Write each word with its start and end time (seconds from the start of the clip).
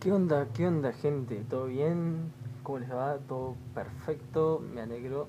¿Qué 0.00 0.10
onda? 0.12 0.48
¿Qué 0.54 0.66
onda, 0.66 0.94
gente? 0.94 1.44
¿Todo 1.46 1.66
bien? 1.66 2.32
¿Cómo 2.62 2.78
les 2.78 2.90
va? 2.90 3.18
¿Todo 3.18 3.54
perfecto? 3.74 4.58
Me 4.72 4.80
alegro. 4.80 5.28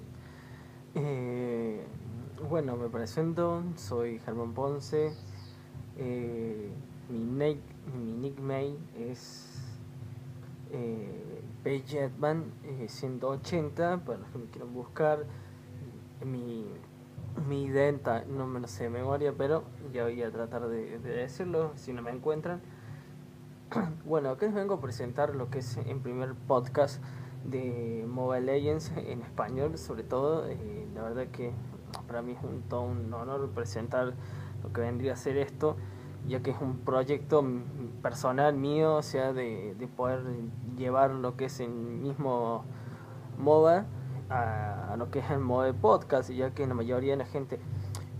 Eh, 0.96 1.83
bueno, 2.50 2.77
me 2.77 2.87
presento. 2.87 3.63
Soy 3.75 4.19
Germán 4.19 4.53
Ponce. 4.53 5.11
Eh, 5.97 6.69
mi, 7.09 7.59
mi 7.93 8.13
nickname 8.13 8.77
es 8.97 9.61
eh, 10.71 11.43
Jetman 11.85 12.45
180 12.88 14.05
para 14.05 14.19
los 14.19 14.29
que 14.29 14.38
me 14.38 14.45
quieran 14.45 14.73
buscar. 14.73 15.25
Mi, 16.25 16.65
mi 17.45 17.63
idea 17.63 18.23
no 18.29 18.47
me 18.47 18.61
lo 18.61 18.69
sé 18.69 18.85
de 18.85 18.89
memoria, 18.89 19.33
pero 19.38 19.65
ya 19.91 20.03
voy 20.03 20.23
a 20.23 20.31
tratar 20.31 20.69
de 20.69 20.97
decirlo 20.99 21.73
si 21.75 21.91
no 21.91 22.01
me 22.01 22.11
encuentran. 22.11 22.61
Bueno, 24.05 24.31
acá 24.31 24.45
les 24.45 24.55
vengo 24.55 24.75
a 24.75 24.81
presentar 24.81 25.35
lo 25.35 25.49
que 25.49 25.59
es 25.59 25.77
en 25.77 26.01
primer 26.01 26.33
podcast 26.33 27.01
de 27.46 28.05
Mobile 28.07 28.41
Legends 28.41 28.91
en 28.97 29.21
español, 29.21 29.77
sobre 29.77 30.04
todo. 30.04 30.47
Eh, 30.47 30.87
la 30.93 31.04
verdad 31.04 31.27
que 31.27 31.54
para 32.08 32.22
mí 32.22 32.34
es 32.34 32.44
un, 32.44 32.62
todo 32.63 32.82
un 32.82 33.13
honor 33.13 33.49
presentar 33.52 34.13
lo 34.63 34.73
que 34.73 34.82
vendría 34.82 35.13
a 35.13 35.16
ser 35.16 35.38
esto, 35.38 35.77
ya 36.27 36.41
que 36.41 36.52
es 36.52 36.62
un 36.62 36.80
proyecto 36.80 37.44
personal 38.02 38.55
mío, 38.55 38.96
o 38.96 39.04
sea, 39.04 39.34
de, 39.34 39.76
poder 39.96 40.22
llevar 40.77 41.12
lo 41.12 41.38
que 41.38 41.46
es 41.46 41.60
el 41.60 41.70
mismo 41.70 42.63
MOBA 43.38 43.85
a, 44.30 44.94
a 44.94 44.98
lo 44.98 45.10
que 45.12 45.20
es 45.20 45.32
el 45.32 45.40
MOBA 45.40 45.74
podcast, 45.74 46.30
ya 46.30 46.52
que 46.52 46.68
la 46.68 46.74
mayoría 46.74 47.12
de 47.12 47.18
la 47.18 47.26
gente 47.26 47.60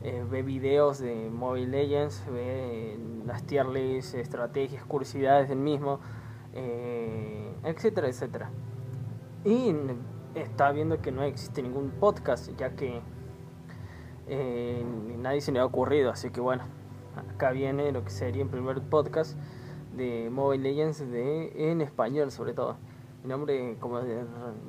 eh, 0.04 0.26
ve 0.30 0.41
videos 0.41 1.00
de 1.00 1.30
Mobile 1.30 1.68
Legends, 1.68 2.26
ve 2.32 2.98
las 3.26 3.44
tier 3.44 3.68
lists, 3.68 4.16
estrategias, 4.16 4.84
curiosidades 4.86 5.50
del 5.50 5.60
mismo, 5.60 6.00
eh, 6.54 7.54
etcétera, 7.64 8.08
etcétera. 8.08 8.50
Y 9.46 9.76
está 10.35 10.71
viendo 10.71 11.02
que 11.02 11.12
no 11.12 11.24
existe 11.24 11.62
ningún 11.62 11.91
podcast, 11.91 12.49
ya 12.58 12.71
que 12.76 13.02
eh, 14.27 14.84
nadie 15.18 15.41
se 15.41 15.52
le 15.52 15.60
ha 15.60 15.66
ocurrido, 15.66 16.12
así 16.12 16.30
que 16.30 16.41
bueno, 16.41 16.63
acá 17.15 17.52
viene 17.52 17.91
lo 17.91 18.04
que 18.04 18.12
sería 18.12 18.43
el 18.43 18.49
primer 18.49 18.82
podcast 18.82 19.38
de 19.96 20.30
Mobile 20.32 20.63
Legends 20.63 20.99
de, 20.99 21.71
en 21.71 21.82
español 21.82 22.32
sobre 22.32 22.54
todo. 22.54 22.77
Mi 23.24 23.30
nombre, 23.30 23.77
como 23.80 24.00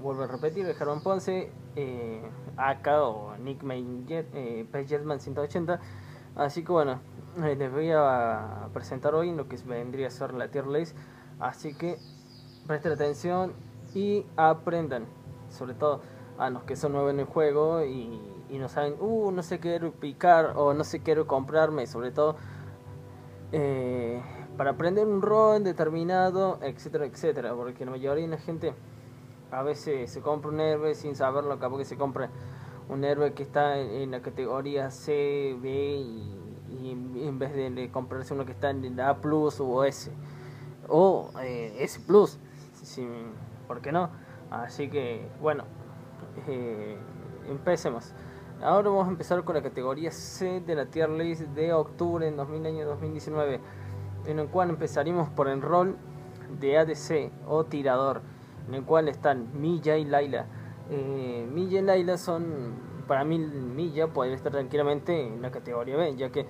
vuelvo 0.03 0.25
a 0.25 0.27
repetir, 0.27 0.67
es 0.67 0.77
Germán 0.77 1.01
Ponce, 1.03 1.51
eh, 1.75 2.23
AK 2.59 2.87
o 3.01 3.35
Nick 3.39 3.63
Jet, 4.07 4.29
eh, 4.35 4.67
180. 5.19 5.81
Así 6.37 6.63
que 6.63 6.71
bueno, 6.71 7.01
eh, 7.43 7.57
les 7.57 7.73
voy 7.73 7.91
a 7.93 8.69
presentar 8.75 9.15
hoy 9.15 9.33
lo 9.33 9.49
que 9.49 9.57
vendría 9.65 10.09
a 10.09 10.11
ser 10.11 10.35
la 10.35 10.49
tier 10.49 10.67
list. 10.67 10.95
Así 11.41 11.73
que 11.73 11.97
presten 12.67 12.93
atención 12.93 13.55
y 13.95 14.27
aprendan, 14.37 15.07
sobre 15.49 15.73
todo 15.73 16.03
a 16.37 16.51
los 16.51 16.65
que 16.65 16.77
son 16.77 16.93
nuevos 16.93 17.11
en 17.11 17.21
el 17.21 17.27
juego 17.27 17.83
y, 17.83 18.21
y 18.51 18.59
no 18.59 18.69
saben, 18.69 18.97
uh, 19.01 19.31
no 19.31 19.43
sé 19.43 19.61
qué 19.61 19.81
picar 19.99 20.53
o 20.57 20.75
no 20.75 20.85
sé 20.85 20.99
qué 20.99 21.05
quiero 21.05 21.27
comprarme, 21.27 21.87
sobre 21.87 22.11
todo. 22.11 22.37
Eh, 23.51 24.21
para 24.57 24.71
aprender 24.71 25.07
un 25.07 25.23
rol 25.23 25.65
determinado, 25.65 26.59
etcétera, 26.63 27.07
etcétera, 27.07 27.55
porque 27.55 27.85
la 27.85 27.93
mayoría 27.93 28.25
de 28.25 28.31
la 28.31 28.39
gente 28.39 28.75
a 29.51 29.63
veces 29.63 30.11
se 30.11 30.21
compra 30.21 30.51
un 30.51 30.61
héroe 30.61 30.95
sin 30.95 31.17
saberlo, 31.17 31.59
capaz 31.59 31.79
que 31.79 31.85
se 31.85 31.97
compra 31.97 32.31
un 32.89 33.05
héroe 33.05 33.33
que 33.33 33.43
está 33.43 33.79
en, 33.79 34.11
la 34.11 34.21
categoría 34.21 34.91
C, 34.91 35.57
B 35.61 35.71
y, 35.71 36.91
en 36.91 37.39
vez 37.39 37.55
de, 37.55 37.91
comprarse 37.91 38.35
uno 38.35 38.45
que 38.45 38.53
está 38.53 38.71
en 38.71 38.97
la 38.97 39.11
A 39.11 39.21
plus 39.21 39.61
o 39.61 39.85
S 39.85 40.11
o 40.89 41.31
eh, 41.43 41.77
S 41.81 42.01
plus, 42.01 42.39
¿por 43.69 43.81
qué 43.81 43.93
no? 43.93 44.11
Así 44.51 44.89
que 44.89 45.29
bueno, 45.41 45.65
eh, 46.49 46.97
empecemos. 47.49 48.13
Ahora 48.63 48.91
vamos 48.91 49.07
a 49.07 49.11
empezar 49.11 49.43
con 49.45 49.57
la 49.57 49.63
categoría 49.63 50.13
C 50.13 50.61
de 50.61 50.75
la 50.75 50.87
tier 50.87 51.11
list 51.11 51.43
de 51.43 51.73
octubre 51.73 52.27
en 52.27 52.37
2019 52.37 53.61
en 54.27 54.39
el 54.39 54.49
cual 54.49 54.71
empezaremos 54.71 55.29
por 55.31 55.49
el 55.49 55.63
rol 55.63 55.97
de 56.61 56.79
ADC 56.79 57.33
o 57.47 57.65
tirador, 57.65 58.23
en 58.69 58.75
el 58.75 58.85
cual 58.85 59.09
están 59.09 59.49
Milla 59.61 59.97
y 59.97 60.05
Laila. 60.05 60.47
Eh, 60.91 61.49
Milla 61.51 61.81
y 61.81 61.83
Laila 61.83 62.19
son, 62.19 62.75
para 63.07 63.25
mí 63.25 63.39
Milla 63.39 64.09
puede 64.09 64.35
estar 64.35 64.53
tranquilamente 64.53 65.27
en 65.27 65.43
la 65.43 65.51
categoría 65.51 65.97
B, 65.97 66.17
ya 66.17 66.31
que 66.31 66.47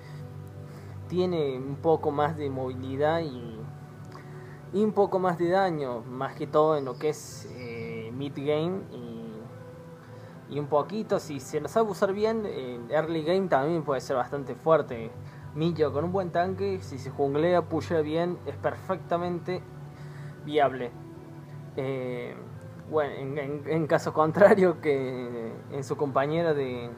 tiene 1.07 1.57
un 1.57 1.75
poco 1.75 2.11
más 2.11 2.37
de 2.37 2.49
movilidad 2.49 3.21
y, 3.21 3.59
un 4.73 4.91
poco 4.91 5.19
más 5.19 5.37
de 5.37 5.49
daño, 5.49 6.01
más 6.01 6.33
que 6.33 6.47
todo 6.47 6.77
en 6.77 6.85
lo 6.85 6.97
que 6.97 7.09
es 7.09 7.47
eh, 7.51 8.11
mid 8.11 8.33
game 8.35 8.81
y, 10.49 10.59
un 10.59 10.67
poquito, 10.67 11.19
si 11.19 11.39
se 11.39 11.59
lo 11.59 11.67
sabe 11.67 11.89
usar 11.89 12.13
bien, 12.13 12.45
en 12.45 12.91
early 12.91 13.23
game 13.23 13.47
también 13.47 13.83
puede 13.83 14.01
ser 14.01 14.15
bastante 14.17 14.53
fuerte. 14.53 15.09
Millo 15.55 15.93
con 15.93 16.05
un 16.05 16.11
buen 16.11 16.31
tanque, 16.31 16.79
si 16.81 16.97
se 16.97 17.11
junglea, 17.11 17.61
puya 17.61 18.01
bien, 18.01 18.39
es 18.47 18.55
perfectamente 18.55 19.61
viable. 20.45 20.89
Eh, 21.77 22.35
bueno, 22.89 23.39
en, 23.67 23.87
caso 23.87 24.13
contrario 24.13 24.81
que 24.81 25.51
en 25.71 25.83
su 25.83 25.95
compañera 25.95 26.55
de, 26.55 26.89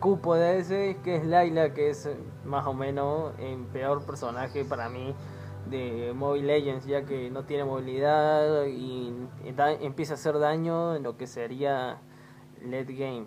cupo 0.00 0.34
de 0.34 0.58
ese, 0.58 0.96
que 1.04 1.16
es 1.16 1.24
Laila, 1.24 1.72
que 1.72 1.90
es 1.90 2.10
más 2.44 2.66
o 2.66 2.74
menos 2.74 3.32
el 3.38 3.60
peor 3.66 4.04
personaje 4.04 4.64
para 4.64 4.88
mí 4.88 5.14
de 5.70 6.12
Mobile 6.16 6.46
Legends, 6.46 6.86
ya 6.86 7.04
que 7.04 7.30
no 7.30 7.44
tiene 7.44 7.64
movilidad 7.64 8.66
y 8.66 9.14
empieza 9.80 10.14
a 10.14 10.16
hacer 10.16 10.38
daño 10.40 10.96
en 10.96 11.04
lo 11.04 11.16
que 11.16 11.28
sería 11.28 11.98
late 12.60 12.92
game, 12.94 13.26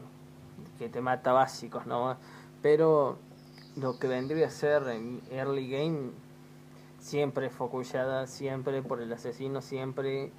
que 0.77 0.89
te 0.89 0.99
mata 0.99 1.31
básicos, 1.31 1.85
¿no? 1.85 2.17
Pero 2.61 3.17
lo 3.75 3.99
que 3.99 4.07
vendría 4.07 4.47
a 4.47 4.51
ser 4.51 4.87
en 4.87 5.21
early 5.31 5.69
game 5.69 6.11
siempre 6.99 7.49
focullada, 7.49 8.25
siempre 8.25 8.81
por 8.81 9.01
el 9.01 9.11
asesino, 9.13 9.61
siempre 9.61 10.31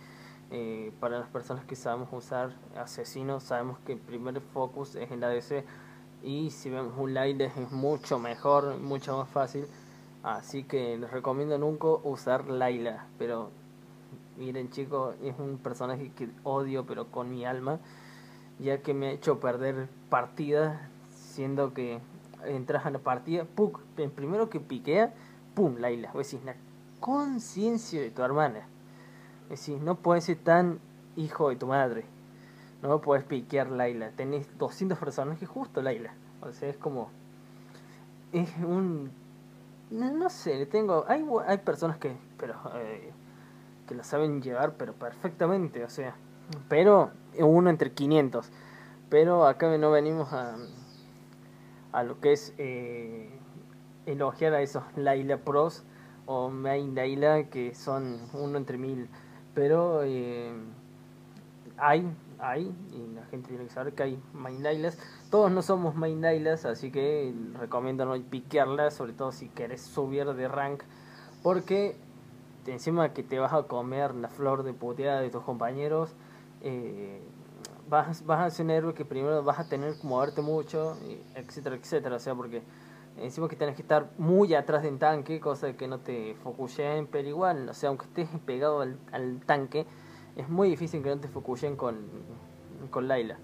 eh, 0.51 0.93
para 1.01 1.19
las 1.19 1.29
personas 1.29 1.65
que 1.65 1.77
sabemos 1.77 2.09
usar 2.13 2.55
asesinos, 2.77 3.43
sabemos 3.43 3.79
que 3.87 3.93
el 3.93 3.99
primer 3.99 4.41
focus 4.41 4.95
es 4.97 5.11
en 5.11 5.21
la 5.21 5.29
DC 5.29 5.65
y 6.23 6.51
si 6.51 6.71
vemos 6.71 6.95
un 6.97 7.15
Laila 7.15 7.45
es 7.45 7.73
mucho 7.73 8.19
mejor, 8.19 8.79
mucho 8.79 9.17
más 9.17 9.29
fácil. 9.29 9.67
Así 10.23 10.65
que 10.65 10.97
les 10.97 11.11
recomiendo 11.11 11.57
nunca 11.57 11.87
usar 11.87 12.49
Laila, 12.49 13.07
pero 13.17 13.51
miren 14.37 14.71
chicos, 14.71 15.15
es 15.23 15.39
un 15.39 15.59
personaje 15.59 16.11
que 16.17 16.29
odio 16.43 16.85
pero 16.85 17.13
con 17.13 17.31
mi 17.31 17.45
alma, 17.45 17.79
ya 18.59 18.83
que 18.83 18.93
me 18.93 19.09
ha 19.09 19.11
hecho 19.13 19.39
perder 19.39 19.89
partidas 20.11 20.81
siendo 21.15 21.75
que 21.75 22.01
entras 22.47 22.87
a 22.87 22.91
la 22.91 22.99
partida. 22.99 23.47
El 23.97 24.11
primero 24.11 24.49
que 24.51 24.61
piquea, 24.61 25.15
¡pum! 25.55 25.77
Laila. 25.79 26.11
O 26.15 26.19
decís, 26.19 26.43
la 26.45 26.57
conciencia 27.01 28.01
de 28.01 28.11
tu 28.11 28.23
hermana. 28.23 28.67
Decir, 29.49 29.81
no 29.81 29.97
puedes 29.97 30.25
ser 30.25 30.39
tan 30.39 30.81
hijo 31.17 31.51
de 31.51 31.56
tu 31.56 31.67
madre. 31.67 32.05
No 32.83 33.01
puedes 33.01 33.25
piquear 33.25 33.71
Laila. 33.71 34.11
Tenés 34.11 34.47
200 34.59 34.99
personajes 34.99 35.49
justo 35.49 35.83
Laila. 35.83 36.12
O 36.41 36.53
sea, 36.53 36.69
es 36.69 36.77
como. 36.77 37.11
Es 38.33 38.51
un. 38.59 39.11
No, 39.91 40.29
sé, 40.31 40.67
tengo. 40.67 41.05
Hay, 41.09 41.25
hay 41.47 41.59
personas 41.59 41.99
que. 41.99 42.17
Pero. 42.39 42.55
Eh, 42.75 43.12
que 43.87 43.95
lo 43.95 44.03
saben 44.03 44.43
llevar, 44.43 44.75
pero 44.75 44.93
perfectamente. 44.93 45.85
O 45.85 45.89
sea. 45.89 46.15
Pero. 46.69 47.11
Uno 47.39 47.71
entre 47.71 47.93
500. 47.93 48.51
Pero 49.09 49.47
acá 49.47 49.77
no 49.77 49.91
venimos 49.91 50.33
a 50.33 50.56
a 51.97 52.03
lo 52.03 52.21
que 52.21 52.33
es 52.33 52.53
eh, 52.59 53.27
elogiar 54.05 54.53
a 54.53 54.61
esos 54.61 54.84
Laila 54.97 55.39
Pros 55.39 55.83
o 56.27 56.51
Main 56.51 56.95
Laila 56.95 57.45
que 57.45 57.75
son 57.75 58.19
uno 58.34 58.59
entre 58.59 58.77
mil. 58.77 59.09
Pero 59.55 60.03
eh, 60.05 60.53
hay, 61.79 62.06
hay, 62.38 62.75
y 62.93 63.15
la 63.15 63.25
gente 63.25 63.49
tiene 63.49 63.65
que 63.65 63.70
saber 63.70 63.94
que 63.94 64.03
hay 64.03 64.23
Main 64.35 64.62
Lailas. 64.62 64.99
Todos 65.31 65.50
no 65.50 65.62
somos 65.62 65.94
Main 65.94 66.20
Lailas, 66.20 66.67
así 66.67 66.91
que 66.91 67.32
recomiendo 67.55 68.05
no 68.05 68.23
piquearlas, 68.23 68.93
sobre 68.93 69.15
todo 69.15 69.32
si 69.32 69.49
querés 69.49 69.81
subir 69.81 70.26
de 70.35 70.49
rank, 70.49 70.82
porque 71.43 71.97
encima 72.67 73.15
que 73.15 73.23
te 73.23 73.38
vas 73.38 73.55
a 73.55 73.62
comer 73.62 74.15
la 74.15 74.29
flor 74.29 74.65
de 74.65 74.75
puteada 74.75 75.23
de 75.23 75.31
tus 75.31 75.43
compañeros. 75.44 76.15
Eh, 76.61 77.23
vas, 77.88 78.25
vas 78.25 78.41
a 78.41 78.50
ser 78.50 78.65
un 78.65 78.71
héroe 78.71 78.94
que 78.94 79.05
primero 79.05 79.43
vas 79.43 79.59
a 79.59 79.69
tener 79.69 79.94
que 79.94 80.06
moverte 80.06 80.43
mucho, 80.43 80.97
etcétera, 81.35 81.77
etcétera. 81.77 82.17
O 82.17 82.19
sea, 82.19 82.35
porque 82.35 82.62
encima 83.19 83.49
que 83.49 83.56
tienes 83.56 83.77
que 83.77 83.83
estar 83.83 84.11
muy 84.19 84.55
atrás 84.55 84.83
de 84.83 84.88
un 84.88 84.99
tanque, 84.99 85.41
cosa 85.41 85.73
que 85.75 85.88
no 85.88 86.00
te 86.00 86.35
focusen, 86.43 87.06
pero 87.06 87.29
igual, 87.29 87.69
o 87.69 87.75
sea, 87.75 87.88
aunque 87.88 88.06
estés 88.06 88.29
pegado 88.44 88.81
al, 88.81 89.41
tanque, 89.47 89.87
es 90.37 90.49
muy 90.49 90.69
difícil 90.69 91.03
que 91.03 91.09
no 91.09 91.21
te 91.21 91.29
focusen 91.29 91.77
con, 91.77 91.97
con 92.91 93.09
Laila. 93.09 93.38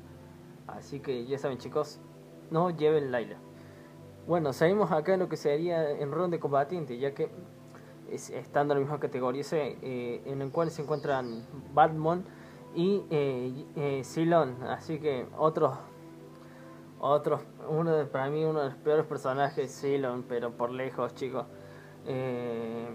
Así 0.67 1.01
que 1.01 1.27
ya 1.27 1.39
saben, 1.39 1.59
chicos, 1.59 2.01
no 2.51 2.71
lleven 2.71 3.11
Laila. 3.11 3.37
Bueno, 4.27 4.53
salimos 4.53 4.93
acá 4.93 5.15
en 5.15 5.21
lo 5.21 5.29
que 5.29 5.37
sería 5.37 5.91
en 5.91 6.13
rol 6.13 6.31
de 6.31 6.39
combatiente, 6.39 6.99
ya 6.99 7.13
que 7.13 7.31
estando 8.11 8.75
en 8.75 8.81
la 8.81 8.85
misma 8.85 9.01
categoría 9.01 9.43
eh, 9.53 10.23
en 10.27 10.43
el 10.43 10.51
cual 10.51 10.71
se 10.71 10.83
encuentran 10.83 11.47
Batman 11.73 12.25
y 12.75 13.05
eh, 13.11 13.67
eh 13.77 14.03
Así 14.69 14.99
que 14.99 15.27
otros, 15.37 15.77
otros, 17.01 17.41
uno 17.69 17.95
de, 17.95 18.07
para 18.07 18.31
mí 18.31 18.45
uno 18.45 18.61
de 18.61 18.67
los 18.71 18.77
peores 18.77 19.07
personajes 19.07 19.81
Ceylon, 19.81 20.25
pero 20.29 20.53
por 20.53 20.71
lejos, 20.71 21.15
chicos. 21.15 21.47
Eh, 22.07 22.89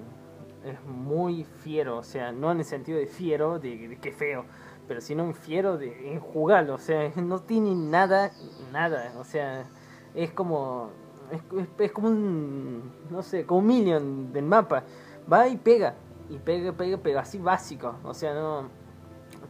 es 0.65 0.83
muy 0.85 1.43
fiero, 1.43 1.97
o 1.97 2.03
sea, 2.03 2.31
no 2.31 2.51
en 2.51 2.59
el 2.59 2.65
sentido 2.65 2.97
de 2.97 3.07
fiero, 3.07 3.59
de, 3.59 3.97
que 4.01 4.11
feo, 4.11 4.45
pero 4.87 4.99
sino 4.99 5.23
un 5.23 5.33
fiero 5.33 5.77
de 5.77 6.13
en 6.13 6.21
o 6.69 6.77
sea, 6.77 7.09
no 7.15 7.39
tiene 7.39 7.73
nada, 7.73 8.31
nada, 8.73 9.13
o 9.17 9.23
sea, 9.23 9.65
es 10.13 10.31
como 10.31 10.89
es, 11.31 11.91
como 11.91 12.09
un, 12.09 12.91
no 13.09 13.21
sé, 13.21 13.45
como 13.45 13.59
un 13.59 13.67
minion 13.67 14.33
del 14.33 14.45
mapa. 14.45 14.83
Va 15.31 15.47
y 15.47 15.57
pega, 15.57 15.95
y 16.29 16.37
pega, 16.37 16.71
pega, 16.71 16.97
pero 16.97 17.19
así 17.19 17.37
básico. 17.37 17.95
O 18.03 18.13
sea, 18.13 18.33
no, 18.33 18.69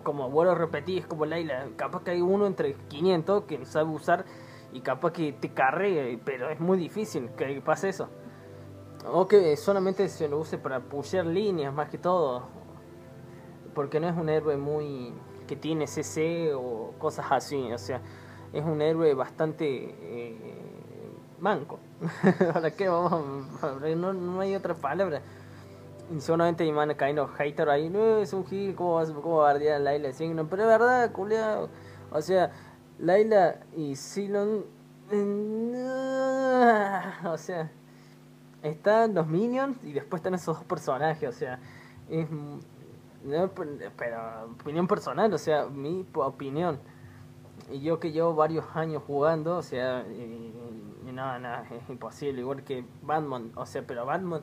como 0.07 0.29
vuelvo 0.29 0.53
a 0.53 0.55
repetir, 0.55 0.99
es 0.99 1.05
como 1.05 1.25
Laila. 1.25 1.67
Capaz 1.75 2.01
que 2.03 2.11
hay 2.11 2.21
uno 2.21 2.47
entre 2.47 2.75
500 2.75 3.43
que 3.43 3.65
sabe 3.65 3.89
usar 3.89 4.23
y 4.71 4.79
capaz 4.79 5.11
que 5.11 5.33
te 5.33 5.49
cargue, 5.49 6.17
pero 6.23 6.49
es 6.49 6.61
muy 6.61 6.77
difícil 6.77 7.29
que 7.31 7.59
pase 7.59 7.89
eso. 7.89 8.07
O 9.11 9.27
que 9.27 9.57
solamente 9.57 10.07
se 10.07 10.29
lo 10.29 10.39
use 10.39 10.57
para 10.57 10.79
pushear 10.79 11.25
líneas 11.25 11.73
más 11.73 11.89
que 11.89 11.97
todo. 11.97 12.43
Porque 13.75 13.99
no 13.99 14.07
es 14.07 14.15
un 14.15 14.29
héroe 14.29 14.55
muy 14.55 15.13
que 15.45 15.57
tiene 15.57 15.87
CC 15.87 16.53
o 16.55 16.93
cosas 16.97 17.25
así. 17.29 17.69
O 17.73 17.77
sea, 17.77 17.99
es 18.53 18.63
un 18.63 18.81
héroe 18.81 19.13
bastante 19.13 19.65
eh, 19.67 21.03
manco. 21.37 21.79
¿Para 22.53 22.71
qué 22.71 22.87
vamos? 22.87 23.45
No, 23.97 24.13
no 24.13 24.39
hay 24.39 24.55
otra 24.55 24.73
palabra. 24.73 25.21
Y 26.09 26.21
solamente 26.21 26.63
mi 26.63 26.71
man 26.71 26.95
hater 27.37 27.69
ahí, 27.69 27.89
no, 27.89 28.19
es 28.19 28.31
un 28.31 28.45
hit, 28.45 28.75
¿cómo 28.75 28.95
vas 28.95 29.11
cómo 29.11 29.43
a 29.43 29.51
a 29.51 29.79
Laila 29.79 30.13
Signo? 30.13 30.47
Pero 30.49 30.63
es 30.63 30.69
verdad, 30.69 31.11
culiao. 31.11 31.69
O 32.11 32.21
sea, 32.21 32.51
Laila 32.99 33.59
y 33.75 33.95
Silon. 33.95 34.65
O 37.25 37.37
sea, 37.37 37.71
están 38.63 39.13
los 39.13 39.27
minions 39.27 39.77
y 39.83 39.93
después 39.93 40.19
están 40.19 40.33
esos 40.33 40.57
dos 40.57 40.65
personajes. 40.65 41.29
O 41.29 41.31
sea, 41.31 41.59
es. 42.09 42.27
pero 43.97 44.45
opinión 44.59 44.87
personal, 44.87 45.33
o 45.33 45.37
sea, 45.37 45.65
mi 45.65 46.05
opinión. 46.13 46.79
Y 47.71 47.81
yo 47.81 47.99
que 47.99 48.11
llevo 48.11 48.33
varios 48.33 48.65
años 48.75 49.03
jugando, 49.05 49.57
o 49.57 49.61
sea, 49.61 50.05
no, 51.03 51.39
no, 51.39 51.63
es 51.63 51.89
imposible. 51.89 52.41
Igual 52.41 52.63
que 52.63 52.85
Batman, 53.01 53.51
o 53.55 53.65
sea, 53.65 53.83
pero 53.85 54.05
Batman 54.05 54.41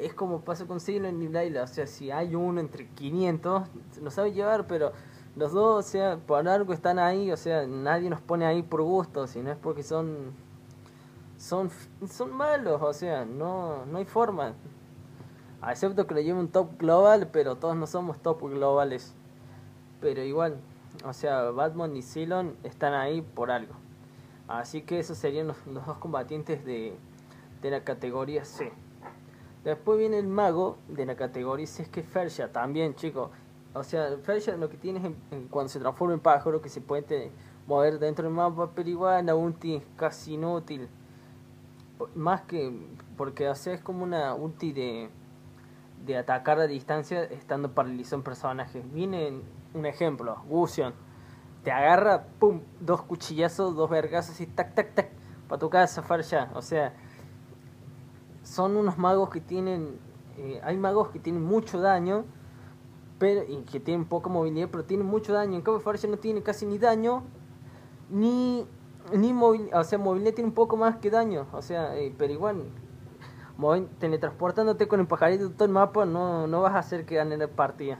es 0.00 0.14
como 0.14 0.40
pasa 0.40 0.66
con 0.66 0.80
Silent 0.80 1.22
y 1.22 1.28
Layla. 1.28 1.62
O 1.62 1.66
sea, 1.66 1.86
si 1.86 2.10
hay 2.10 2.34
uno 2.34 2.60
entre 2.60 2.88
500, 2.88 3.68
lo 4.02 4.10
sabe 4.10 4.32
llevar, 4.32 4.66
pero 4.66 4.92
los 5.36 5.52
dos, 5.52 5.86
o 5.86 5.88
sea, 5.88 6.18
por 6.18 6.48
algo 6.48 6.72
están 6.72 6.98
ahí. 6.98 7.30
O 7.30 7.36
sea, 7.36 7.66
nadie 7.66 8.10
nos 8.10 8.20
pone 8.20 8.46
ahí 8.46 8.62
por 8.62 8.82
gusto, 8.82 9.26
sino 9.26 9.50
es 9.50 9.56
porque 9.56 9.82
son. 9.82 10.32
Son, 11.36 11.70
son 12.10 12.32
malos, 12.32 12.82
o 12.82 12.92
sea, 12.92 13.24
no, 13.24 13.86
no 13.86 13.98
hay 13.98 14.04
forma. 14.04 14.54
Excepto 15.66 16.06
que 16.06 16.14
lo 16.14 16.20
lleve 16.20 16.38
un 16.38 16.48
top 16.48 16.78
global, 16.78 17.28
pero 17.32 17.56
todos 17.56 17.76
no 17.76 17.86
somos 17.86 18.20
top 18.20 18.42
globales. 18.42 19.14
Pero 20.00 20.22
igual, 20.22 20.56
o 21.04 21.12
sea, 21.12 21.50
Batman 21.50 21.96
y 21.96 22.02
Cylon 22.02 22.56
están 22.64 22.94
ahí 22.94 23.22
por 23.22 23.50
algo. 23.50 23.74
Así 24.48 24.82
que 24.82 24.98
esos 24.98 25.18
serían 25.18 25.48
los, 25.48 25.56
dos 25.66 25.98
combatientes 25.98 26.64
de, 26.64 26.96
la 27.62 27.84
categoría 27.84 28.44
C. 28.44 28.72
Después 29.64 29.98
viene 29.98 30.18
el 30.18 30.28
mago 30.28 30.78
de 30.88 31.04
la 31.06 31.16
categoría 31.16 31.66
C, 31.66 31.82
es 31.82 31.88
que 31.88 32.02
Fersha 32.02 32.52
también, 32.52 32.94
chicos. 32.94 33.30
O 33.74 33.82
sea, 33.82 34.16
Fersha 34.22 34.56
lo 34.56 34.68
que 34.68 34.76
tiene 34.76 35.14
es 35.30 35.38
cuando 35.50 35.68
se 35.68 35.78
transforma 35.78 36.14
en 36.14 36.20
pájaro 36.20 36.60
que 36.60 36.68
se 36.68 36.80
puede 36.80 37.30
mover 37.66 37.98
dentro 37.98 38.24
del 38.24 38.32
mapa, 38.32 38.70
pero 38.74 38.88
igual 38.88 39.30
ulti 39.32 39.76
es 39.76 39.84
casi 39.96 40.34
inútil. 40.34 40.88
Más 42.14 42.42
que 42.42 42.72
porque 43.16 43.48
o 43.48 43.54
sea, 43.54 43.74
es 43.74 43.82
como 43.82 44.04
una 44.04 44.34
ulti 44.34 44.72
de, 44.72 45.10
de 46.06 46.16
atacar 46.16 46.60
a 46.60 46.66
distancia 46.66 47.24
estando 47.24 47.72
paralizado 47.72 48.16
en 48.16 48.22
personajes. 48.22 48.92
Viene 48.92 49.40
un 49.74 49.86
ejemplo, 49.86 50.36
Gusion 50.48 50.94
te 51.62 51.72
agarra, 51.72 52.24
pum, 52.38 52.62
dos 52.80 53.02
cuchillazos, 53.02 53.74
dos 53.76 53.90
vergazos 53.90 54.40
y 54.40 54.46
tac, 54.46 54.74
tac, 54.74 54.94
tac, 54.94 55.10
para 55.48 55.58
tu 55.58 55.68
casa, 55.68 56.02
ya. 56.20 56.50
O 56.54 56.62
sea, 56.62 56.94
son 58.48 58.76
unos 58.76 58.96
magos 58.96 59.28
que 59.28 59.40
tienen, 59.40 59.98
eh, 60.38 60.60
hay 60.64 60.76
magos 60.78 61.08
que 61.08 61.18
tienen 61.18 61.44
mucho 61.44 61.80
daño, 61.80 62.24
pero 63.18 63.42
y 63.44 63.58
que 63.62 63.78
tienen 63.78 64.06
poca 64.06 64.30
movilidad, 64.30 64.68
pero 64.70 64.84
tienen 64.84 65.06
mucho 65.06 65.32
daño. 65.34 65.56
En 65.56 65.62
cambio, 65.62 65.80
Farja 65.80 66.08
no 66.08 66.16
tiene 66.16 66.42
casi 66.42 66.64
ni 66.64 66.78
daño, 66.78 67.24
ni, 68.08 68.66
ni 69.12 69.34
movilidad, 69.34 69.80
o 69.80 69.84
sea, 69.84 69.98
movilidad 69.98 70.32
tiene 70.32 70.48
un 70.48 70.54
poco 70.54 70.76
más 70.76 70.96
que 70.96 71.10
daño, 71.10 71.46
o 71.52 71.60
sea, 71.60 71.96
eh, 71.98 72.14
pero 72.16 72.32
igual, 72.32 72.64
teletransportándote 73.98 74.88
con 74.88 75.00
el 75.00 75.06
pajarito 75.06 75.50
todo 75.50 75.66
el 75.66 75.72
mapa, 75.72 76.06
no, 76.06 76.46
no 76.46 76.62
vas 76.62 76.74
a 76.74 76.78
hacer 76.78 77.04
que 77.04 77.16
gane 77.16 77.36
la 77.36 77.48
partida. 77.48 77.98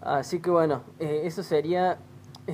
Así 0.00 0.40
que 0.40 0.50
bueno, 0.50 0.80
eh, 0.98 1.22
eso 1.24 1.42
sería 1.42 1.98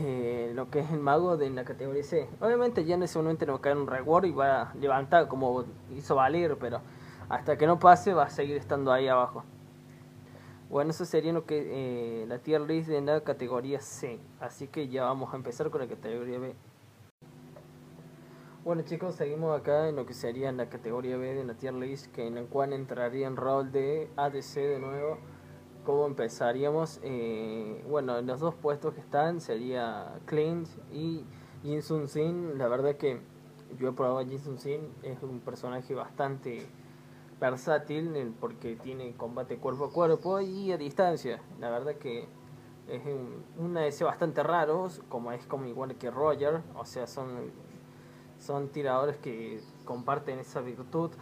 eh, 0.03 0.53
lo 0.55 0.71
que 0.71 0.81
es 0.81 0.91
el 0.91 1.01
mago 1.01 1.37
de 1.37 1.51
la 1.51 1.65
categoría 1.65 2.03
C. 2.03 2.29
Obviamente 2.41 2.85
ya 2.85 2.95
en 2.95 3.03
ese 3.03 3.19
momento 3.19 3.47
no 3.47 3.53
va 3.53 3.59
a 3.59 3.63
caer 3.63 3.77
un 3.77 3.87
reward 3.87 4.25
y 4.25 4.33
va 4.33 4.63
a 4.63 4.75
levantar 4.75 5.29
como 5.29 5.65
hizo 5.95 6.15
Valer, 6.15 6.57
pero 6.59 6.81
hasta 7.29 7.57
que 7.57 7.67
no 7.67 7.79
pase 7.79 8.15
va 8.15 8.25
a 8.25 8.31
seguir 8.31 8.57
estando 8.57 8.93
ahí 8.93 9.09
abajo. 9.09 9.45
Bueno, 10.69 10.91
eso 10.91 11.05
sería 11.05 11.33
lo 11.33 11.47
que 11.47 12.23
eh, 12.23 12.27
la 12.27 12.39
tier 12.39 12.61
list 12.61 12.89
de 12.89 13.01
la 13.01 13.21
categoría 13.21 13.81
C. 13.81 14.19
Así 14.41 14.67
que 14.69 14.89
ya 14.89 15.05
vamos 15.05 15.33
a 15.33 15.37
empezar 15.37 15.71
con 15.71 15.81
la 15.81 15.87
categoría 15.87 16.39
B. 16.39 16.55
Bueno 18.65 18.83
chicos, 18.83 19.15
seguimos 19.15 19.57
acá 19.57 19.89
en 19.89 19.95
lo 19.95 20.07
que 20.07 20.13
sería 20.13 20.51
la 20.51 20.69
categoría 20.69 21.17
B 21.17 21.35
de 21.35 21.45
la 21.45 21.55
tier 21.55 21.73
list, 21.73 22.13
que 22.13 22.27
en 22.27 22.35
la 22.35 22.43
cual 22.43 22.73
entraría 22.73 23.29
en 23.29 23.37
rol 23.37 23.71
de 23.71 24.11
ADC 24.17 24.55
de 24.55 24.79
nuevo 24.81 25.19
cómo 25.87 26.05
empezaríamos. 26.07 27.01
Eh, 27.03 27.83
bueno, 27.89 28.21
los 28.21 28.41
dos 28.41 28.55
puestos 28.55 28.93
que 28.93 29.01
están 29.01 29.41
sería 29.41 30.19
Clint 30.27 30.69
y 30.93 31.25
Jin 31.63 31.81
Sun 31.81 32.09
Sin. 32.09 32.59
La 32.59 32.69
verdad 32.69 32.97
que 32.97 33.21
yo 33.79 33.89
he 33.89 33.93
probado 33.93 34.19
a 34.19 34.25
Jin 34.25 34.41
Sun 34.41 34.59
Sin, 34.59 34.81
es 35.03 35.23
un 35.23 35.41
personaje 35.41 35.95
bastante 35.95 36.67
versátil 37.41 38.35
porque 38.41 38.77
tiene 38.77 39.15
combate 39.15 39.59
cuerpo 39.59 39.87
a 39.87 39.93
cuerpo 39.93 40.41
y 40.41 40.73
a 40.73 40.77
distancia. 40.77 41.41
La 41.61 41.71
verdad 41.71 41.95
que 41.95 42.27
es 42.89 43.03
un, 43.07 43.45
un 43.65 43.77
ADC 43.77 44.03
bastante 44.03 44.43
raro, 44.43 44.89
como 45.09 45.33
es 45.33 45.47
como 45.47 45.67
igual 45.67 45.95
que 45.95 46.11
Roger, 46.11 46.63
o 46.77 46.85
sea, 46.85 47.07
son, 47.07 47.29
son 48.41 48.69
tiradores 48.69 49.17
que 49.19 49.61
comparten 49.85 50.41
esa 50.41 50.61
virtud. 50.61 51.13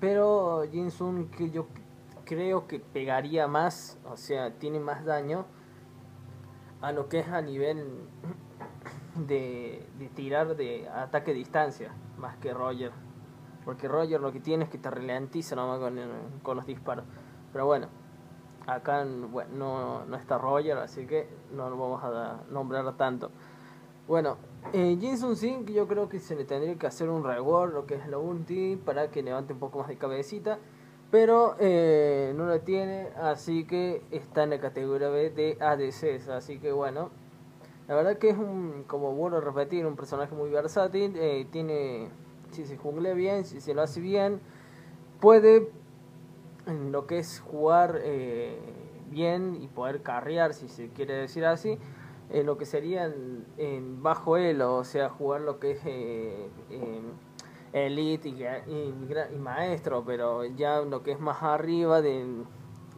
Pero 0.00 0.64
Jin 0.70 0.90
Sun, 0.90 1.28
que 1.30 1.50
yo 1.50 1.66
creo 2.28 2.66
que 2.66 2.78
pegaría 2.78 3.48
más, 3.48 3.98
o 4.04 4.16
sea, 4.16 4.52
tiene 4.58 4.78
más 4.78 5.04
daño 5.06 5.46
a 6.82 6.92
lo 6.92 7.08
que 7.08 7.20
es 7.20 7.28
a 7.28 7.40
nivel 7.40 8.02
de, 9.26 9.88
tirar 10.14 10.54
de 10.54 10.86
ataque 10.88 11.30
a 11.30 11.34
distancia, 11.34 11.90
más 12.18 12.36
que 12.36 12.52
Roger. 12.52 12.92
Porque 13.64 13.88
Roger 13.88 14.20
lo 14.20 14.30
que 14.30 14.40
tiene 14.40 14.64
es 14.64 14.70
que 14.70 14.76
te 14.76 14.90
ralentiza 14.90 15.56
nomás 15.56 15.80
con, 16.42 16.56
los 16.56 16.66
disparos. 16.66 17.06
Pero 17.50 17.64
bueno, 17.64 17.88
acá 18.66 19.06
no, 19.06 20.04
está 20.14 20.36
Roger, 20.36 20.76
así 20.76 21.06
que 21.06 21.28
no 21.50 21.70
lo 21.70 21.78
vamos 21.78 22.04
a 22.04 22.42
nombrar 22.50 22.94
tanto. 22.98 23.30
Bueno, 24.06 24.36
eh, 24.74 24.98
Jinsun 25.00 25.34
Singh 25.34 25.70
yo 25.70 25.88
creo 25.88 26.10
que 26.10 26.18
se 26.18 26.36
le 26.36 26.44
tendría 26.44 26.76
que 26.76 26.86
hacer 26.86 27.08
un 27.08 27.24
reward, 27.24 27.72
lo 27.72 27.86
que 27.86 27.94
es 27.94 28.06
la 28.06 28.18
ulti, 28.18 28.76
para 28.76 29.10
que 29.10 29.22
levante 29.22 29.54
un 29.54 29.58
poco 29.58 29.78
más 29.78 29.88
de 29.88 29.96
cabecita 29.96 30.58
pero 31.10 31.56
eh, 31.58 32.32
no 32.36 32.46
la 32.46 32.58
tiene, 32.60 33.08
así 33.20 33.64
que 33.64 34.02
está 34.10 34.42
en 34.42 34.50
la 34.50 34.60
categoría 34.60 35.08
B 35.08 35.30
de 35.30 35.56
ADCs, 35.60 36.28
así 36.28 36.58
que 36.58 36.70
bueno, 36.72 37.10
la 37.86 37.94
verdad 37.94 38.18
que 38.18 38.30
es 38.30 38.36
un, 38.36 38.84
como 38.86 39.14
vuelvo 39.14 39.38
a 39.38 39.40
repetir, 39.40 39.86
un 39.86 39.96
personaje 39.96 40.34
muy 40.34 40.50
versátil, 40.50 41.14
eh, 41.16 41.46
tiene, 41.50 42.08
si 42.50 42.66
se 42.66 42.76
jungle 42.76 43.14
bien, 43.14 43.46
si 43.46 43.60
se 43.60 43.72
lo 43.72 43.80
hace 43.80 44.00
bien, 44.00 44.40
puede 45.20 45.70
en 46.66 46.92
lo 46.92 47.06
que 47.06 47.18
es 47.18 47.40
jugar 47.40 47.98
eh, 48.02 48.58
bien 49.10 49.56
y 49.62 49.68
poder 49.68 50.02
carrear, 50.02 50.52
si 50.52 50.68
se 50.68 50.88
quiere 50.88 51.14
decir 51.14 51.46
así, 51.46 51.78
en 52.28 52.44
lo 52.44 52.58
que 52.58 52.66
sería 52.66 53.06
en, 53.06 53.46
en 53.56 54.02
bajo 54.02 54.36
elo, 54.36 54.76
o 54.76 54.84
sea, 54.84 55.08
jugar 55.08 55.40
lo 55.40 55.58
que 55.58 55.70
es 55.70 55.80
elite 57.72 58.28
y, 58.28 59.38
maestro, 59.38 60.04
pero 60.04 60.44
ya 60.44 60.80
lo 60.80 61.02
que 61.02 61.12
es 61.12 61.20
más 61.20 61.42
arriba 61.42 62.00
de, 62.00 62.44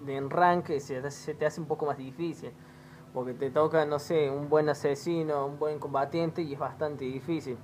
de 0.04 0.20
rank 0.20 0.66
se, 0.78 1.10
se, 1.10 1.34
te 1.34 1.46
hace 1.46 1.60
un 1.60 1.66
poco 1.66 1.86
más 1.86 1.98
difícil. 1.98 2.52
Porque 3.12 3.34
te 3.34 3.50
toca, 3.50 3.84
no 3.86 3.98
sé, 3.98 4.30
un 4.30 4.48
buen 4.48 4.68
asesino, 4.68 5.46
un 5.46 5.58
buen 5.58 5.80
combatiente 5.80 6.42
y 6.42 6.52
es 6.52 6.58
bastante 6.58 7.04
difícil. 7.04 7.58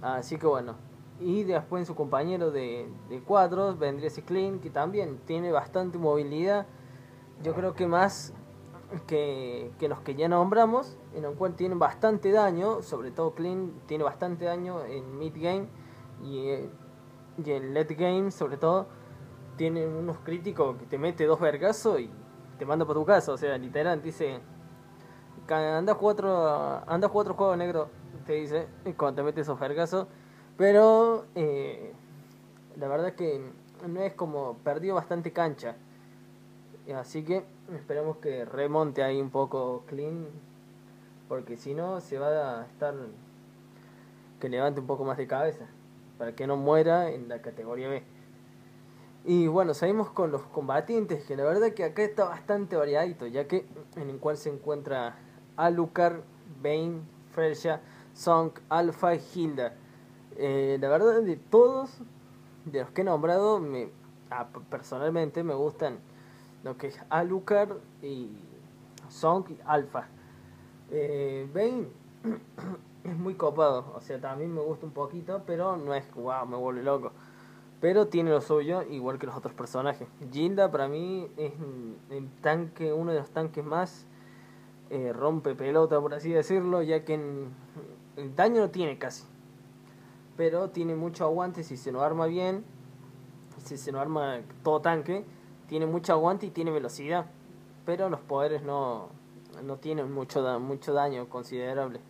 Así 0.00 0.38
que 0.38 0.46
bueno, 0.46 0.76
Y 1.20 1.42
después 1.42 1.86
su 1.86 1.94
compañero 1.94 2.50
de, 2.50 2.88
cuadros 3.26 3.78
vendría 3.78 4.10
Clean, 4.24 4.60
que 4.60 4.70
también 4.70 5.18
tiene 5.26 5.52
bastante 5.52 5.98
movilidad. 5.98 6.66
Yo 7.42 7.54
creo 7.54 7.74
que 7.74 7.86
más 7.86 8.32
que, 9.06 9.70
que 9.78 9.88
los 9.88 10.00
que 10.00 10.14
ya 10.14 10.28
nombramos, 10.28 10.96
en 11.14 11.24
el 11.24 11.34
cual 11.34 11.54
tienen 11.54 11.78
bastante 11.78 12.30
daño, 12.30 12.80
sobre 12.82 13.10
todo 13.10 13.34
Clean 13.34 13.72
tiene 13.86 14.04
bastante 14.04 14.46
daño 14.46 14.82
en 14.84 15.18
mid 15.18 15.34
game 15.36 15.68
y, 16.22 16.48
y 17.44 17.50
en 17.50 17.74
late 17.74 17.94
game 17.94 18.30
sobre 18.30 18.56
todo 18.56 18.86
tiene 19.56 19.86
unos 19.86 20.18
críticos 20.18 20.76
que 20.78 20.86
te 20.86 20.98
mete 20.98 21.26
dos 21.26 21.40
vergazos 21.40 22.00
y 22.00 22.10
te 22.58 22.64
manda 22.64 22.86
para 22.86 22.98
tu 22.98 23.04
casa, 23.04 23.32
o 23.32 23.36
sea, 23.36 23.58
literal, 23.58 24.00
dice, 24.02 24.40
anda 25.48 25.94
cuatro, 25.94 26.82
anda 26.86 27.08
cuatro 27.08 27.34
juegos 27.34 27.56
negros, 27.56 27.88
te 28.26 28.34
dice, 28.34 28.68
cuando 28.96 29.16
te 29.16 29.22
mete 29.22 29.40
esos 29.40 29.58
vergazos, 29.58 30.06
pero 30.56 31.26
eh, 31.34 31.92
la 32.76 32.88
verdad 32.88 33.14
que 33.14 33.40
no 33.86 34.00
es 34.00 34.14
como, 34.14 34.58
perdió 34.58 34.94
bastante 34.94 35.32
cancha, 35.32 35.76
así 36.96 37.24
que 37.24 37.44
esperamos 37.74 38.18
que 38.18 38.44
remonte 38.44 39.02
ahí 39.02 39.20
un 39.20 39.30
poco 39.30 39.84
clean, 39.86 40.26
porque 41.28 41.56
si 41.56 41.74
no 41.74 42.00
se 42.00 42.18
va 42.18 42.60
a 42.60 42.66
estar, 42.66 42.94
que 44.40 44.48
levante 44.48 44.80
un 44.80 44.86
poco 44.86 45.04
más 45.04 45.16
de 45.16 45.26
cabeza, 45.26 45.66
para 46.18 46.34
que 46.34 46.46
no 46.46 46.56
muera 46.56 47.10
en 47.10 47.28
la 47.28 47.40
categoría 47.40 47.88
B. 47.88 48.02
Y 49.24 49.46
bueno, 49.46 49.74
seguimos 49.74 50.10
con 50.10 50.30
los 50.30 50.42
combatientes, 50.42 51.24
que 51.24 51.36
la 51.36 51.44
verdad 51.44 51.72
que 51.72 51.84
acá 51.84 52.02
está 52.02 52.24
bastante 52.24 52.76
variadito, 52.76 53.26
ya 53.26 53.46
que 53.46 53.66
en 53.96 54.10
el 54.10 54.18
cual 54.18 54.36
se 54.36 54.50
encuentra 54.50 55.16
Alucard, 55.56 56.20
Bane, 56.62 57.00
Fresha, 57.32 57.80
Song, 58.14 58.52
Alpha 58.68 59.14
y 59.14 59.20
Hilda. 59.34 59.74
Eh, 60.36 60.78
la 60.80 60.88
verdad 60.88 61.20
de 61.22 61.36
todos, 61.36 61.98
de 62.64 62.80
los 62.80 62.90
que 62.90 63.02
he 63.02 63.04
nombrado, 63.04 63.58
me, 63.58 63.90
ah, 64.30 64.48
personalmente 64.70 65.42
me 65.42 65.54
gustan 65.54 65.98
lo 66.64 66.76
que 66.76 66.88
es 66.88 67.00
Alucard 67.10 67.76
y 68.02 68.30
Song 69.08 69.44
y 69.50 69.58
Alpha. 69.66 70.08
Eh, 70.90 71.48
Bane 71.52 71.88
es 73.10 73.18
muy 73.18 73.34
copado, 73.34 73.92
o 73.94 74.00
sea, 74.00 74.20
también 74.20 74.54
me 74.54 74.60
gusta 74.60 74.86
un 74.86 74.92
poquito, 74.92 75.42
pero 75.46 75.76
no 75.76 75.94
es, 75.94 76.04
wow, 76.14 76.46
me 76.46 76.56
vuelve 76.56 76.82
loco. 76.82 77.12
Pero 77.80 78.08
tiene 78.08 78.30
lo 78.30 78.40
suyo, 78.40 78.82
igual 78.82 79.18
que 79.18 79.26
los 79.26 79.36
otros 79.36 79.54
personajes. 79.54 80.08
Gilda 80.32 80.70
para 80.70 80.88
mí 80.88 81.28
es 81.36 81.52
el 82.10 82.28
tanque, 82.40 82.92
uno 82.92 83.12
de 83.12 83.20
los 83.20 83.30
tanques 83.30 83.64
más 83.64 84.06
eh, 84.90 85.12
rompe 85.12 85.54
pelota, 85.54 86.00
por 86.00 86.14
así 86.14 86.30
decirlo, 86.30 86.82
ya 86.82 87.04
que 87.04 87.14
el 87.14 88.34
daño 88.34 88.62
no 88.62 88.70
tiene 88.70 88.98
casi. 88.98 89.24
Pero 90.36 90.70
tiene 90.70 90.94
mucho 90.94 91.24
aguante 91.24 91.62
si 91.62 91.76
se 91.76 91.92
lo 91.92 92.02
arma 92.02 92.26
bien, 92.26 92.64
si 93.64 93.76
se 93.76 93.92
lo 93.92 94.00
arma 94.00 94.40
todo 94.62 94.80
tanque, 94.80 95.24
tiene 95.68 95.86
mucho 95.86 96.12
aguante 96.12 96.46
y 96.46 96.50
tiene 96.50 96.70
velocidad. 96.70 97.26
Pero 97.84 98.08
los 98.08 98.20
poderes 98.20 98.62
no, 98.62 99.08
no 99.62 99.76
tienen 99.76 100.12
mucho, 100.12 100.58
mucho 100.58 100.92
daño 100.92 101.28
considerable. 101.28 102.00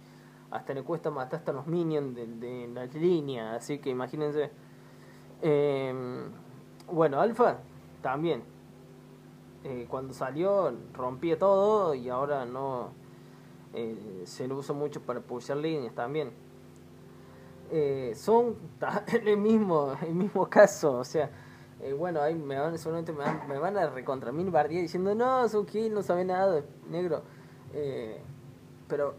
Hasta 0.50 0.72
le 0.74 0.82
cuesta 0.82 1.10
matar 1.10 1.40
hasta 1.40 1.52
los 1.52 1.66
minions 1.66 2.14
de, 2.14 2.26
de 2.26 2.68
la 2.68 2.86
línea, 2.86 3.54
así 3.54 3.78
que 3.78 3.90
imagínense 3.90 4.50
eh, 5.42 5.94
bueno, 6.90 7.20
Alfa 7.20 7.58
también. 8.02 8.42
Eh, 9.64 9.86
cuando 9.88 10.14
salió 10.14 10.72
rompía 10.94 11.38
todo 11.38 11.92
y 11.94 12.08
ahora 12.08 12.44
no 12.44 12.90
eh, 13.74 14.22
se 14.24 14.46
lo 14.46 14.56
usa 14.56 14.74
mucho 14.74 15.02
para 15.02 15.20
pulsar 15.20 15.56
líneas 15.58 15.94
también. 15.94 16.30
Eh, 17.70 18.12
son 18.16 18.56
el 19.24 19.36
mismo, 19.36 19.94
el 20.06 20.14
mismo 20.14 20.48
caso, 20.48 20.98
o 20.98 21.04
sea, 21.04 21.30
bueno, 21.96 22.20
ahí 22.20 22.34
me 22.34 22.58
van, 22.58 22.76
seguramente 22.76 23.12
me 23.12 23.18
van, 23.20 23.46
me 23.46 23.58
van 23.58 23.76
a 23.76 23.88
recontra 23.88 24.32
mil 24.32 24.50
diciendo, 24.68 25.14
no, 25.14 25.46
kill, 25.66 25.94
no 25.94 26.02
sabe 26.02 26.24
nada, 26.24 26.64
negro. 26.88 27.22
pero 28.88 29.14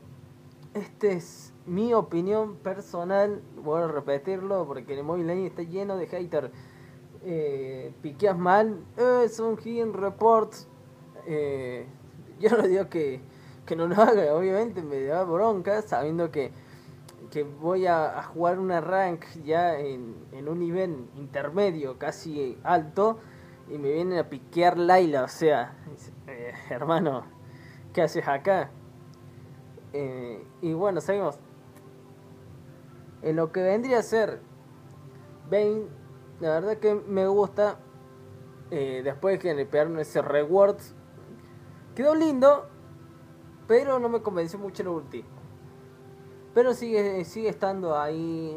este 0.73 1.13
es 1.13 1.53
mi 1.65 1.93
opinión 1.93 2.55
personal, 2.57 3.41
voy 3.63 3.81
a 3.81 3.87
repetirlo 3.87 4.65
porque 4.65 4.97
el 4.97 5.03
Mobile 5.03 5.45
está 5.45 5.63
lleno 5.63 5.97
de 5.97 6.07
haters. 6.07 6.51
Eh, 7.23 7.93
piqueas 8.01 8.37
mal, 8.37 8.83
eh, 8.97 9.27
son 9.29 9.57
hidden 9.57 9.93
reports. 9.93 10.67
Eh, 11.25 11.85
yo 12.39 12.49
no 12.51 12.67
digo 12.67 12.89
que, 12.89 13.21
que 13.65 13.75
no 13.75 13.87
lo 13.87 13.95
haga, 14.01 14.33
obviamente 14.33 14.81
me 14.81 15.03
da 15.03 15.23
bronca 15.23 15.81
sabiendo 15.81 16.31
que, 16.31 16.51
que 17.29 17.43
voy 17.43 17.85
a, 17.85 18.23
jugar 18.23 18.59
una 18.59 18.81
rank 18.81 19.25
ya 19.43 19.77
en, 19.77 20.15
en 20.31 20.47
un 20.47 20.59
nivel 20.59 21.07
intermedio, 21.15 21.97
casi 21.97 22.57
alto, 22.63 23.19
y 23.69 23.77
me 23.77 23.91
vienen 23.91 24.17
a 24.17 24.29
piquear 24.29 24.77
Laila, 24.77 25.23
o 25.23 25.27
sea, 25.27 25.75
eh, 26.27 26.53
hermano, 26.69 27.23
¿qué 27.93 28.01
haces 28.01 28.27
acá? 28.27 28.71
Eh, 29.93 30.45
y 30.61 30.73
bueno, 30.73 31.01
seguimos 31.01 31.39
en 33.21 33.35
lo 33.35 33.51
que 33.51 33.61
vendría 33.61 33.99
a 33.99 34.03
ser 34.03 34.39
Bane, 35.49 35.87
la 36.39 36.51
verdad 36.51 36.77
que 36.77 36.95
me 36.95 37.27
gusta. 37.27 37.79
Eh, 38.71 39.01
después 39.03 39.39
que 39.39 39.53
le 39.55 39.65
pegaron 39.65 39.97
ese 39.97 40.21
reward, 40.21 40.77
quedó 41.95 42.13
lindo, 42.13 42.67
pero 43.67 43.97
no 43.97 44.09
me 44.09 44.21
convenció 44.21 44.59
mucho 44.59 44.83
el 44.83 44.89
ulti. 44.89 45.25
Pero 46.53 46.75
sigue, 46.75 47.25
sigue 47.25 47.49
estando 47.49 47.99
ahí 47.99 48.55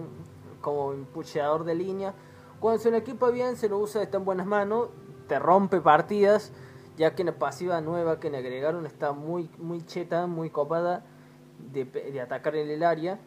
como 0.60 0.92
impulsador 0.92 1.64
de 1.64 1.74
línea. 1.74 2.14
Cuando 2.60 2.80
su 2.82 2.94
equipo 2.94 3.32
bien 3.32 3.56
se 3.56 3.70
lo 3.70 3.78
usa, 3.78 4.02
está 4.02 4.18
en 4.18 4.26
buenas 4.26 4.46
manos, 4.46 4.90
te 5.28 5.38
rompe 5.38 5.80
partidas, 5.80 6.52
ya 6.98 7.14
que 7.14 7.24
la 7.24 7.38
pasiva 7.38 7.80
nueva 7.80 8.20
que 8.20 8.30
le 8.30 8.36
agregaron 8.36 8.84
está 8.84 9.12
muy, 9.12 9.50
muy 9.58 9.82
cheta, 9.84 10.26
muy 10.26 10.50
copada 10.50 11.06
de, 11.72 11.84
de 11.84 12.20
atacar 12.20 12.56
en 12.56 12.70
el 12.70 12.82
área 12.82 13.18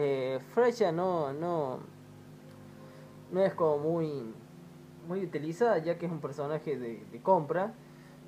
eh, 0.00 0.38
Freya 0.54 0.92
no, 0.92 1.32
no, 1.32 1.80
no 3.32 3.42
es 3.42 3.52
como 3.54 3.78
muy, 3.78 4.32
muy 5.08 5.24
utilizada, 5.24 5.78
ya 5.78 5.98
que 5.98 6.06
es 6.06 6.12
un 6.12 6.20
personaje 6.20 6.78
de, 6.78 7.20
compra, 7.20 7.74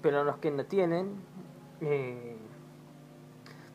pero 0.03 0.25
los 0.25 0.39
que 0.39 0.51
no 0.51 0.65
tienen, 0.65 1.15
eh, 1.81 2.37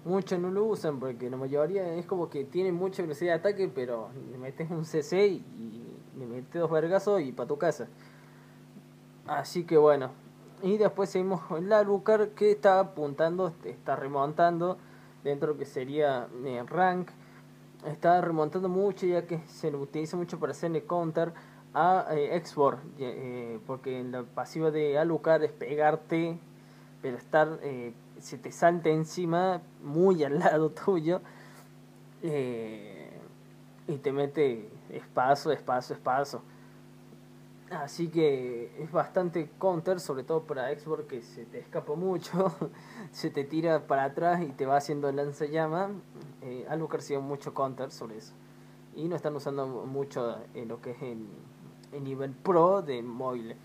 muchos 0.03 0.37
no 0.39 0.51
lo 0.51 0.65
usan, 0.65 0.99
porque 0.99 1.29
la 1.29 1.37
mayoría 1.37 1.93
es 1.93 2.05
como 2.05 2.29
que 2.29 2.43
tienen 2.43 2.75
mucha 2.75 3.01
velocidad 3.01 3.31
de 3.35 3.39
ataque, 3.39 3.71
pero 3.73 4.09
le 4.29 4.37
metes 4.39 4.69
un 4.69 4.83
CC 4.83 5.27
y, 5.27 5.81
le 6.19 6.25
metes 6.25 6.59
dos 6.61 6.69
vergazos 6.69 7.21
y 7.21 7.31
para 7.31 7.47
tu 7.47 7.57
casa. 7.57 7.87
Así 9.25 9.63
que 9.63 9.77
bueno, 9.77 10.11
y 10.61 10.77
después 10.77 11.09
seguimos 11.09 11.41
con 11.43 11.69
la 11.69 11.81
Lucar 11.81 12.31
que 12.31 12.51
está 12.51 12.81
apuntando, 12.81 13.53
está 13.63 13.95
remontando 13.95 14.77
dentro 15.25 15.47
de 15.47 15.53
lo 15.55 15.59
que 15.59 15.65
sería 15.65 16.29
eh, 16.45 16.63
rank. 16.65 17.09
Está 17.85 18.21
remontando 18.21 18.69
mucho 18.69 19.05
ya 19.05 19.27
que 19.27 19.39
se 19.47 19.69
lo 19.69 19.81
utiliza 19.81 20.15
mucho 20.15 20.39
para 20.39 20.51
hacerle 20.51 20.85
counter 20.85 21.33
a 21.75 22.05
eh, 22.11 22.37
Export 22.37 22.79
eh, 22.99 23.59
porque 23.67 24.01
la 24.03 24.23
pasiva 24.23 24.71
de 24.71 24.97
Alucard 24.97 25.43
es 25.43 25.51
pegarte 25.51 26.39
pero 27.01 27.17
estar 27.17 27.59
eh, 27.61 27.93
se 28.19 28.37
te 28.37 28.51
salta 28.51 28.89
encima 28.89 29.61
muy 29.83 30.23
al 30.23 30.39
lado 30.39 30.71
tuyo 30.71 31.21
y 32.23 33.97
te 33.97 34.11
mete 34.11 34.67
espacio, 34.89 35.51
espacio, 35.51 35.95
espacio 35.95 36.41
así 37.71 38.09
que 38.09 38.71
es 38.79 38.91
bastante 38.91 39.49
counter 39.57 39.99
sobre 39.99 40.23
todo 40.23 40.43
para 40.43 40.71
Export 40.71 41.07
que 41.07 41.21
se 41.21 41.45
te 41.45 41.59
escapa 41.59 41.95
mucho 41.95 42.55
se 43.11 43.31
te 43.31 43.43
tira 43.43 43.87
para 43.87 44.03
atrás 44.03 44.41
y 44.43 44.47
te 44.47 44.65
va 44.65 44.77
haciendo 44.77 45.11
lanzallamas 45.11 45.91
eh, 46.45 46.63
Alucard 46.69 47.01
sido 47.01 47.21
mucho 47.21 47.53
counter 47.55 47.91
sobre 47.91 48.17
eso. 48.17 48.33
Y 48.95 49.07
no 49.07 49.15
están 49.15 49.35
usando 49.35 49.65
mucho 49.65 50.37
en 50.53 50.67
lo 50.67 50.79
que 50.79 50.91
es 50.91 51.01
el, 51.01 51.27
nivel 52.03 52.31
pro 52.31 52.81
de 52.81 53.01
móvil. 53.01 53.55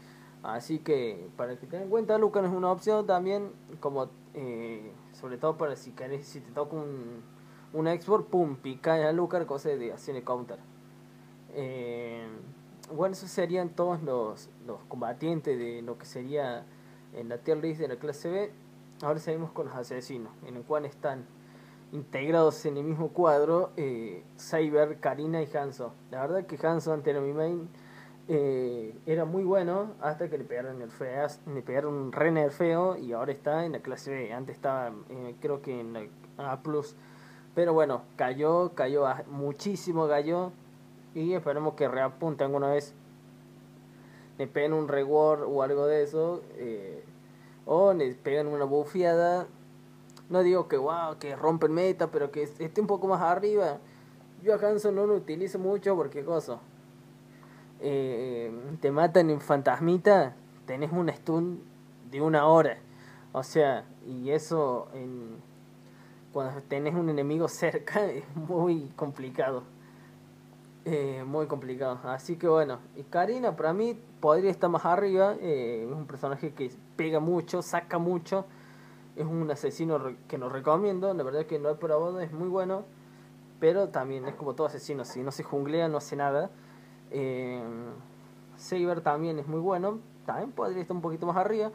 Así 0.42 0.78
que 0.78 1.28
para 1.36 1.58
que 1.58 1.66
tengan 1.66 1.84
en 1.84 1.90
cuenta, 1.90 2.14
Alucard 2.14 2.46
es 2.46 2.52
una 2.52 2.72
opción 2.72 3.06
también, 3.06 3.52
como 3.80 4.08
eh, 4.32 4.92
sobre 5.12 5.36
todo 5.36 5.58
para 5.58 5.76
si 5.76 5.92
querés, 5.92 6.26
si 6.26 6.40
te 6.40 6.50
toca 6.52 6.74
un, 6.74 7.22
un 7.74 7.86
export, 7.86 8.28
pum, 8.28 8.56
pica 8.56 8.98
en 8.98 9.06
Alucard, 9.06 9.46
cosa 9.46 9.68
de 9.68 9.92
hacer 9.92 10.22
counter. 10.24 10.58
Eh, 11.52 12.26
bueno, 12.92 13.14
esos 13.14 13.30
serían 13.30 13.70
todos 13.70 14.02
los, 14.02 14.48
los 14.66 14.80
combatientes 14.88 15.58
de 15.58 15.82
lo 15.82 15.98
que 15.98 16.06
sería 16.06 16.64
en 17.14 17.28
la 17.28 17.38
tier 17.38 17.60
de 17.60 17.88
la 17.88 17.96
clase 17.96 18.30
B. 18.30 18.50
Ahora 19.02 19.18
seguimos 19.18 19.52
con 19.52 19.66
los 19.66 19.74
asesinos, 19.74 20.32
en 20.46 20.56
el 20.56 20.62
cual 20.62 20.84
están 20.84 21.24
integrados 21.92 22.64
en 22.66 22.76
el 22.76 22.84
mismo 22.84 23.08
cuadro, 23.08 23.70
eh, 23.76 24.22
Cyber, 24.38 25.00
Karina 25.00 25.42
y 25.42 25.48
Hanzo. 25.56 25.92
La 26.10 26.20
verdad 26.20 26.46
que 26.46 26.58
Hanzo 26.64 26.92
ante 26.92 27.18
mi 27.18 27.32
main 27.32 27.68
eh, 28.28 28.96
era 29.06 29.24
muy 29.24 29.42
bueno 29.42 29.94
hasta 30.00 30.28
que 30.28 30.38
le 30.38 30.44
pegaron 30.44 30.80
el 30.82 30.90
feo, 30.90 31.26
le 31.52 31.62
pegaron 31.62 31.94
un 31.94 32.12
re 32.12 32.50
feo 32.50 32.96
y 32.96 33.12
ahora 33.12 33.32
está 33.32 33.64
en 33.64 33.72
la 33.72 33.80
clase 33.80 34.10
B. 34.10 34.32
Antes 34.32 34.56
estaba 34.56 34.92
eh, 35.08 35.34
creo 35.40 35.62
que 35.62 35.80
en 35.80 35.92
la 35.94 36.02
A+. 36.38 36.60
Pero 37.54 37.72
bueno, 37.72 38.02
cayó, 38.16 38.72
cayó 38.74 39.06
muchísimo, 39.26 40.06
cayó. 40.06 40.52
Y 41.14 41.34
esperemos 41.34 41.74
que 41.74 41.88
reapunte 41.88 42.44
alguna 42.44 42.68
vez. 42.68 42.94
Le 44.38 44.46
peguen 44.46 44.72
un 44.72 44.88
reward 44.88 45.42
o 45.42 45.62
algo 45.62 45.86
de 45.86 46.02
eso. 46.02 46.42
Eh, 46.54 47.04
o 47.66 47.92
le 47.92 48.14
peguen 48.14 48.46
una 48.46 48.64
bufiada. 48.64 49.46
No 50.28 50.42
digo 50.42 50.68
que 50.68 50.76
wow, 50.76 51.18
que 51.18 51.34
rompen 51.34 51.72
meta, 51.72 52.10
pero 52.10 52.30
que 52.30 52.44
esté 52.44 52.80
un 52.80 52.86
poco 52.86 53.08
más 53.08 53.20
arriba. 53.20 53.78
Yo 54.42 54.54
a 54.54 54.56
Hanson 54.56 54.94
no 54.94 55.06
lo 55.06 55.16
utilizo 55.16 55.58
mucho 55.58 55.96
porque 55.96 56.24
cosa. 56.24 56.60
Eh, 57.80 58.52
te 58.80 58.90
matan 58.90 59.30
en 59.30 59.40
fantasmita, 59.40 60.36
tenés 60.66 60.92
un 60.92 61.08
stun 61.10 61.62
de 62.10 62.20
una 62.20 62.46
hora. 62.46 62.78
O 63.32 63.42
sea, 63.42 63.84
y 64.06 64.30
eso 64.30 64.88
en, 64.94 65.38
cuando 66.32 66.60
tenés 66.62 66.94
un 66.94 67.08
enemigo 67.08 67.48
cerca 67.48 68.04
es 68.10 68.24
muy 68.36 68.90
complicado. 68.96 69.62
Eh, 70.84 71.24
muy 71.26 71.46
complicado. 71.46 72.00
Así 72.04 72.36
que 72.36 72.48
bueno, 72.48 72.78
y 72.96 73.02
Karina 73.02 73.54
para 73.54 73.72
mí 73.72 73.98
podría 74.20 74.50
estar 74.50 74.70
más 74.70 74.84
arriba. 74.86 75.34
Eh, 75.40 75.86
es 75.88 75.94
un 75.94 76.06
personaje 76.06 76.52
que 76.54 76.70
pega 76.96 77.20
mucho, 77.20 77.62
saca 77.62 77.98
mucho. 77.98 78.46
Es 79.16 79.26
un 79.26 79.50
asesino 79.50 80.00
que 80.28 80.38
nos 80.38 80.50
recomiendo. 80.52 81.12
La 81.12 81.22
verdad 81.22 81.44
que 81.44 81.58
no 81.58 81.68
he 81.68 81.74
probado, 81.74 82.20
es 82.20 82.32
muy 82.32 82.48
bueno. 82.48 82.84
Pero 83.58 83.88
también 83.90 84.24
es 84.26 84.34
como 84.34 84.54
todo 84.54 84.66
asesino. 84.68 85.04
Si 85.04 85.22
no 85.22 85.32
se 85.32 85.42
junglea, 85.42 85.88
no 85.88 85.98
hace 85.98 86.16
nada. 86.16 86.50
Eh, 87.10 87.62
Saber 88.56 89.02
también 89.02 89.38
es 89.38 89.46
muy 89.46 89.60
bueno. 89.60 89.98
También 90.24 90.52
podría 90.52 90.80
estar 90.80 90.96
un 90.96 91.02
poquito 91.02 91.26
más 91.26 91.36
arriba. 91.36 91.70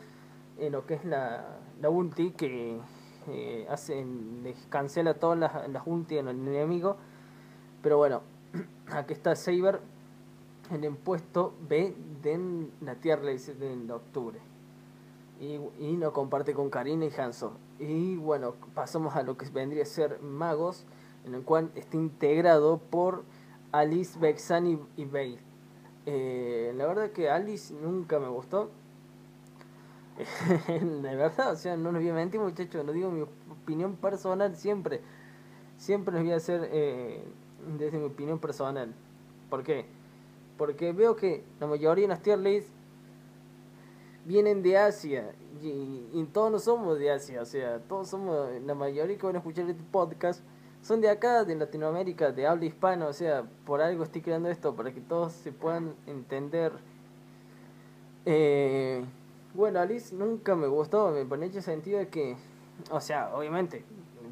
En 0.58 0.72
lo 0.72 0.86
que 0.88 0.96
es 0.96 1.06
la, 1.06 1.46
la 1.80 1.90
ulti 1.90 2.32
que 2.32 2.80
eh, 3.28 3.68
hacen, 3.70 4.42
les 4.44 4.66
cancela 4.68 5.14
todas 5.16 5.38
las, 5.38 5.70
las 5.70 5.84
ulti 5.86 6.18
en 6.18 6.28
el 6.28 6.48
enemigo. 6.48 6.98
Pero 7.84 7.98
bueno, 7.98 8.22
aquí 8.92 9.14
está 9.14 9.36
Saber 9.36 9.80
en 10.72 10.84
el 10.84 10.96
puesto 10.96 11.54
B 11.68 11.96
de 12.22 12.70
la 12.82 12.96
Tierra 12.96 13.24
de 13.24 13.94
octubre. 13.94 14.40
Y, 15.40 15.60
y 15.80 15.98
lo 15.98 16.14
comparte 16.14 16.54
con 16.54 16.70
Karina 16.70 17.06
y 17.06 17.12
Hanso. 17.20 17.58
Y 17.80 18.16
bueno, 18.16 18.56
pasamos 18.74 19.16
a 19.16 19.24
lo 19.24 19.38
que 19.38 19.50
vendría 19.50 19.84
a 19.84 19.86
ser 19.86 20.22
Magos, 20.22 20.86
en 21.26 21.36
el 21.36 21.44
cual 21.44 21.72
está 21.76 21.98
integrado 21.98 22.78
por 22.78 23.24
Alice, 23.72 24.18
Vexan 24.18 24.88
y, 24.96 25.06
Bale. 25.06 25.40
Eh, 26.06 26.74
la 26.78 26.86
verdad 26.86 27.12
que 27.12 27.30
Alice 27.30 27.74
nunca 27.74 28.20
me 28.20 28.30
gustó. 28.30 28.72
de 30.68 31.16
verdad, 31.16 31.52
o 31.52 31.56
sea, 31.58 31.76
no 31.76 31.92
nos 31.92 32.02
voy 32.02 32.10
a 32.10 32.14
mentir 32.14 32.40
muchachos, 32.40 32.86
no 32.86 32.94
digo 32.94 33.12
mi 33.12 33.22
opinión 33.22 33.98
personal 33.98 34.56
siempre. 34.56 35.02
Siempre 35.78 36.14
les 36.14 36.24
voy 36.24 36.32
a 36.32 36.38
hacer 36.38 36.70
eh, 36.72 37.26
desde 37.78 37.98
mi 37.98 38.06
opinión 38.06 38.40
personal. 38.40 38.94
¿Por 39.50 39.64
qué? 39.64 39.86
Porque 40.58 40.94
veo 40.94 41.16
que 41.16 41.44
la 41.60 41.68
mayoría 41.68 42.04
de 42.04 42.08
las 42.10 42.22
tier 42.22 42.40
lists 42.40 42.72
vienen 44.26 44.64
de 44.64 44.78
Asia 44.78 45.36
y, 45.62 46.24
todos 46.34 46.52
no 46.52 46.60
somos 46.60 47.00
de 47.00 47.12
Asia, 47.12 47.42
o 47.42 47.46
sea, 47.46 47.80
todos 47.80 48.10
somos, 48.10 48.50
la 48.66 48.76
mayoría 48.76 49.18
que 49.18 49.26
van 49.26 49.36
a 49.36 49.40
escuchar 49.40 49.70
este 49.70 49.84
podcast 49.92 50.44
son 50.82 51.02
de 51.02 51.10
acá, 51.10 51.44
de 51.44 51.56
Latinoamérica, 51.56 52.32
de 52.32 52.46
habla 52.46 52.66
hispana, 52.66 53.08
o 53.08 53.14
sea, 53.14 53.44
por 53.66 53.82
algo 53.82 54.04
estoy 54.04 54.22
creando 54.22 54.50
esto, 54.50 54.76
para 54.76 54.94
que 54.94 55.02
todos 55.02 55.34
se 55.34 55.52
puedan 55.52 55.96
entender. 56.06 56.74
Eh, 58.26 59.04
bueno, 59.54 59.80
Alice 59.80 60.14
nunca 60.14 60.56
me 60.56 60.68
gustó, 60.68 61.12
me 61.12 61.26
pone 61.26 61.48
hecho 61.48 61.62
sentido 61.62 62.00
de 62.00 62.10
que, 62.10 62.36
o 62.92 63.00
sea, 63.00 63.34
obviamente, 63.36 63.84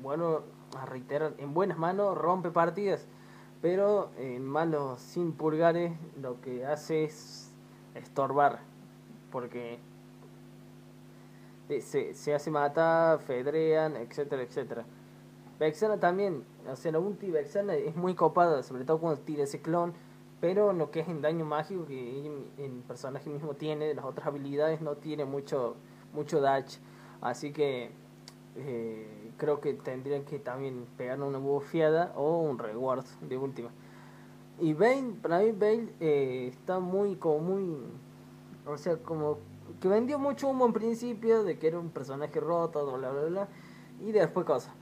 bueno, 0.01 0.41
a 0.77 0.85
reiterar, 0.85 1.33
en 1.37 1.53
buenas 1.53 1.77
manos 1.77 2.15
rompe 2.17 2.51
partidas, 2.51 3.07
pero 3.63 4.11
en 4.17 4.45
manos 4.45 4.99
sin 4.99 5.31
pulgares 5.31 5.93
lo 6.21 6.39
que 6.41 6.67
hace 6.67 7.05
es 7.05 7.49
estorbar, 7.95 8.59
porque 9.31 9.79
se, 11.79 12.13
se 12.13 12.35
hace 12.35 12.51
matar, 12.51 13.19
fedrean, 13.21 13.95
etcétera, 13.95 14.43
etcétera. 14.43 14.85
Vexana 15.59 15.99
también, 15.99 16.43
o 16.69 16.75
sea, 16.75 16.91
la 16.91 16.99
ulti 16.99 17.31
Vexana 17.31 17.73
es 17.73 17.95
muy 17.95 18.13
copada, 18.13 18.61
sobre 18.61 18.85
todo 18.85 18.99
cuando 18.99 19.21
tira 19.21 19.43
ese 19.43 19.61
clon 19.61 19.93
pero 20.43 20.73
lo 20.73 20.91
que 20.91 20.99
es 20.99 21.07
en 21.07 21.21
daño 21.21 21.45
mágico 21.45 21.85
que 21.85 22.27
el 22.57 22.71
personaje 22.85 23.29
mismo 23.29 23.53
tiene, 23.53 23.93
las 23.93 24.03
otras 24.03 24.27
habilidades 24.27 24.81
no 24.81 24.97
tiene 24.97 25.23
mucho, 25.23 25.77
mucho 26.11 26.41
dash. 26.41 26.79
Así 27.21 27.53
que 27.53 27.91
eh, 28.57 29.22
creo 29.37 29.59
que 29.61 29.73
tendrían 29.73 30.23
que 30.23 30.39
también 30.39 30.85
pegar 30.97 31.21
una 31.21 31.37
bufiada 31.37 32.13
o 32.15 32.41
un 32.41 32.57
reward 32.57 33.05
de 33.21 33.37
última. 33.37 33.69
Y 34.59 34.73
Bane, 34.73 35.15
para 35.21 35.39
mí 35.39 35.51
Bane 35.51 35.89
eh, 35.99 36.47
está 36.51 36.79
muy, 36.79 37.15
como 37.15 37.39
muy, 37.39 37.77
o 38.65 38.77
sea, 38.77 38.97
como 38.97 39.37
que 39.81 39.87
vendió 39.87 40.19
mucho 40.19 40.49
humo 40.49 40.65
en 40.65 40.73
principio 40.73 41.43
de 41.43 41.57
que 41.57 41.67
era 41.67 41.79
un 41.79 41.89
personaje 41.89 42.39
roto, 42.39 42.85
bla, 42.97 43.11
bla, 43.11 43.23
bla, 43.23 43.47
y 44.01 44.11
después 44.11 44.45
cosa, 44.45 44.73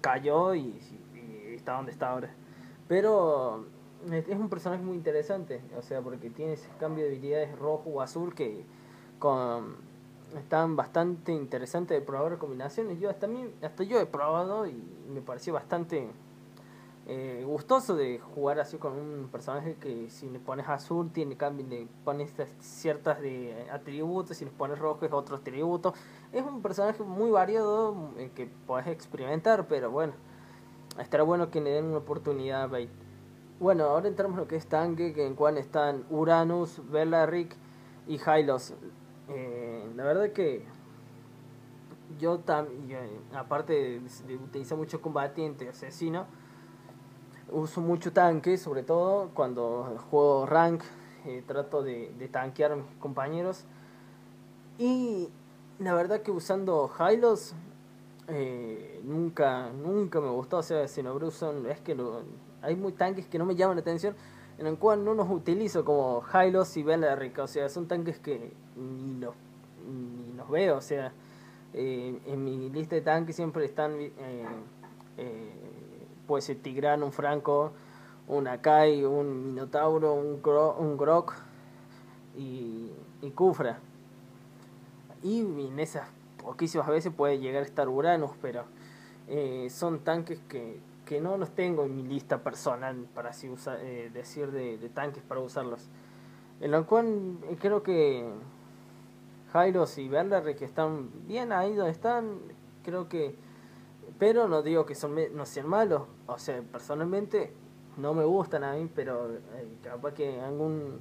cayó 0.00 0.54
y, 0.54 0.80
y 1.14 1.54
está 1.54 1.74
donde 1.74 1.92
está 1.92 2.10
ahora. 2.10 2.34
Pero 2.88 3.66
es 4.10 4.28
un 4.28 4.48
personaje 4.48 4.82
muy 4.82 4.96
interesante, 4.96 5.60
o 5.76 5.82
sea, 5.82 6.00
porque 6.00 6.30
tiene 6.30 6.54
ese 6.54 6.68
cambio 6.78 7.04
de 7.04 7.10
habilidades 7.10 7.58
rojo 7.58 7.90
o 7.90 8.00
azul 8.00 8.34
que 8.34 8.64
con, 9.18 9.76
están 10.36 10.76
bastante 10.76 11.32
interesantes 11.32 11.98
de 11.98 12.04
probar 12.04 12.38
combinaciones. 12.38 13.00
Yo 13.00 13.10
hasta 13.10 13.26
mí, 13.26 13.50
hasta 13.62 13.84
yo 13.84 14.00
he 14.00 14.06
probado 14.06 14.66
y 14.66 14.82
me 15.08 15.20
pareció 15.20 15.54
bastante 15.54 16.08
eh, 17.06 17.42
gustoso 17.46 17.96
de 17.96 18.18
jugar 18.18 18.60
así 18.60 18.76
con 18.76 18.92
un 18.92 19.28
personaje 19.32 19.76
que 19.80 20.10
si 20.10 20.28
le 20.28 20.38
pones 20.38 20.68
azul 20.68 21.10
tiene 21.10 21.36
cambio, 21.36 21.66
le 21.66 21.88
pones 22.04 22.30
ciertas 22.60 23.20
de 23.22 23.66
atributos, 23.72 24.36
si 24.36 24.44
le 24.44 24.50
pones 24.50 24.78
rojo 24.78 25.06
es 25.06 25.12
otro 25.12 25.36
atributo. 25.36 25.94
Es 26.32 26.44
un 26.44 26.60
personaje 26.60 27.02
muy 27.02 27.30
variado 27.30 27.96
en 28.18 28.30
que 28.30 28.50
puedes 28.66 28.88
experimentar, 28.88 29.66
pero 29.68 29.90
bueno, 29.90 30.12
estará 30.98 31.22
bueno 31.22 31.50
que 31.50 31.60
le 31.60 31.70
den 31.70 31.86
una 31.86 31.98
oportunidad 31.98 32.64
a 32.64 32.78
bueno, 33.60 33.84
ahora 33.86 34.06
entramos 34.06 34.34
en 34.34 34.44
lo 34.44 34.48
que 34.48 34.54
es 34.54 34.66
tanque, 34.66 35.12
que 35.12 35.26
en 35.26 35.34
cual 35.34 35.58
están 35.58 36.04
Uranus, 36.10 36.80
Belaric 36.90 37.56
y 38.06 38.18
Hylos. 38.18 38.72
Eh, 39.28 39.90
la 39.96 40.04
verdad 40.04 40.32
que 40.32 40.64
yo 42.18 42.38
también, 42.38 43.08
aparte 43.34 44.00
de, 44.26 44.36
utilizar 44.36 44.78
mucho 44.78 45.00
combatiente, 45.00 45.68
asesino, 45.68 46.26
uso 47.50 47.80
mucho 47.80 48.12
tanque, 48.12 48.56
sobre 48.56 48.82
todo 48.82 49.30
cuando 49.34 49.96
juego 50.10 50.46
rank, 50.46 50.82
eh, 51.26 51.42
trato 51.46 51.82
de, 51.82 52.12
de, 52.18 52.28
tanquear 52.28 52.72
a 52.72 52.76
mis 52.76 52.86
compañeros. 52.98 53.64
Y 54.78 55.28
la 55.78 55.94
verdad 55.94 56.22
que 56.22 56.30
usando 56.30 56.90
Hylos 56.98 57.54
eh, 58.28 59.00
nunca, 59.04 59.70
nunca 59.70 60.20
me 60.20 60.28
gustó, 60.28 60.58
o 60.58 60.62
sea, 60.62 60.84
usan, 60.84 61.66
es 61.66 61.80
que 61.80 61.94
lo 61.94 62.22
hay 62.60 62.74
muy 62.74 62.92
tanques 62.92 63.26
que 63.26 63.38
no 63.38 63.46
me 63.46 63.54
llaman 63.54 63.76
la 63.76 63.80
atención, 63.80 64.14
en 64.58 64.66
el 64.66 64.76
cual 64.76 65.04
no 65.04 65.14
los 65.14 65.30
utilizo 65.30 65.84
como 65.84 66.22
Hylos 66.22 66.76
y 66.76 66.82
Beleric, 66.82 67.38
o 67.38 67.46
sea, 67.46 67.68
son 67.68 67.86
tanques 67.86 68.18
que 68.18 68.52
ni 68.78 69.20
los, 69.20 69.34
ni 69.86 70.36
los 70.36 70.48
veo, 70.48 70.76
o 70.76 70.80
sea, 70.80 71.12
eh, 71.74 72.18
en 72.26 72.44
mi 72.44 72.70
lista 72.70 72.94
de 72.94 73.02
tanques 73.02 73.36
siempre 73.36 73.64
están, 73.64 74.00
eh, 74.00 74.12
eh, 75.16 75.52
puede 76.26 76.42
ser 76.42 76.56
Tigrano, 76.56 77.06
un 77.06 77.12
Franco, 77.12 77.72
un 78.26 78.46
Akai, 78.46 79.04
un 79.04 79.46
Minotauro, 79.46 80.14
un, 80.14 80.42
Gro 80.42 80.76
un 80.78 80.96
Grok 80.96 81.34
y, 82.36 82.90
y 83.22 83.30
Kufra. 83.30 83.78
Y 85.22 85.40
en 85.40 85.78
esas 85.80 86.08
poquísimas 86.42 86.86
veces 86.86 87.12
puede 87.12 87.38
llegar 87.38 87.62
a 87.62 87.66
estar 87.66 87.88
Uranus, 87.88 88.30
pero 88.40 88.64
eh, 89.28 89.68
son 89.70 90.00
tanques 90.00 90.40
que 90.48 90.80
que 91.08 91.22
no 91.22 91.38
los 91.38 91.50
tengo 91.52 91.84
en 91.84 91.96
mi 91.96 92.02
lista 92.02 92.42
personal 92.42 93.06
para 93.14 93.30
así 93.30 93.48
usar, 93.48 93.78
eh, 93.80 94.10
decir 94.12 94.52
de, 94.52 94.76
tanques 94.92 95.22
para 95.22 95.40
usarlos. 95.40 95.88
En 96.60 96.70
lo 96.70 96.86
cual 96.86 97.38
creo 97.60 97.82
que 97.82 98.28
Jairos 99.52 99.98
y 99.98 100.08
Verder 100.08 100.56
que 100.56 100.64
están 100.64 101.10
bien 101.26 101.52
ahí 101.52 101.74
donde 101.74 101.92
están, 101.92 102.38
creo 102.82 103.08
que 103.08 103.36
pero 104.18 104.48
no 104.48 104.62
digo 104.62 104.84
que 104.84 104.94
son 104.94 105.16
no 105.34 105.46
sean 105.46 105.68
malos, 105.68 106.02
o 106.26 106.38
sea, 106.38 106.60
personalmente 106.62 107.52
no 107.96 108.14
me 108.14 108.24
gustan 108.24 108.64
a 108.64 108.74
mí, 108.74 108.90
pero 108.94 109.32
eh, 109.32 109.68
capaz 109.82 110.14
que 110.14 110.40
algún 110.40 110.98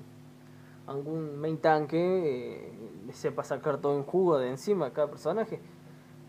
algún 0.87 1.37
main 1.37 1.57
tanque 1.57 2.71
sepa 3.11 3.43
sacar 3.43 3.79
todo 3.79 3.95
en 3.97 4.03
jugo 4.03 4.37
de 4.37 4.49
encima 4.49 4.87
a 4.87 4.93
cada 4.93 5.09
personaje. 5.09 5.59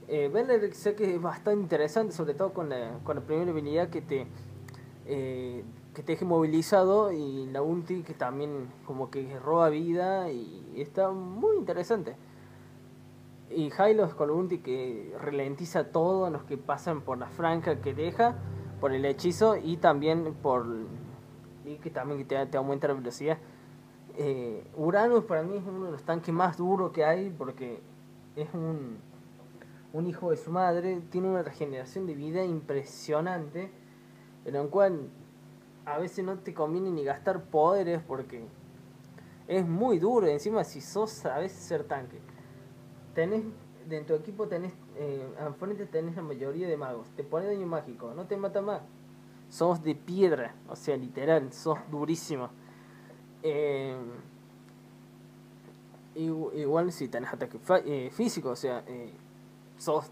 Eh, 0.09 0.73
sé 0.73 0.95
que 0.95 1.15
es 1.15 1.23
bastante 1.23 1.61
interesante, 1.61 2.13
sobre 2.13 2.35
todo 2.35 2.53
con 2.53 2.71
la, 2.71 2.99
con 3.05 3.17
la 3.17 3.23
primera 3.23 3.51
habilidad 3.51 3.89
que 3.91 4.01
te, 4.01 4.27
eh, 5.07 5.63
que 5.99 6.05
te 6.05 6.13
deje 6.13 6.25
movilizado 6.25 7.11
y 7.11 7.47
la 7.47 7.61
ulti 7.61 8.05
que 8.05 8.15
también 8.15 8.69
como 8.87 9.11
que 9.11 9.37
roba 9.41 9.69
vida 9.69 10.31
y 10.31 10.75
está 10.77 11.11
muy 11.11 11.57
interesante. 11.57 12.15
Y 13.51 13.73
Hylos 13.73 14.15
con 14.15 14.29
la 14.29 14.35
ulti 14.35 14.59
que 14.59 15.13
ralentiza 15.21 15.91
todo 15.91 16.31
los 16.31 16.45
que 16.45 16.57
pasan 16.57 17.01
por 17.01 17.19
la 17.19 17.27
franja 17.27 17.81
que 17.81 17.95
deja, 17.95 18.37
por 18.81 18.93
el 18.93 19.05
hechizo 19.07 19.57
y 19.57 19.79
también 19.79 20.37
por 20.41 20.69
y 21.65 21.79
que 21.79 21.91
también 21.91 22.25
te, 22.29 22.47
te 22.47 22.57
aumenta 22.57 22.87
la 22.87 22.95
velocidad. 22.95 23.39
Eh, 24.17 24.71
Uranus 24.77 25.25
para 25.25 25.43
mí 25.43 25.57
es 25.57 25.65
uno 25.67 25.87
de 25.87 25.91
los 25.91 26.05
tanques 26.05 26.33
más 26.33 26.57
duros 26.57 26.93
que 26.93 27.05
hay 27.05 27.29
porque 27.37 27.81
es 28.37 28.47
un, 28.55 28.99
un 29.93 30.07
hijo 30.07 30.31
de 30.31 30.37
su 30.37 30.53
madre, 30.53 31.03
tiene 31.11 31.29
una 31.29 31.43
regeneración 31.43 32.07
de 32.07 32.15
vida 32.15 32.45
impresionante, 32.45 33.73
en 34.45 34.69
cual 34.69 35.11
a 35.95 35.99
veces 35.99 36.25
no 36.25 36.39
te 36.39 36.55
conviene 36.55 36.91
ni 36.91 37.05
gastar 37.05 37.45
poderes 37.45 38.03
porque 38.07 38.45
es 39.47 39.67
muy 39.67 39.99
duro. 39.99 40.27
Encima, 40.27 40.65
si 40.65 40.81
sos, 40.81 41.11
sabes 41.11 41.53
ser 41.53 41.85
tanque, 41.85 42.19
tenés, 43.15 43.43
de 43.87 44.01
tu 44.03 44.15
equipo 44.15 44.49
tenés, 44.49 44.73
eh, 44.97 45.27
al 45.41 45.55
frente 45.55 45.87
tenés 45.87 46.17
la 46.17 46.23
mayoría 46.23 46.69
de 46.69 46.77
magos, 46.77 47.09
te 47.17 47.25
pone 47.25 47.47
daño 47.47 47.67
mágico, 47.67 48.13
no 48.15 48.27
te 48.27 48.37
mata 48.37 48.61
más. 48.61 48.83
Sos 49.49 49.83
de 49.83 49.95
piedra, 49.95 50.55
o 50.69 50.77
sea, 50.77 50.97
literal, 50.97 51.53
sos 51.53 51.79
durísimo. 51.91 52.51
Eh, 53.43 53.97
igual 56.15 56.93
si 56.93 57.09
tenés 57.09 57.33
ataque 57.33 57.59
eh, 57.87 58.11
físico, 58.13 58.51
o 58.51 58.57
sea, 58.57 58.85
eh, 58.87 59.13
sos 59.79 60.11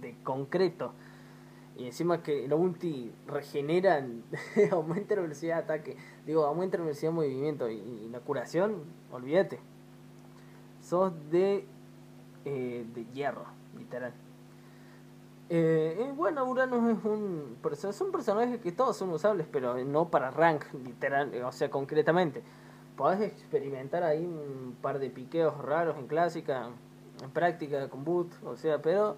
de 0.00 0.16
concreto. 0.22 0.92
Y 1.76 1.86
encima 1.86 2.22
que 2.22 2.46
la 2.46 2.54
ulti 2.54 3.12
regeneran, 3.26 4.24
aumenta 4.70 5.14
la 5.14 5.22
velocidad 5.22 5.56
de 5.56 5.62
ataque, 5.62 5.96
digo, 6.26 6.44
aumenta 6.44 6.76
la 6.76 6.84
velocidad 6.84 7.10
de 7.10 7.16
movimiento 7.16 7.70
y, 7.70 8.08
la 8.10 8.20
curación, 8.20 8.84
olvídate. 9.10 9.58
Sos 10.82 11.12
de, 11.30 11.64
eh, 12.44 12.86
de 12.94 13.04
hierro, 13.12 13.46
literal. 13.78 14.12
Eh, 15.54 16.10
bueno, 16.16 16.46
Uranus 16.46 16.98
es 16.98 17.04
un, 17.04 17.58
es 17.70 18.00
un 18.00 18.10
personaje 18.10 18.58
que 18.58 18.72
todos 18.72 18.96
son 18.96 19.10
usables, 19.10 19.46
pero 19.52 19.76
no 19.84 20.08
para 20.08 20.30
rank, 20.30 20.64
literal, 20.72 21.30
o 21.44 21.52
sea, 21.52 21.70
concretamente. 21.70 22.42
Podés 22.96 23.20
experimentar 23.20 24.02
ahí 24.02 24.24
un 24.24 24.76
par 24.80 24.98
de 24.98 25.10
piqueos 25.10 25.56
raros 25.58 25.98
en 25.98 26.06
clásica, 26.06 26.70
en 27.22 27.30
práctica 27.30 27.88
con 27.88 28.04
boot, 28.04 28.32
o 28.44 28.56
sea, 28.56 28.80
pero 28.80 29.16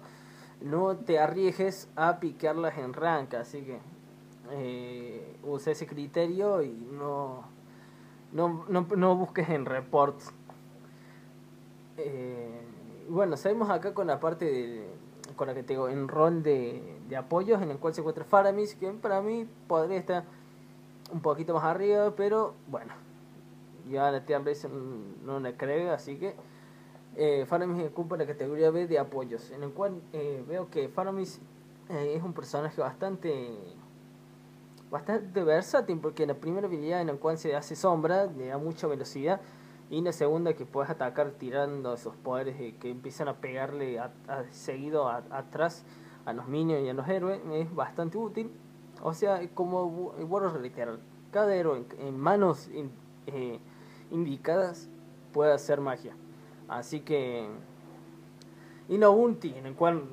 no 0.61 0.95
te 0.95 1.19
arriesgues 1.19 1.89
a 1.95 2.19
piquearlas 2.19 2.77
en 2.77 2.93
rank, 2.93 3.33
así 3.35 3.61
que 3.61 3.79
eh, 4.51 5.37
usa 5.43 5.71
ese 5.71 5.87
criterio 5.87 6.61
y 6.61 6.71
no, 6.91 7.43
no, 8.31 8.65
no, 8.67 9.15
busques 9.15 9.49
en 9.49 9.65
reports. 9.65 10.31
Eh, 11.97 12.61
bueno, 13.09 13.37
seguimos 13.37 13.69
acá 13.69 13.93
con 13.93 14.07
la 14.07 14.19
parte 14.19 14.45
de, 14.45 14.87
con 15.35 15.47
la 15.47 15.53
que 15.53 15.63
tengo 15.63 15.89
en 15.89 16.07
rol 16.07 16.43
de, 16.43 16.97
de 17.07 17.15
apoyos 17.15 17.61
en 17.61 17.71
el 17.71 17.77
cual 17.77 17.93
se 17.93 18.01
encuentra 18.01 18.25
Faramis, 18.25 18.75
que 18.75 18.89
para 18.91 19.21
mí 19.21 19.47
podría 19.67 19.97
estar 19.97 20.23
un 21.11 21.21
poquito 21.21 21.53
más 21.53 21.63
arriba, 21.63 22.13
pero 22.15 22.55
bueno, 22.67 22.93
ya 23.89 24.11
la 24.11 24.25
tier 24.25 24.41
no 25.23 25.39
la 25.39 25.55
creo, 25.55 25.93
así 25.93 26.17
que 26.17 26.35
eh, 27.17 27.45
Faramis 27.47 27.85
ocupa 27.85 28.17
la 28.17 28.25
categoría 28.25 28.71
B 28.71 28.87
de 28.87 28.99
apoyos, 28.99 29.49
en 29.51 29.63
el 29.63 29.71
cual 29.71 30.01
eh, 30.11 30.43
veo 30.47 30.69
que 30.69 30.89
Faramis 30.89 31.39
eh, 31.89 32.15
es 32.17 32.23
un 32.23 32.33
personaje 32.33 32.81
bastante 32.81 33.57
bastante 34.91 35.43
versátil, 35.43 35.99
porque 35.99 36.25
la 36.25 36.35
primera 36.35 36.67
habilidad 36.67 37.01
en 37.01 37.07
la 37.07 37.13
cual 37.13 37.37
se 37.37 37.55
hace 37.55 37.75
sombra 37.75 38.25
le 38.25 38.47
da 38.47 38.57
mucha 38.57 38.87
velocidad, 38.87 39.41
y 39.89 40.01
la 40.01 40.11
segunda 40.11 40.53
que 40.53 40.65
puedes 40.65 40.89
atacar 40.89 41.31
tirando 41.31 41.93
esos 41.93 42.15
poderes 42.15 42.55
que 42.79 42.89
empiezan 42.89 43.27
a 43.27 43.35
pegarle 43.35 43.99
a, 43.99 44.11
seguido 44.51 45.07
atrás 45.07 45.85
a 46.25 46.33
los 46.33 46.47
minions 46.47 46.83
y 46.85 46.89
a 46.89 46.93
los 46.93 47.07
héroes, 47.07 47.39
es 47.51 47.73
bastante 47.73 48.17
útil. 48.17 48.51
O 49.03 49.13
sea, 49.13 49.47
como 49.53 49.87
bueno 49.89 50.49
reiterar, 50.49 50.97
cada 51.31 51.55
héroe 51.55 51.85
en, 51.99 52.17
manos 52.17 52.69
indicadas 54.09 54.89
puede 55.31 55.53
hacer 55.53 55.81
magia. 55.81 56.15
Así 56.67 57.01
que. 57.01 57.47
Y 58.87 58.97
no 58.97 59.15
en 59.27 59.65
el 59.65 59.73
cual 59.73 60.03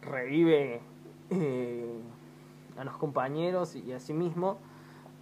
revive 0.00 0.80
eh, 1.30 2.00
a 2.76 2.84
los 2.84 2.96
compañeros 2.96 3.74
y 3.74 3.92
a 3.92 4.00
sí 4.00 4.12
mismo, 4.12 4.58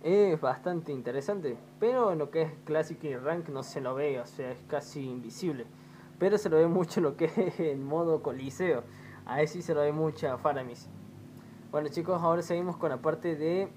es 0.02 0.40
bastante 0.40 0.92
interesante. 0.92 1.56
Pero 1.78 2.12
en 2.12 2.18
lo 2.18 2.30
que 2.30 2.42
es 2.42 2.52
Classic 2.64 3.02
y 3.04 3.16
Rank 3.16 3.48
no 3.48 3.62
se 3.62 3.80
lo 3.80 3.94
ve, 3.94 4.20
o 4.20 4.26
sea, 4.26 4.50
es 4.50 4.58
casi 4.68 5.08
invisible. 5.08 5.66
Pero 6.18 6.36
se 6.36 6.50
lo 6.50 6.56
ve 6.56 6.66
mucho 6.66 7.00
lo 7.00 7.16
que 7.16 7.26
es 7.36 7.60
el 7.60 7.78
modo 7.78 8.22
Coliseo. 8.22 8.84
Ahí 9.24 9.46
sí 9.46 9.62
se 9.62 9.74
lo 9.74 9.80
ve 9.80 9.92
mucho 9.92 10.30
a 10.30 10.38
Faramis. 10.38 10.88
Bueno 11.70 11.88
chicos, 11.88 12.20
ahora 12.20 12.42
seguimos 12.42 12.76
con 12.76 12.90
la 12.90 12.98
parte 12.98 13.36
de... 13.36 13.68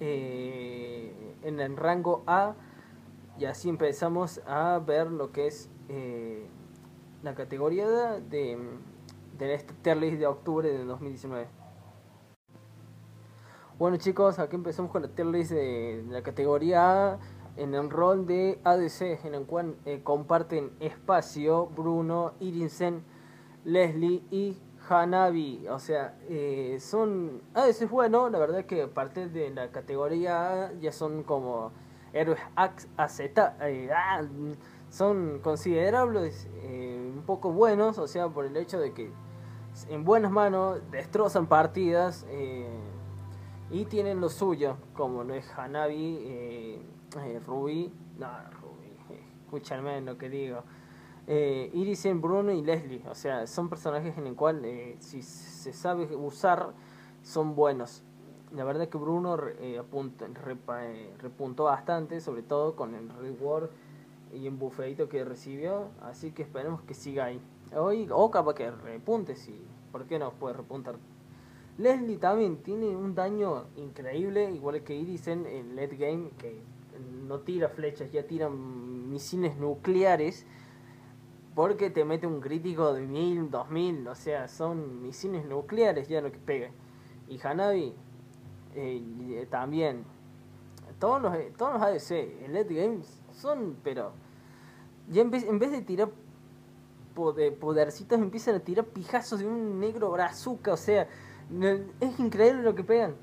Eh, 0.00 1.26
en 1.42 1.60
el 1.60 1.76
rango 1.76 2.22
A. 2.26 2.54
Y 3.38 3.44
así 3.44 3.68
empezamos 3.68 4.40
a 4.46 4.80
ver 4.84 5.10
lo 5.10 5.30
que 5.30 5.46
es 5.46 5.70
eh, 5.88 6.46
la 7.22 7.34
categoría 7.34 7.88
de, 7.88 8.58
de 9.38 9.54
este 9.54 9.74
tier 9.82 9.96
list 9.96 10.18
de 10.18 10.26
octubre 10.26 10.68
de 10.68 10.84
2019. 10.84 11.48
Bueno 13.78 13.98
chicos, 13.98 14.38
aquí 14.38 14.56
empezamos 14.56 14.90
con 14.90 15.02
la 15.02 15.08
tier 15.08 15.26
list 15.26 15.50
de, 15.50 16.02
la 16.08 16.22
categoría 16.22 17.12
A 17.12 17.18
en 17.56 17.74
el 17.74 17.90
rol 17.90 18.26
de 18.26 18.58
ADC, 18.64 19.24
en 19.26 19.34
el 19.34 19.44
cual 19.44 19.76
eh, 19.84 20.00
comparten 20.02 20.70
espacio 20.80 21.66
Bruno, 21.66 22.32
Irinsen, 22.40 23.04
Leslie 23.64 24.22
y 24.30 24.56
Hanabi. 24.88 25.66
O 25.68 25.78
sea, 25.78 26.16
eh, 26.28 26.78
son 26.80 27.42
ADC 27.52 27.90
bueno, 27.90 28.30
la 28.30 28.38
verdad 28.38 28.64
que 28.64 28.82
aparte 28.82 29.28
de 29.28 29.50
la 29.50 29.70
categoría 29.70 30.68
A 30.68 30.72
ya 30.74 30.92
son 30.92 31.22
como 31.22 31.72
héroes 32.14 32.40
AZ. 32.56 33.20
Eh, 33.20 33.90
ah, 33.94 34.22
son 34.90 35.40
considerables, 35.42 36.48
eh, 36.62 37.12
un 37.14 37.22
poco 37.22 37.52
buenos, 37.52 37.98
o 37.98 38.06
sea, 38.06 38.28
por 38.28 38.44
el 38.44 38.56
hecho 38.56 38.78
de 38.78 38.92
que 38.92 39.10
en 39.88 40.04
buenas 40.04 40.32
manos 40.32 40.80
destrozan 40.90 41.46
partidas 41.46 42.26
eh, 42.30 42.66
y 43.70 43.84
tienen 43.84 44.20
lo 44.20 44.28
suyo, 44.28 44.76
como 44.94 45.24
lo 45.24 45.34
es 45.34 45.50
Hanabi, 45.56 46.18
eh, 46.22 46.82
eh 47.24 47.40
Ruby, 47.46 47.92
no, 48.18 48.28
Ruby, 48.60 49.18
escúchame 49.44 50.00
lo 50.00 50.16
que 50.16 50.30
digo, 50.30 50.62
eh, 51.26 51.70
Irisen, 51.74 52.22
Bruno 52.22 52.52
y 52.52 52.62
Leslie, 52.62 53.02
o 53.08 53.14
sea, 53.14 53.46
son 53.46 53.68
personajes 53.68 54.16
en 54.16 54.26
el 54.26 54.34
cual 54.34 54.64
si 55.00 55.22
se 55.22 55.72
sabe 55.72 56.14
usar 56.16 56.72
son 57.22 57.54
buenos. 57.54 58.02
La 58.52 58.62
verdad 58.62 58.88
que 58.88 58.96
Bruno 58.96 59.36
repuntó 59.36 61.64
bastante, 61.64 62.20
sobre 62.20 62.42
todo 62.42 62.76
con 62.76 62.94
el 62.94 63.10
reward 63.10 63.70
y 64.36 64.48
un 64.48 64.58
bufeito 64.58 65.08
que 65.08 65.24
recibió, 65.24 65.88
así 66.02 66.32
que 66.32 66.42
esperemos 66.42 66.82
que 66.82 66.94
siga 66.94 67.26
ahí. 67.26 67.40
Hoy, 67.74 68.08
o 68.10 68.30
capaz 68.30 68.54
que 68.54 68.70
repunte, 68.70 69.34
si, 69.34 69.58
¿por 69.90 70.06
qué 70.06 70.18
no 70.18 70.32
puede 70.32 70.54
repuntar? 70.54 70.96
Leslie 71.78 72.18
también 72.18 72.58
tiene 72.58 72.96
un 72.96 73.14
daño 73.14 73.64
increíble, 73.76 74.50
igual 74.52 74.82
que 74.82 74.94
Iris 74.94 75.26
en 75.28 75.46
el 75.46 75.96
game, 75.96 76.30
que 76.38 76.60
no 77.26 77.40
tira 77.40 77.68
flechas, 77.68 78.10
ya 78.10 78.26
tira 78.26 78.48
misiles 78.48 79.56
nucleares, 79.56 80.46
porque 81.54 81.90
te 81.90 82.04
mete 82.04 82.26
un 82.26 82.40
crítico 82.40 82.92
de 82.92 83.00
1000, 83.00 83.50
2000, 83.50 84.08
o 84.08 84.14
sea, 84.14 84.48
son 84.48 85.02
misiles 85.02 85.44
nucleares 85.46 86.08
ya 86.08 86.20
lo 86.20 86.30
que 86.30 86.38
pega. 86.38 86.70
Y 87.28 87.40
Hanabi 87.42 87.94
eh, 88.74 89.46
también. 89.50 90.04
Todos 90.98 91.20
los, 91.20 91.34
todos 91.56 91.74
los 91.74 91.82
ADC 91.82 92.10
en 92.44 92.54
late 92.54 92.74
game 92.74 92.98
son, 93.32 93.76
pero 93.82 94.12
ya 95.10 95.22
en 95.22 95.30
vez, 95.30 95.44
en 95.44 95.58
vez 95.58 95.70
de 95.70 95.82
tirar 95.82 96.10
podercitos 97.14 98.18
empiezan 98.18 98.56
a 98.56 98.60
tirar 98.60 98.84
pijazos 98.84 99.40
de 99.40 99.46
un 99.46 99.80
negro 99.80 100.10
brazuca, 100.10 100.72
o 100.72 100.76
sea, 100.76 101.08
es 102.00 102.18
increíble 102.18 102.62
lo 102.62 102.74
que 102.74 102.84
pegan. 102.84 103.14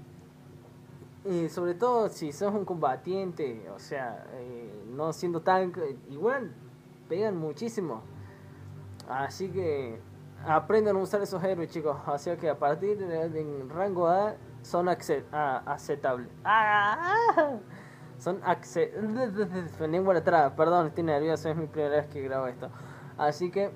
Eh, 1.25 1.47
sobre 1.47 1.73
todo 1.73 2.09
si 2.09 2.33
sos 2.33 2.53
un 2.53 2.65
combatiente, 2.65 3.69
o 3.73 3.79
sea, 3.79 4.25
eh, 4.33 4.83
no 4.89 5.13
siendo 5.13 5.41
tan... 5.41 5.71
Igual 6.09 6.53
pegan 7.07 7.37
muchísimo. 7.37 8.01
Así 9.07 9.49
que 9.49 9.99
aprendan 10.45 10.97
a 10.97 10.99
usar 10.99 11.21
esos 11.21 11.41
héroes, 11.43 11.71
chicos. 11.71 11.97
O 12.07 12.17
sea 12.17 12.35
que 12.37 12.49
a 12.49 12.57
partir 12.57 12.97
del 12.97 13.69
rango 13.69 14.07
A 14.07 14.35
son 14.61 14.89
aceptables. 14.89 16.29
¡Ah! 16.43 17.57
Son 18.23 18.39
atrás, 18.41 20.53
perdón, 20.55 20.87
estoy 20.87 21.03
nervioso, 21.03 21.49
es 21.49 21.57
mi 21.57 21.67
primera 21.67 21.97
vez 21.97 22.07
que 22.07 22.21
grabo 22.21 22.47
esto. 22.47 22.69
Así 23.17 23.51
que, 23.51 23.69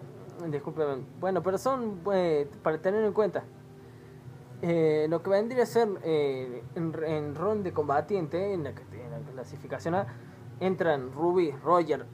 discúlpeme. 0.50 1.04
Bueno, 1.20 1.44
pero 1.44 1.58
son 1.58 2.00
eh, 2.14 2.50
para 2.64 2.78
tener 2.78 3.04
en 3.04 3.12
cuenta. 3.12 3.44
Eh, 4.62 5.08
lo 5.10 5.22
que 5.22 5.32
vendría 5.32 5.64
a 5.64 5.66
ser 5.66 5.90
eh, 6.02 6.64
en, 6.76 6.96
en 7.04 7.36
rol 7.36 7.62
de 7.62 7.74
combatiente, 7.74 8.54
en 8.54 8.64
la, 8.64 8.70
en 8.70 9.12
la 9.12 9.32
clasificación 9.34 9.96
A, 9.96 10.08
entran 10.62 11.12
Ruby, 11.12 11.52
Roger, 11.52 12.06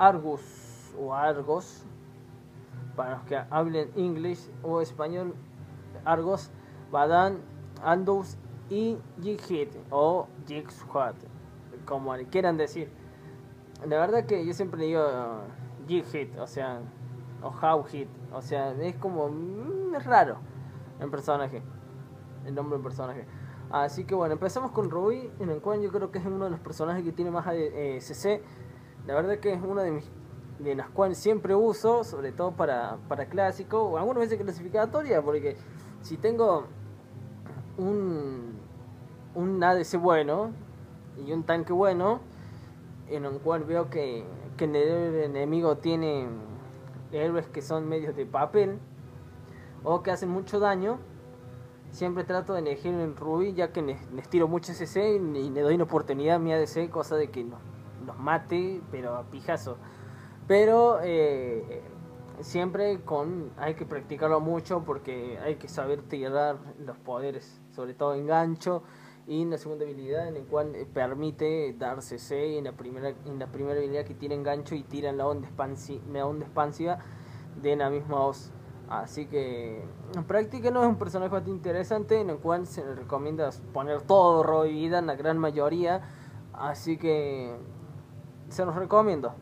Argus 0.00 0.92
o 0.98 1.14
Argos, 1.14 1.84
para 2.96 3.12
los 3.12 3.22
que 3.26 3.40
hablen 3.48 3.92
inglés 3.94 4.50
o 4.64 4.80
español, 4.80 5.36
Argos, 6.04 6.50
Badan, 6.90 7.38
Andous 7.80 8.38
y 8.68 8.98
Jig 9.22 9.40
Hit 9.42 9.68
o 9.90 10.26
Jig 10.48 10.68
Squad. 10.72 11.14
Como 11.84 12.14
quieran 12.30 12.56
decir. 12.56 12.90
La 13.86 13.98
verdad 13.98 14.24
que 14.24 14.44
yo 14.46 14.52
siempre 14.54 14.84
digo 14.84 15.02
G-Hit, 15.86 16.38
o 16.38 16.46
sea, 16.46 16.80
o 17.42 17.48
How 17.48 17.84
Hit, 17.84 18.08
o 18.32 18.40
sea, 18.40 18.72
es 18.72 18.96
como 18.96 19.28
mm, 19.28 19.94
es 19.94 20.04
raro 20.04 20.38
el 21.00 21.10
personaje, 21.10 21.62
el 22.46 22.54
nombre 22.54 22.76
del 22.76 22.84
personaje. 22.84 23.26
Así 23.70 24.04
que 24.04 24.14
bueno, 24.14 24.34
empezamos 24.34 24.70
con 24.70 24.90
Ruby, 24.90 25.30
en 25.40 25.50
el 25.50 25.60
cual 25.60 25.80
yo 25.80 25.90
creo 25.90 26.10
que 26.10 26.18
es 26.18 26.26
uno 26.26 26.44
de 26.44 26.50
los 26.50 26.60
personajes 26.60 27.02
que 27.02 27.12
tiene 27.12 27.30
más 27.30 27.46
eh, 27.50 27.98
CC. 28.00 28.42
La 29.06 29.14
verdad 29.14 29.38
que 29.38 29.52
es 29.52 29.60
uno 29.62 29.82
de 29.82 29.90
mis 29.90 30.10
de 30.58 30.74
las 30.74 30.88
cuales 30.90 31.18
siempre 31.18 31.54
uso, 31.54 32.04
sobre 32.04 32.32
todo 32.32 32.52
para, 32.52 32.98
para 33.08 33.26
clásico 33.26 33.82
o 33.82 33.98
algunas 33.98 34.20
veces 34.20 34.40
clasificatoria, 34.40 35.20
porque 35.20 35.56
si 36.00 36.16
tengo 36.16 36.66
un, 37.76 38.54
un 39.34 39.62
ADC 39.62 39.98
bueno 39.98 40.52
y 41.18 41.32
un 41.32 41.44
tanque 41.44 41.72
bueno, 41.72 42.20
en 43.08 43.24
el 43.24 43.38
cual 43.38 43.64
veo 43.64 43.90
que, 43.90 44.24
que 44.56 44.64
el 44.64 44.76
enemigo 45.24 45.76
tiene 45.76 46.26
héroes 47.12 47.46
que 47.46 47.62
son 47.62 47.88
medios 47.88 48.16
de 48.16 48.26
papel 48.26 48.78
o 49.82 50.02
que 50.02 50.10
hacen 50.10 50.30
mucho 50.30 50.58
daño, 50.58 50.98
siempre 51.90 52.24
trato 52.24 52.54
de 52.54 52.60
elegir 52.60 52.92
en 52.94 53.16
Ruby 53.16 53.54
ya 53.54 53.72
que 53.72 53.82
les, 53.82 54.28
tiro 54.28 54.48
mucho 54.48 54.72
CC 54.72 55.16
y, 55.16 55.50
le 55.50 55.60
doy 55.60 55.74
una 55.74 55.84
oportunidad 55.84 56.36
a 56.36 56.38
mi 56.38 56.52
ADC, 56.52 56.90
cosa 56.90 57.16
de 57.16 57.30
que 57.30 57.44
no, 57.44 57.58
los 58.06 58.18
mate, 58.18 58.80
pero 58.90 59.16
a 59.16 59.24
pijazo. 59.24 59.76
Pero 60.48 60.98
eh, 61.02 61.82
siempre 62.40 63.00
con 63.02 63.50
hay 63.56 63.74
que 63.74 63.86
practicarlo 63.86 64.40
mucho 64.40 64.82
porque 64.84 65.38
hay 65.38 65.56
que 65.56 65.68
saber 65.68 66.02
tirar 66.02 66.58
los 66.78 66.96
poderes, 66.98 67.60
sobre 67.70 67.94
todo 67.94 68.14
en 68.14 68.26
gancho 68.26 68.82
y 69.26 69.42
en 69.42 69.50
la 69.50 69.58
segunda 69.58 69.84
habilidad 69.84 70.28
en 70.28 70.36
el 70.36 70.44
cual 70.44 70.74
eh, 70.74 70.86
permite 70.92 71.74
dar 71.78 72.02
CC 72.02 72.58
en 72.58 72.64
la 72.64 72.72
primera 72.72 73.14
en 73.24 73.38
la 73.38 73.46
primera 73.46 73.78
habilidad 73.78 74.04
que 74.04 74.14
tiene 74.14 74.42
gancho 74.42 74.74
y 74.74 74.82
tiran 74.82 75.16
la 75.16 75.26
onda, 75.26 75.48
la 76.12 76.26
onda 76.26 76.44
expansiva 76.44 76.98
de 77.60 77.76
la 77.76 77.90
misma 77.90 78.18
voz. 78.18 78.52
Así 78.88 79.26
que 79.26 79.82
en 80.14 80.24
práctica 80.24 80.70
no 80.70 80.82
es 80.82 80.88
un 80.88 80.96
personaje 80.96 81.30
bastante 81.30 81.50
interesante 81.50 82.20
en 82.20 82.30
el 82.30 82.38
cual 82.38 82.66
se 82.66 82.84
le 82.84 82.94
recomienda 82.94 83.50
poner 83.72 84.02
todo 84.02 84.42
robo 84.42 84.64
vida 84.64 84.98
en 84.98 85.06
la 85.06 85.16
gran 85.16 85.38
mayoría. 85.38 86.02
Así 86.52 86.98
que 86.98 87.56
se 88.48 88.64
los 88.64 88.74
recomiendo. 88.74 89.34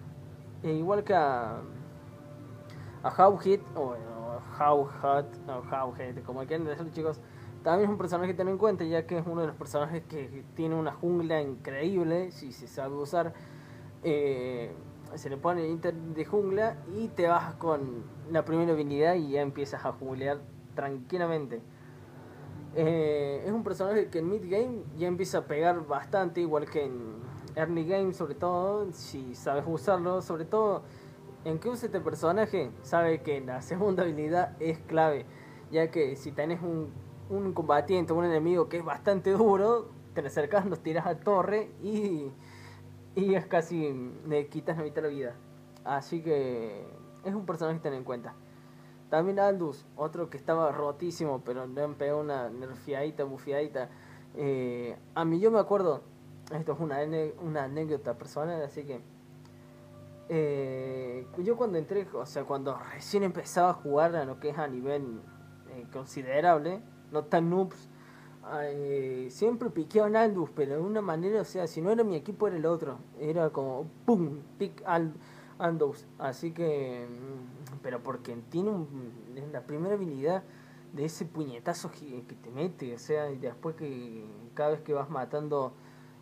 E 0.63 0.73
igual 0.73 1.03
que 1.03 1.15
a, 1.15 1.61
How 3.19 3.37
Hit 3.39 3.61
o, 3.75 3.97
How 4.61 4.89
Hot 5.03 5.27
o 5.49 5.75
How 5.75 5.93
Hit, 5.95 6.25
como 6.25 6.47
quieran 6.47 6.65
decirlo 6.65 6.93
chicos, 6.93 7.21
también 7.63 7.85
es 7.85 7.91
un 7.91 7.99
personaje 7.99 8.29
que 8.31 8.35
tener 8.35 8.53
en 8.53 8.59
cuenta 8.59 8.85
ya 8.85 9.07
que 9.07 9.19
es 9.19 9.27
uno 9.27 9.41
de 9.41 9.47
los 9.49 9.57
personajes 9.57 10.03
que 10.09 10.45
tiene 10.55 10.75
una 10.75 10.93
jungla 10.93 11.41
increíble 11.41 12.31
si 12.33 12.53
se 12.53 12.67
sabe 12.67 12.95
usar. 12.95 13.35
Eh, 14.03 14.73
se 15.15 15.29
le 15.29 15.37
pone 15.37 15.65
el 15.65 15.71
inter 15.71 15.95
de 15.95 16.25
jungla 16.25 16.77
y 16.97 17.09
te 17.09 17.29
vas 17.29 17.55
con 17.55 18.05
la 18.31 18.45
primera 18.45 18.73
habilidad 18.73 19.15
y 19.15 19.33
ya 19.33 19.43
empiezas 19.43 19.85
a 19.85 19.93
junglear 19.93 20.41
tranquilamente. 20.75 21.61
Eh, 22.75 23.43
es 23.45 23.53
un 23.53 23.63
personaje 23.63 24.09
que 24.09 24.21
en 24.21 24.31
mid 24.31 24.51
game 24.51 24.83
ya 24.97 25.07
empieza 25.07 25.39
a 25.39 25.45
pegar 25.45 25.87
bastante, 25.87 26.41
igual 26.41 26.69
que 26.71 26.87
en 26.87 27.17
early 27.55 27.85
game, 27.85 28.15
sobre 28.15 28.35
todo, 28.35 28.91
si 28.93 29.35
sabes 29.35 29.65
usarlo, 29.67 30.23
sobre 30.23 30.47
todo 30.47 30.83
en 31.45 31.59
que 31.59 31.69
use 31.69 31.87
este 31.87 32.01
personaje, 32.01 32.71
sabe 32.83 33.23
que 33.23 33.41
la 33.41 33.61
segunda 33.63 34.05
habilidad 34.05 34.57
es 34.61 34.79
clave, 34.79 35.27
ya 35.71 35.91
que 35.91 36.17
si 36.17 36.33
tenés 36.33 36.63
un, 36.63 36.91
un 37.33 37.53
combatiente, 37.53 38.13
un 38.13 38.25
enemigo 38.25 38.69
que 38.69 38.79
es 38.79 38.85
bastante 38.85 39.31
duro, 39.33 39.89
te 40.15 40.23
le 40.23 40.29
acercas, 40.29 40.67
nos 40.67 40.81
tiras 40.81 41.07
a 41.07 41.19
torre 41.19 41.71
y 41.83 42.31
y 43.15 43.35
es 43.35 43.47
casi, 43.47 43.93
le 44.27 44.47
quitas 44.49 44.77
la 44.77 44.85
mitad 44.85 44.97
de 44.97 45.03
la 45.03 45.09
vida. 45.09 45.35
Así 45.85 46.23
que 46.23 46.87
es 47.25 47.35
un 47.35 47.45
personaje 47.45 47.79
que 47.79 47.83
tener 47.83 47.99
en 47.99 48.05
cuenta. 48.05 48.35
También 49.11 49.39
Aldous, 49.39 49.87
otro 49.97 50.31
que 50.31 50.39
estaba 50.39 50.73
rotísimo, 50.73 51.43
pero 51.45 51.67
le 51.67 51.83
han 51.83 51.97
una 52.15 52.49
nerfiadita, 52.49 53.25
bufiadita. 53.25 53.91
Eh, 54.35 54.97
a 55.15 55.25
mí 55.27 55.39
yo 55.41 55.51
me 55.51 55.59
acuerdo, 55.59 56.01
esto 56.55 56.73
es 56.73 56.81
una, 56.81 57.01
una 57.43 57.65
anécdota 57.65 58.15
personal, 58.15 58.63
así 58.63 58.85
que 58.85 59.03
eh, 60.31 61.27
yo 61.39 61.59
cuando 61.59 61.77
entré, 61.77 62.09
o 62.15 62.25
sea, 62.25 62.45
cuando 62.45 62.79
recién 62.95 63.23
empezaba 63.23 63.71
a 63.71 63.75
jugar 63.75 64.17
a 64.17 64.25
lo 64.25 64.41
que 64.41 64.49
es 64.49 64.59
a 64.59 64.67
nivel 64.67 65.21
eh, 65.69 65.85
considerable, 65.93 66.81
no 67.13 67.25
tan 67.25 67.51
noobs, 67.51 67.89
siempre 69.29 69.71
piqueaba 69.71 70.19
a 70.19 70.23
Aldous, 70.23 70.51
pero 70.55 70.75
de 70.75 70.81
una 70.81 71.01
manera, 71.01 71.41
o 71.41 71.45
sea, 71.45 71.67
si 71.67 71.81
no 71.81 71.91
era 71.91 72.05
mi 72.05 72.17
equipo 72.17 72.49
era 72.49 72.57
el 72.57 72.67
otro. 72.67 72.99
Era 73.21 73.51
como, 73.51 73.87
¡pum! 74.05 74.41
Pick 74.59 74.83
al 74.85 75.13
Aldous. 75.59 76.07
Así 76.19 76.53
que, 76.53 77.07
mm, 77.09 77.79
pero 77.83 78.03
porque 78.03 78.37
tiene 78.51 78.71
un, 78.71 79.13
la 79.53 79.63
primera 79.63 79.95
habilidad 79.95 80.43
de 80.93 81.05
ese 81.05 81.25
puñetazo 81.25 81.91
que, 81.91 82.23
te 82.43 82.51
mete, 82.51 82.95
o 82.95 82.99
sea, 82.99 83.31
y 83.31 83.39
después 83.39 83.77
que 83.77 84.25
cada 84.55 84.71
vez 84.71 84.81
que 84.81 84.93
vas 84.93 85.09
matando 85.09 85.73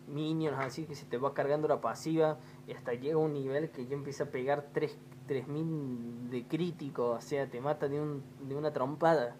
minions 0.06 0.58
así 0.58 0.86
que 0.86 0.94
se 0.94 1.06
te 1.06 1.18
va 1.18 1.34
cargando 1.34 1.68
la 1.68 1.80
pasiva 1.80 2.38
y 2.66 2.72
hasta 2.72 2.94
llega 2.94 3.16
un 3.16 3.32
nivel 3.32 3.70
que 3.70 3.86
ya 3.86 3.94
empieza 3.94 4.24
a 4.24 4.26
pegar 4.26 4.70
3 4.72 4.96
3000 5.26 6.30
de 6.30 6.44
crítico, 6.46 7.10
o 7.10 7.20
sea, 7.20 7.48
te 7.48 7.60
mata 7.60 7.88
de, 7.88 8.00
un, 8.00 8.22
de 8.48 8.56
una 8.56 8.72
trompada. 8.72 9.36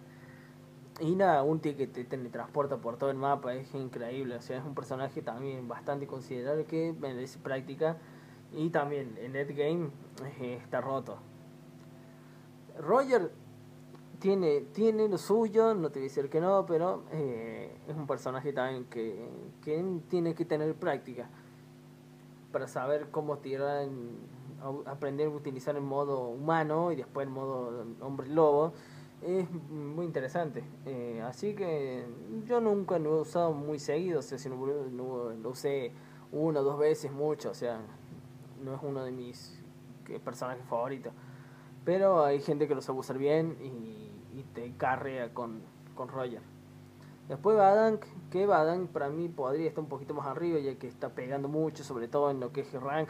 Y 1.01 1.15
nada, 1.15 1.41
un 1.41 1.59
que 1.59 1.73
te 1.87 2.03
teletransporta 2.03 2.77
por 2.77 2.97
todo 2.97 3.09
el 3.09 3.17
mapa, 3.17 3.55
es 3.55 3.73
increíble. 3.73 4.35
O 4.35 4.41
sea, 4.41 4.59
es 4.59 4.63
un 4.63 4.75
personaje 4.75 5.23
también 5.23 5.67
bastante 5.67 6.05
considerable 6.05 6.65
que 6.65 6.93
merece 6.93 7.39
práctica. 7.39 7.97
Y 8.53 8.69
también 8.69 9.17
en 9.17 9.33
Game 9.33 9.89
eh, 10.39 10.59
está 10.61 10.79
roto. 10.79 11.17
Roger 12.79 13.31
tiene, 14.19 14.61
tiene 14.73 15.07
lo 15.07 15.17
suyo, 15.17 15.73
no 15.73 15.89
te 15.89 15.99
voy 15.99 16.07
a 16.07 16.09
decir 16.09 16.29
que 16.29 16.39
no, 16.39 16.67
pero 16.67 17.03
eh, 17.11 17.75
es 17.87 17.95
un 17.95 18.05
personaje 18.05 18.53
también 18.53 18.85
que, 18.85 19.27
que 19.63 19.83
tiene 20.07 20.35
que 20.35 20.45
tener 20.45 20.75
práctica 20.75 21.27
para 22.51 22.67
saber 22.67 23.09
cómo 23.09 23.39
tirar, 23.39 23.87
aprender 24.85 25.27
a 25.27 25.31
utilizar 25.31 25.75
el 25.75 25.81
modo 25.81 26.27
humano 26.27 26.91
y 26.91 26.97
después 26.97 27.25
el 27.25 27.33
modo 27.33 27.85
hombre 28.01 28.27
lobo 28.27 28.73
es 29.21 29.49
muy 29.69 30.05
interesante. 30.05 30.63
Eh, 30.85 31.21
así 31.25 31.53
que 31.53 32.05
yo 32.45 32.59
nunca 32.59 32.99
lo 32.99 33.17
he 33.17 33.21
usado 33.21 33.53
muy 33.53 33.79
seguido, 33.79 34.19
o 34.19 34.21
sea, 34.21 34.37
no, 34.49 35.31
lo 35.31 35.49
usé 35.49 35.91
una 36.31 36.61
o 36.61 36.63
dos 36.63 36.79
veces 36.79 37.11
mucho, 37.11 37.51
o 37.51 37.53
sea, 37.53 37.79
no 38.63 38.75
es 38.75 38.79
uno 38.81 39.03
de 39.03 39.11
mis 39.11 39.59
personajes 40.23 40.63
favoritos. 40.65 41.13
Pero 41.85 42.23
hay 42.23 42.41
gente 42.41 42.67
que 42.67 42.75
lo 42.75 42.81
sabe 42.81 42.99
usar 42.99 43.17
bien 43.17 43.57
y, 43.61 44.39
y 44.39 44.43
te 44.53 44.71
carrea 44.77 45.33
con, 45.33 45.61
con 45.95 46.09
Roger. 46.09 46.41
Después 47.27 47.55
Badank, 47.57 48.03
que 48.29 48.45
Badank 48.45 48.89
para 48.89 49.09
mí 49.09 49.29
podría 49.29 49.67
estar 49.67 49.83
un 49.83 49.89
poquito 49.89 50.13
más 50.13 50.27
arriba, 50.27 50.59
ya 50.59 50.75
que 50.75 50.87
está 50.87 51.09
pegando 51.09 51.47
mucho, 51.47 51.83
sobre 51.83 52.07
todo 52.07 52.29
en 52.29 52.39
lo 52.39 52.51
que 52.51 52.61
es 52.61 52.73
rank. 52.73 53.09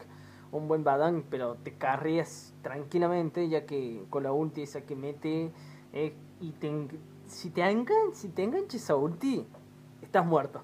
Un 0.52 0.68
buen 0.68 0.84
Badank, 0.84 1.26
pero 1.30 1.56
te 1.56 1.74
carreas 1.78 2.54
tranquilamente, 2.62 3.50
ya 3.50 3.66
que 3.66 4.04
con 4.10 4.24
la 4.24 4.32
ulti 4.32 4.62
esa 4.64 4.82
que 4.82 4.96
mete 4.96 5.52
eh, 5.94 6.16
y 6.40 6.54
si, 7.28 7.50
te 7.50 7.70
engan, 7.70 8.14
si 8.14 8.30
te 8.30 8.44
enganches 8.44 8.90
a 8.90 8.96
ulti, 8.96 9.46
estás 10.02 10.26
muerto. 10.26 10.62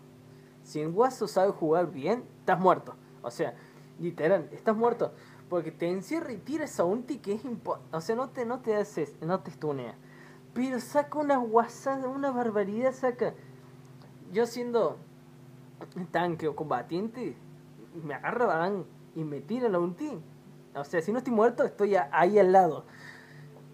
Si 0.64 0.82
el 0.82 0.92
guaso 0.92 1.28
sabe 1.28 1.52
jugar 1.52 1.92
bien, 1.92 2.24
estás 2.40 2.60
muerto. 2.60 2.96
O 3.22 3.32
sea, 3.32 3.54
literal, 4.00 4.50
estás 4.52 4.76
muerto. 4.76 5.14
Porque 5.50 5.72
te 5.72 5.90
encierra 5.90 6.34
y 6.34 6.38
tira 6.38 6.66
esa 6.66 6.84
ulti 6.84 7.20
que 7.20 7.34
es 7.34 7.42
O 7.92 8.02
sea, 8.02 8.16
no 8.16 8.30
te, 8.30 8.46
no 8.46 8.60
te 8.60 8.76
haces, 8.76 9.16
no 9.22 9.40
te 9.40 9.52
stunea. 9.52 9.96
Pero 10.54 10.80
saca 10.80 11.20
una 11.20 11.38
guasada, 11.38 12.10
una 12.10 12.32
barbaridad 12.32 12.92
saca. 12.92 13.34
Yo 14.34 14.46
siendo 14.46 14.98
tanque 16.12 16.48
o 16.48 16.56
combatiente, 16.56 17.38
me 18.04 18.14
agarra 18.14 18.72
y 19.16 19.24
me 19.24 19.40
tira 19.40 19.70
la 19.70 19.80
ulti. 19.80 20.20
O 20.76 20.84
sea, 20.84 21.02
si 21.02 21.12
no 21.12 21.20
estoy 21.20 21.34
muerto, 21.34 21.64
estoy 21.64 21.96
ahí 21.96 22.40
al 22.40 22.52
lado. 22.52 22.86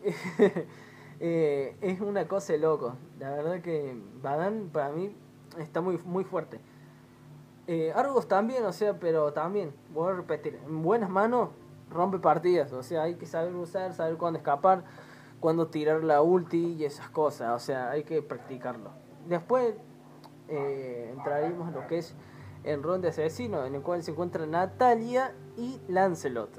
Eh, 1.26 1.78
es 1.80 2.02
una 2.02 2.28
cosa 2.28 2.52
de 2.52 2.60
loco. 2.60 2.98
La 3.18 3.30
verdad 3.30 3.62
que 3.62 3.98
Badan 4.22 4.70
para 4.74 4.90
mí 4.90 5.16
está 5.58 5.80
muy, 5.80 5.98
muy 6.00 6.26
fuerte. 6.26 6.60
Eh, 7.66 7.94
Argos 7.96 8.28
también, 8.28 8.66
o 8.66 8.74
sea, 8.74 9.00
pero 9.00 9.32
también, 9.32 9.74
voy 9.94 10.12
a 10.12 10.16
repetir, 10.18 10.60
en 10.66 10.84
buenas 10.84 11.10
manos 11.10 11.52
rompe 11.90 12.20
partidas, 12.20 12.74
o 12.74 12.84
sea, 12.84 13.04
hay 13.04 13.16
que 13.16 13.26
saber 13.26 13.56
usar, 13.56 13.94
saber 13.94 14.18
cuándo 14.18 14.38
escapar, 14.38 14.84
cuándo 15.40 15.68
tirar 15.68 16.04
la 16.04 16.22
ulti 16.22 16.74
y 16.74 16.84
esas 16.84 17.08
cosas, 17.08 17.52
o 17.56 17.60
sea, 17.60 17.92
hay 17.92 18.04
que 18.04 18.22
practicarlo. 18.22 18.90
Después 19.26 19.76
eh, 20.50 21.10
entraremos 21.16 21.70
en 21.70 21.74
lo 21.74 21.88
que 21.88 22.00
es 22.00 22.18
el 22.66 22.84
ron 22.84 23.00
de 23.00 23.08
asesino, 23.08 23.66
en 23.66 23.76
el 23.76 23.82
cual 23.82 24.04
se 24.04 24.12
encuentra 24.12 24.46
Natalia 24.46 25.34
y 25.56 25.80
Lancelot. 25.88 26.50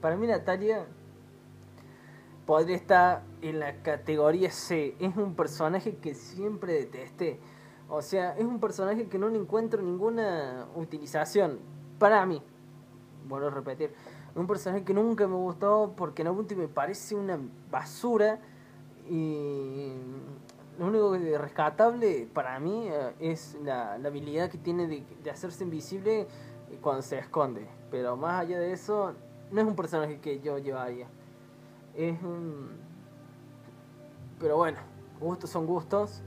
Para 0.00 0.16
mí 0.16 0.26
Natalia 0.26 0.86
podría 2.48 2.76
estar 2.76 3.24
en 3.42 3.60
la 3.60 3.82
categoría 3.82 4.50
C. 4.50 4.96
Es 4.98 5.14
un 5.18 5.34
personaje 5.34 5.96
que 5.96 6.14
siempre 6.14 6.72
detesté. 6.72 7.38
O 7.90 8.00
sea, 8.00 8.38
es 8.38 8.44
un 8.46 8.58
personaje 8.58 9.06
que 9.06 9.18
no 9.18 9.28
le 9.28 9.36
encuentro 9.38 9.82
ninguna 9.82 10.66
utilización 10.74 11.58
para 11.98 12.24
mí. 12.24 12.42
Bueno, 13.28 13.48
a 13.48 13.50
repetir. 13.50 13.92
Un 14.34 14.46
personaje 14.46 14.82
que 14.82 14.94
nunca 14.94 15.26
me 15.26 15.34
gustó 15.34 15.92
porque 15.94 16.22
en 16.22 16.28
algún 16.28 16.44
momento 16.44 16.56
me 16.58 16.68
parece 16.68 17.14
una 17.14 17.38
basura 17.70 18.40
y 19.10 19.92
lo 20.78 20.86
único 20.86 21.18
rescatable 21.36 22.26
para 22.32 22.58
mí 22.58 22.88
eh, 22.88 23.12
es 23.20 23.58
la, 23.62 23.96
habilidad 23.96 24.48
que 24.48 24.56
tiene 24.56 24.86
de, 24.86 25.30
hacerse 25.30 25.64
invisible 25.64 26.26
cuando 26.80 27.02
se 27.02 27.18
esconde. 27.18 27.68
Pero 27.90 28.16
más 28.16 28.40
allá 28.40 28.58
de 28.58 28.72
eso, 28.72 29.12
no 29.50 29.60
es 29.60 29.66
un 29.66 29.76
personaje 29.76 30.18
que 30.18 30.40
yo 30.40 30.56
llevaría. 30.56 31.08
Es 31.98 32.22
un... 32.22 32.68
Pero 34.38 34.56
bueno, 34.56 34.78
gustos 35.18 35.50
son 35.50 35.66
gustos. 35.66 36.22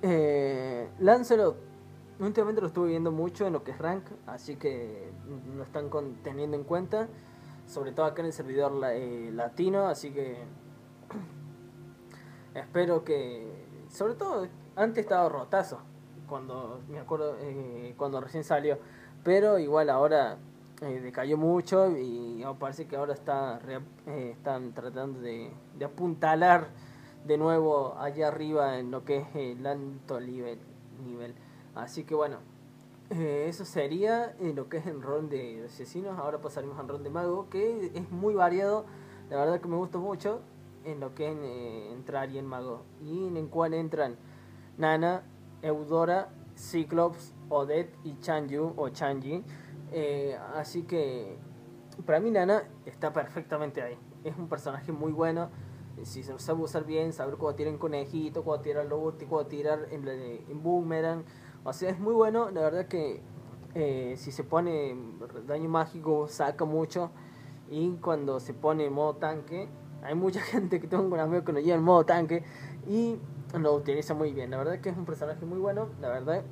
Eh, 0.00 0.88
Lancelot, 0.98 1.54
últimamente 2.18 2.62
lo 2.62 2.68
estuve 2.68 2.88
viendo 2.88 3.12
mucho 3.12 3.46
en 3.46 3.52
lo 3.52 3.62
que 3.62 3.72
es 3.72 3.78
rank, 3.78 4.04
así 4.26 4.56
que 4.56 5.12
lo 5.54 5.62
están 5.64 5.90
teniendo 6.22 6.56
en 6.56 6.64
cuenta. 6.64 7.08
Sobre 7.66 7.92
todo 7.92 8.06
acá 8.06 8.22
en 8.22 8.26
el 8.28 8.32
servidor 8.32 8.72
eh, 8.86 9.30
latino, 9.34 9.86
así 9.86 10.12
que 10.12 10.38
espero 12.54 13.04
que, 13.04 13.84
sobre 13.90 14.14
todo, 14.14 14.48
antes 14.76 15.04
estaba 15.04 15.28
rotazo, 15.28 15.80
cuando 16.26 16.80
me 16.88 16.98
acuerdo, 17.00 17.36
eh, 17.40 17.94
cuando 17.98 18.18
recién 18.22 18.44
salió, 18.44 18.78
pero 19.24 19.58
igual 19.58 19.90
ahora 19.90 20.38
eh, 20.82 21.00
decayó 21.00 21.36
mucho 21.36 21.90
y 21.96 22.44
parece 22.58 22.86
que 22.86 22.96
ahora 22.96 23.14
está 23.14 23.60
eh, 24.06 24.30
están 24.32 24.72
tratando 24.72 25.20
de, 25.20 25.50
de, 25.78 25.84
apuntalar 25.84 26.68
de 27.26 27.36
nuevo 27.36 27.96
allá 27.98 28.28
arriba 28.28 28.78
en 28.78 28.90
lo 28.90 29.04
que 29.04 29.18
es 29.18 29.26
el 29.34 29.66
alto 29.66 30.20
nivel. 30.20 30.58
nivel. 31.04 31.34
Así 31.74 32.04
que 32.04 32.14
bueno, 32.14 32.38
eso 33.10 33.64
sería 33.64 34.36
en 34.38 34.54
lo 34.54 34.68
que 34.68 34.76
es 34.76 34.86
el 34.86 35.02
rol 35.02 35.28
de 35.28 35.64
asesinos. 35.66 36.16
Ahora 36.18 36.38
pasaremos 36.40 36.78
al 36.78 36.88
rol 36.88 37.02
de 37.02 37.10
mago, 37.10 37.48
que 37.50 37.90
es 37.94 38.10
muy 38.10 38.34
variado. 38.34 38.84
La 39.28 39.36
verdad 39.36 39.60
que 39.60 39.68
me 39.68 39.76
gusta 39.76 39.98
mucho 39.98 40.40
en 40.84 41.00
lo 41.00 41.14
que 41.14 41.30
es 41.30 41.36
eh, 41.36 41.92
entrar 41.92 42.30
y 42.30 42.38
en 42.38 42.46
mago. 42.46 42.82
Y 43.04 43.26
en 43.26 43.36
el 43.36 43.48
cual 43.48 43.74
entran 43.74 44.16
Nana, 44.78 45.22
Eudora, 45.62 46.28
Cyclops, 46.56 47.34
Odette 47.48 47.94
y 48.04 48.16
Chanyu 48.20 48.74
o 48.76 48.88
Chanji. 48.90 49.42
Eh, 49.92 50.38
así 50.54 50.82
que 50.82 51.36
para 52.06 52.20
mí 52.20 52.30
Nana 52.30 52.64
está 52.86 53.12
perfectamente 53.12 53.82
ahí. 53.82 53.98
Es 54.24 54.36
un 54.36 54.48
personaje 54.48 54.92
muy 54.92 55.12
bueno. 55.12 55.50
Si 56.02 56.22
se 56.22 56.38
sabe 56.38 56.62
usar 56.62 56.84
bien, 56.84 57.12
saber 57.12 57.36
cuándo 57.36 57.56
tirar 57.56 57.72
en 57.72 57.78
conejito, 57.78 58.42
cuándo 58.42 58.62
tirar 58.62 58.86
lobo, 58.86 59.14
cuándo 59.28 59.48
tirar 59.48 59.86
en, 59.90 60.08
en 60.08 60.62
boomerang. 60.62 61.24
O 61.64 61.72
sea, 61.72 61.90
es 61.90 61.98
muy 61.98 62.14
bueno. 62.14 62.50
La 62.50 62.62
verdad 62.62 62.86
que 62.86 63.20
eh, 63.74 64.14
si 64.16 64.32
se 64.32 64.44
pone 64.44 64.96
daño 65.46 65.68
mágico, 65.68 66.28
saca 66.28 66.64
mucho. 66.64 67.10
Y 67.70 67.92
cuando 67.96 68.40
se 68.40 68.54
pone 68.54 68.90
modo 68.90 69.16
tanque, 69.16 69.68
hay 70.02 70.14
mucha 70.14 70.40
gente 70.40 70.80
que 70.80 70.88
tengo 70.88 71.04
un 71.04 71.20
amigo 71.20 71.44
que 71.44 71.52
lo 71.52 71.60
lleva 71.60 71.76
en 71.76 71.84
modo 71.84 72.04
tanque 72.04 72.44
y 72.88 73.18
lo 73.58 73.74
utiliza 73.74 74.14
muy 74.14 74.32
bien. 74.32 74.50
La 74.50 74.58
verdad 74.58 74.80
que 74.80 74.88
es 74.90 74.96
un 74.96 75.04
personaje 75.04 75.44
muy 75.44 75.58
bueno. 75.58 75.88
La 76.00 76.08
verdad, 76.08 76.42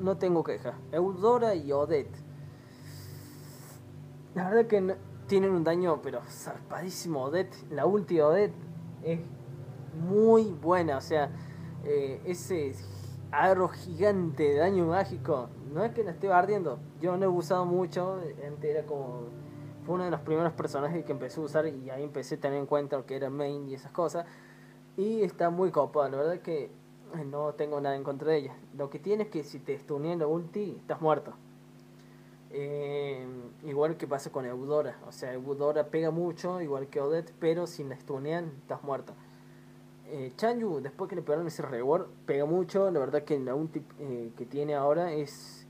no 0.00 0.16
tengo 0.18 0.44
queja. 0.44 0.74
Eudora 0.92 1.54
y 1.54 1.72
Odette. 1.72 2.23
La 4.34 4.48
verdad 4.48 4.66
que 4.66 4.96
tienen 5.26 5.50
un 5.50 5.64
daño, 5.64 6.00
pero 6.02 6.20
zarpadísimo. 6.24 7.22
Odette, 7.24 7.54
la 7.70 7.86
última 7.86 8.26
Odette 8.26 8.54
es 9.02 9.20
muy 10.08 10.44
buena. 10.44 10.98
O 10.98 11.00
sea, 11.00 11.30
eh, 11.84 12.20
ese 12.24 12.74
aro 13.30 13.68
gigante 13.68 14.42
de 14.42 14.56
daño 14.56 14.86
mágico. 14.86 15.48
No 15.72 15.84
es 15.84 15.92
que 15.92 16.04
la 16.04 16.12
esté 16.12 16.32
ardiendo. 16.32 16.78
Yo 17.00 17.16
no 17.16 17.24
he 17.24 17.28
usado 17.28 17.64
mucho. 17.64 18.18
Antes 18.46 18.70
era 18.70 18.84
como 18.84 19.28
fue 19.84 19.96
uno 19.96 20.04
de 20.04 20.10
los 20.10 20.20
primeros 20.20 20.52
personajes 20.54 21.04
que 21.04 21.12
empecé 21.12 21.40
a 21.40 21.44
usar 21.44 21.66
y 21.66 21.90
ahí 21.90 22.02
empecé 22.02 22.36
a 22.36 22.40
tener 22.40 22.58
en 22.58 22.66
cuenta 22.66 22.96
lo 22.96 23.04
que 23.04 23.16
era 23.16 23.28
main 23.30 23.68
y 23.68 23.74
esas 23.74 23.92
cosas. 23.92 24.26
Y 24.96 25.22
está 25.22 25.50
muy 25.50 25.70
copado, 25.70 26.08
la 26.08 26.16
verdad 26.16 26.40
que 26.40 26.64
eh, 26.64 27.24
no 27.24 27.52
tengo 27.54 27.80
nada 27.80 27.96
en 27.96 28.04
contra 28.04 28.30
de 28.30 28.38
ella. 28.38 28.56
Lo 28.76 28.88
que 28.90 28.98
tiene 28.98 29.24
es 29.24 29.28
que 29.28 29.44
si 29.44 29.58
te 29.58 29.78
stunean 29.78 30.20
la 30.20 30.26
ulti, 30.26 30.76
estás 30.78 31.00
muerto. 31.00 31.34
Eh, 32.56 33.26
igual 33.64 33.96
que 33.96 34.06
pasa 34.06 34.30
con 34.30 34.46
Eudora. 34.46 34.96
O 35.06 35.12
sea, 35.12 35.32
Eudora 35.32 35.88
pega 35.88 36.10
mucho, 36.10 36.60
igual 36.60 36.86
que 36.86 37.00
Odette, 37.00 37.32
pero 37.40 37.66
si 37.66 37.82
la 37.84 37.96
stunean, 37.96 38.52
estás 38.60 38.82
muerto. 38.84 39.12
Eh, 40.06 40.32
Chanyu, 40.36 40.80
después 40.80 41.08
que 41.08 41.16
le 41.16 41.22
pegaron 41.22 41.46
ese 41.46 41.62
reward, 41.62 42.06
pega 42.26 42.44
mucho. 42.44 42.90
La 42.90 43.00
verdad 43.00 43.24
que 43.24 43.38
la 43.40 43.54
ulti 43.54 43.82
eh, 43.98 44.32
que 44.36 44.46
tiene 44.46 44.74
ahora 44.74 45.12
es 45.12 45.66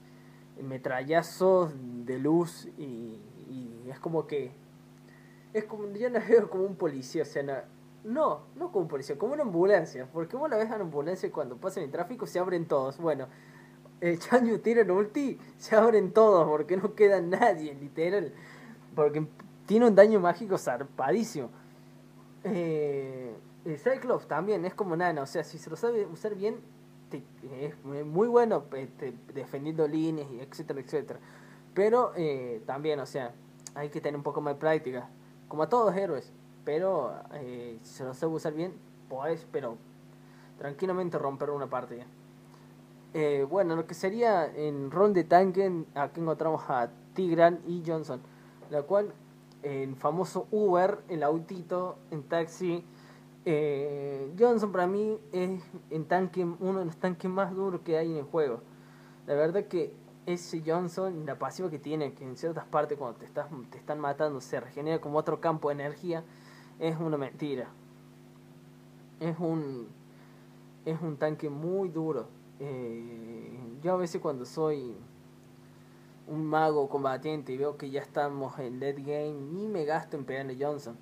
metrallazos 0.62 1.72
de 2.04 2.18
luz 2.18 2.68
y 2.78 3.18
es 3.88 3.98
como 3.98 4.26
que 4.26 4.52
es 5.54 5.64
como 5.64 5.90
yo 5.92 6.08
la 6.10 6.18
veo 6.18 6.50
como 6.50 6.64
un 6.64 6.76
policía, 6.76 7.22
o 7.22 7.26
sea, 7.26 7.42
no, 8.02 8.40
no, 8.56 8.72
como 8.72 8.82
un 8.82 8.88
policía, 8.88 9.16
como 9.16 9.32
una 9.32 9.42
ambulancia, 9.44 10.08
porque 10.12 10.36
vos 10.36 10.50
la 10.50 10.56
ves 10.56 10.70
a 10.70 10.74
una 10.74 10.84
ambulancia 10.84 11.30
cuando 11.32 11.56
pasa 11.56 11.80
en 11.80 11.86
el 11.86 11.92
tráfico 11.92 12.26
se 12.26 12.38
abren 12.38 12.66
todos. 12.66 12.98
Bueno, 12.98 13.28
el 14.04 14.18
Chanyu 14.18 14.58
tira 14.58 14.82
el 14.82 14.90
ulti, 14.90 15.38
se 15.56 15.76
abren 15.76 16.12
todos 16.12 16.46
porque 16.46 16.76
no 16.76 16.94
queda 16.94 17.22
nadie, 17.22 17.74
literal, 17.74 18.32
porque 18.94 19.26
tiene 19.64 19.86
un 19.86 19.94
daño 19.94 20.20
mágico 20.20 20.58
zarpadísimo. 20.58 21.48
Eh, 22.44 23.34
el 23.64 23.78
Cyclops 23.78 24.28
también 24.28 24.66
es 24.66 24.74
como 24.74 24.94
nana, 24.94 25.22
o 25.22 25.26
sea, 25.26 25.42
si 25.42 25.56
se 25.56 25.70
lo 25.70 25.76
sabe 25.76 26.04
usar 26.04 26.34
bien, 26.34 26.56
es 27.60 27.82
muy 27.84 28.28
bueno 28.28 28.64
este, 28.76 29.14
defendiendo 29.32 29.88
líneas 29.88 30.28
y 30.30 30.40
etcétera, 30.40 30.80
etcétera. 30.80 31.20
Pero 31.72 32.12
eh, 32.14 32.62
también, 32.66 33.00
o 33.00 33.06
sea, 33.06 33.32
hay 33.74 33.88
que 33.88 34.02
tener 34.02 34.16
un 34.16 34.22
poco 34.22 34.42
más 34.42 34.54
de 34.54 34.60
práctica. 34.60 35.08
Como 35.48 35.62
a 35.62 35.68
todos 35.68 35.86
los 35.86 35.96
héroes. 35.96 36.30
Pero 36.64 37.14
eh, 37.34 37.78
si 37.82 37.94
se 37.94 38.04
lo 38.04 38.14
sabe 38.14 38.34
usar 38.34 38.52
bien, 38.52 38.74
pues, 39.08 39.46
pero 39.50 39.76
tranquilamente 40.58 41.18
romper 41.18 41.50
una 41.50 41.68
partida. 41.68 42.04
Eh, 43.16 43.46
bueno, 43.48 43.76
lo 43.76 43.86
que 43.86 43.94
sería 43.94 44.44
en 44.44 44.90
rol 44.90 45.14
de 45.14 45.22
tanque, 45.22 45.84
aquí 45.94 46.20
encontramos 46.20 46.62
a 46.68 46.90
Tigran 47.14 47.60
y 47.64 47.84
Johnson. 47.86 48.20
La 48.70 48.82
cual, 48.82 49.12
en 49.62 49.94
famoso 49.96 50.48
Uber, 50.50 50.98
el 51.08 51.22
autito, 51.22 51.96
en 52.10 52.24
taxi. 52.24 52.84
Eh, 53.44 54.34
Johnson 54.36 54.72
para 54.72 54.88
mí 54.88 55.16
es 55.30 55.62
en 55.90 56.04
tanque 56.06 56.44
uno 56.44 56.80
de 56.80 56.86
los 56.86 56.96
tanques 56.96 57.30
más 57.30 57.54
duros 57.54 57.82
que 57.82 57.96
hay 57.96 58.10
en 58.10 58.16
el 58.16 58.24
juego. 58.24 58.60
La 59.28 59.34
verdad 59.34 59.66
que 59.66 59.94
ese 60.26 60.62
Johnson, 60.66 61.24
la 61.24 61.38
pasiva 61.38 61.70
que 61.70 61.78
tiene, 61.78 62.14
que 62.14 62.24
en 62.24 62.36
ciertas 62.36 62.64
partes 62.64 62.98
cuando 62.98 63.18
te, 63.18 63.26
estás, 63.26 63.46
te 63.70 63.78
están 63.78 64.00
matando 64.00 64.40
se 64.40 64.58
regenera 64.58 65.00
como 65.00 65.18
otro 65.18 65.40
campo 65.40 65.68
de 65.68 65.74
energía, 65.74 66.24
es 66.80 66.98
una 66.98 67.16
mentira. 67.16 67.68
Es 69.20 69.38
un, 69.38 69.86
es 70.84 71.00
un 71.00 71.16
tanque 71.16 71.48
muy 71.48 71.90
duro. 71.90 72.26
Eh, 72.66 73.78
yo 73.82 73.92
a 73.92 73.96
veces 73.96 74.22
cuando 74.22 74.46
soy 74.46 74.96
un 76.26 76.46
mago 76.46 76.88
combatiente 76.88 77.52
y 77.52 77.58
veo 77.58 77.76
que 77.76 77.90
ya 77.90 78.00
estamos 78.00 78.58
en 78.58 78.80
dead 78.80 78.96
game, 78.96 79.34
ni 79.52 79.68
me 79.68 79.84
gasto 79.84 80.16
en 80.16 80.24
pegarle 80.24 80.56
Johnson. 80.58 80.96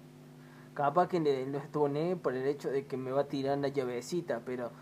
Capaz 0.74 1.06
que 1.06 1.20
lo 1.20 1.58
estuve 1.58 2.16
por 2.16 2.34
el 2.34 2.46
hecho 2.46 2.70
de 2.70 2.86
que 2.86 2.96
me 2.96 3.12
va 3.12 3.22
a 3.22 3.28
tirar 3.28 3.58
la 3.58 3.68
llavecita, 3.68 4.40
pero 4.44 4.72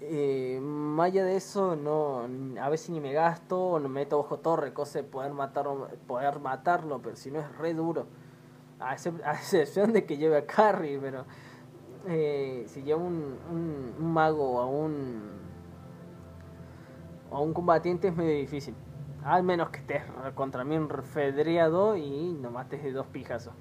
eh, 0.00 0.60
más 0.62 1.08
allá 1.08 1.24
de 1.24 1.36
eso, 1.36 1.74
no, 1.74 2.28
a 2.60 2.68
veces 2.68 2.90
ni 2.90 3.00
me 3.00 3.12
gasto, 3.12 3.80
no 3.80 3.88
me 3.88 4.00
meto 4.00 4.20
ojo 4.20 4.38
torre, 4.38 4.72
cosa 4.72 5.00
de 5.00 5.04
poder 5.04 5.32
matarlo, 5.32 5.88
poder 6.06 6.38
matarlo, 6.38 7.00
pero 7.02 7.16
si 7.16 7.30
no 7.32 7.40
es 7.40 7.58
re 7.58 7.74
duro. 7.74 8.06
A, 8.78 8.94
excepción 8.94 9.92
de 9.92 10.06
que 10.06 10.16
lleve 10.16 10.36
a 10.36 10.46
carry, 10.46 10.98
pero 10.98 11.24
eh, 12.06 12.64
si 12.68 12.82
lleva 12.82 13.00
un, 13.00 13.36
un, 13.50 14.12
mago 14.12 14.52
o 14.52 14.60
a 14.60 14.66
un, 14.66 15.40
a 17.30 17.38
un 17.38 17.52
combatiente 17.52 18.08
es 18.08 18.16
medio 18.16 18.36
difícil. 18.36 18.74
Al 19.24 19.42
menos 19.42 19.70
que 19.70 19.80
estés 19.80 20.02
contra 20.34 20.64
mí 20.64 20.76
un 20.76 20.88
fedreado 20.88 21.96
y 21.96 22.32
no 22.32 22.50
mates 22.50 22.82
de 22.82 22.92
dos 22.92 23.06
pijazos. 23.06 23.54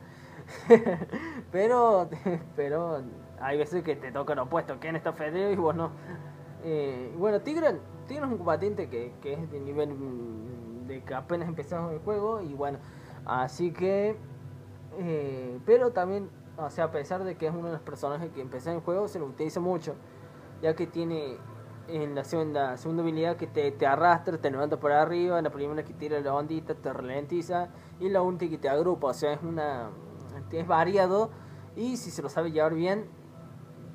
pero, 1.52 2.10
pero 2.56 3.04
hay 3.40 3.58
veces 3.58 3.84
que 3.84 3.96
te 3.96 4.12
toca 4.12 4.36
lo 4.36 4.44
opuesto, 4.44 4.78
¿quién 4.80 4.96
está 4.96 5.14
fedreado 5.14 5.52
y 5.52 5.56
vos 5.56 5.76
no? 5.76 5.92
Eh, 6.64 7.14
bueno, 7.18 7.42
Tigran, 7.42 7.80
Tigran 8.08 8.30
es 8.30 8.32
un 8.34 8.38
combatiente 8.38 8.90
que, 8.90 9.14
que 9.22 9.34
es 9.34 9.52
de 9.52 9.60
nivel 9.60 9.94
mm, 9.94 10.88
de 10.88 11.04
que 11.04 11.14
apenas 11.14 11.48
empezamos 11.48 11.94
el 11.94 12.00
juego 12.00 12.42
y 12.42 12.54
bueno, 12.54 12.80
así 13.26 13.72
que, 13.72 14.18
eh, 14.98 15.60
pero 15.66 15.92
también, 15.92 16.30
o 16.58 16.70
sea, 16.70 16.86
a 16.86 16.92
pesar 16.92 17.24
de 17.24 17.36
que 17.36 17.48
es 17.48 17.54
uno 17.54 17.68
de 17.68 17.74
los 17.74 17.82
personajes 17.82 18.32
que 18.32 18.42
empezó 18.42 18.72
en 18.72 18.78
el 18.78 18.82
juego, 18.82 19.08
se 19.08 19.20
lo 19.20 19.26
utiliza 19.26 19.60
mucho, 19.60 19.96
ya 20.62 20.76
que 20.76 20.88
tiene 20.88 21.38
en 21.90 22.16
la 22.16 22.24
segunda, 22.24 22.78
segunda 22.78 23.04
habilidad 23.04 23.38
que 23.38 23.48
te, 23.48 23.72
te 23.72 23.86
arrastra, 23.86 24.38
te 24.38 24.52
levanta 24.52 24.80
por 24.80 24.92
arriba, 24.92 25.42
la 25.42 25.50
primera 25.50 25.84
que 25.84 25.94
tira 25.94 26.20
la 26.20 26.34
ondita 26.34 26.76
te 26.76 26.94
ralentiza 26.94 27.70
y 28.00 28.10
la 28.10 28.22
última 28.22 28.52
que 28.52 28.58
te 28.58 28.70
agrupa, 28.70 29.08
o 29.08 29.14
sea, 29.14 29.34
es 29.34 29.44
una 29.44 29.90
es 30.52 30.68
variado 30.68 31.30
y 31.76 31.98
si 31.98 32.12
se 32.12 32.22
lo 32.22 32.30
sabe 32.30 32.52
llevar 32.52 32.74
bien 32.74 33.06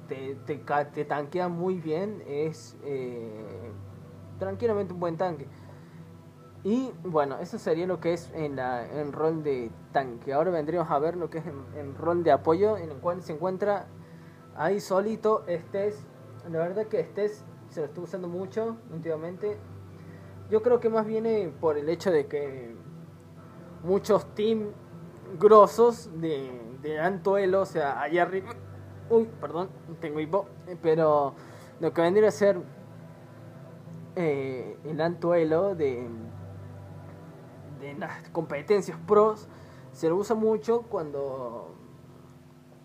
te, 0.08 0.36
te, 0.46 1.04
tanquea 1.04 1.48
muy 1.48 1.80
bien, 1.80 2.22
es 2.26 2.76
eh, 2.84 3.72
tranquilamente 4.38 4.92
un 4.92 5.00
buen 5.00 5.16
tanque. 5.16 5.46
Y 6.62 6.92
bueno, 7.04 7.38
eso 7.40 7.58
sería 7.58 7.86
lo 7.86 8.00
que 8.00 8.14
es 8.14 8.30
en, 8.34 8.56
la, 8.56 8.86
en 8.86 9.12
rol 9.12 9.42
de 9.42 9.70
tanque. 9.92 10.32
Ahora 10.32 10.50
vendríamos 10.50 10.90
a 10.90 10.98
ver 10.98 11.16
lo 11.16 11.28
que 11.28 11.38
es 11.38 11.44
en, 11.46 11.94
rol 11.94 12.24
de 12.24 12.32
apoyo, 12.32 12.78
en 12.78 12.90
el 12.90 12.96
cual 12.98 13.22
se 13.22 13.34
encuentra 13.34 13.86
ahí 14.56 14.80
solito 14.80 15.44
Estés. 15.46 16.06
La 16.50 16.58
verdad 16.58 16.86
que 16.86 17.00
Estés 17.00 17.44
se 17.74 17.80
lo 17.80 17.86
estoy 17.86 18.04
usando 18.04 18.28
mucho 18.28 18.76
últimamente. 18.92 19.56
Yo 20.48 20.62
creo 20.62 20.78
que 20.78 20.88
más 20.88 21.04
viene 21.04 21.52
por 21.60 21.76
el 21.76 21.88
hecho 21.88 22.12
de 22.12 22.26
que 22.26 22.76
muchos 23.82 24.32
team 24.36 24.68
grosos 25.40 26.08
de, 26.20 26.62
de 26.82 27.00
Antoelo, 27.00 27.62
o 27.62 27.66
sea, 27.66 28.00
allá 28.00 28.22
arriba. 28.22 28.50
Uy, 29.10 29.28
perdón, 29.40 29.70
tengo 30.00 30.20
hipo. 30.20 30.46
Pero 30.82 31.34
lo 31.80 31.92
que 31.92 32.02
vendría 32.02 32.28
a 32.28 32.30
ser 32.30 32.60
eh, 34.14 34.78
el 34.84 35.00
Antoelo 35.00 35.74
de 35.74 36.06
en 37.82 38.00
las 38.00 38.28
competencias 38.30 38.96
pros 39.06 39.48
se 39.92 40.08
lo 40.08 40.16
usa 40.16 40.36
mucho 40.36 40.82
cuando 40.82 41.74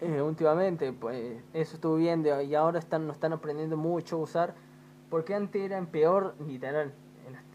eh, 0.01 0.21
últimamente 0.21 0.91
pues 0.91 1.41
eso 1.53 1.75
estuvo 1.75 1.95
viendo 1.95 2.41
y 2.41 2.53
ahora 2.53 2.79
están 2.79 3.07
no 3.07 3.13
están 3.13 3.31
aprendiendo 3.31 3.77
mucho 3.77 4.17
a 4.17 4.19
usar 4.19 4.55
porque 5.09 5.35
antes 5.35 5.61
eran 5.61 5.87
peor 5.87 6.35
literal 6.45 6.93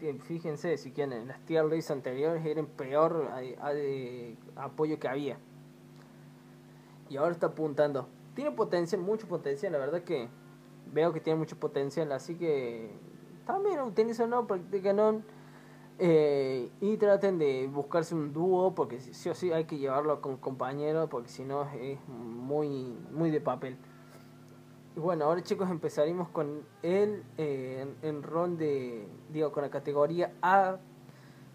en 0.01 0.19
fíjense 0.19 0.77
si 0.77 0.91
quieren 0.91 1.21
en 1.21 1.27
las 1.27 1.39
tier 1.45 1.65
lists 1.65 1.91
anteriores 1.91 2.45
eran 2.45 2.65
peor 2.65 3.29
apoyo 4.55 4.99
que 4.99 5.07
había. 5.07 5.37
Y 7.09 7.17
ahora 7.17 7.31
está 7.31 7.47
apuntando. 7.47 8.07
Tiene 8.35 8.51
potencial 8.51 9.01
mucho 9.01 9.27
potencial 9.27 9.73
la 9.73 9.79
verdad 9.79 10.03
que 10.03 10.27
veo 10.91 11.13
que 11.13 11.19
tiene 11.19 11.39
mucho 11.39 11.57
potencial 11.57 12.11
así 12.11 12.35
que 12.35 12.91
también 13.45 13.79
utilizan 13.81 14.29
no 14.29 14.45
practican 14.45 15.23
eh, 15.97 16.69
y 16.81 16.97
traten 16.97 17.37
de 17.37 17.67
buscarse 17.67 18.13
un 18.13 18.33
dúo 18.33 18.75
porque 18.75 18.99
sí 18.99 19.29
o 19.29 19.33
sí 19.33 19.51
hay 19.51 19.65
que 19.65 19.77
llevarlo 19.77 20.21
con 20.21 20.37
compañeros 20.37 21.09
porque 21.09 21.29
si 21.29 21.43
no 21.43 21.63
es 21.71 21.99
muy, 22.07 22.97
muy 23.11 23.31
de 23.31 23.41
papel. 23.41 23.77
Y 24.95 24.99
bueno, 24.99 25.25
ahora 25.25 25.43
chicos 25.43 25.69
empezaremos 25.69 26.29
con 26.29 26.63
el 26.81 27.23
eh, 27.37 27.85
en, 28.01 28.23
rol 28.23 28.57
de, 28.57 29.07
digo, 29.29 29.51
con 29.51 29.63
la 29.63 29.69
categoría 29.69 30.33
A 30.41 30.77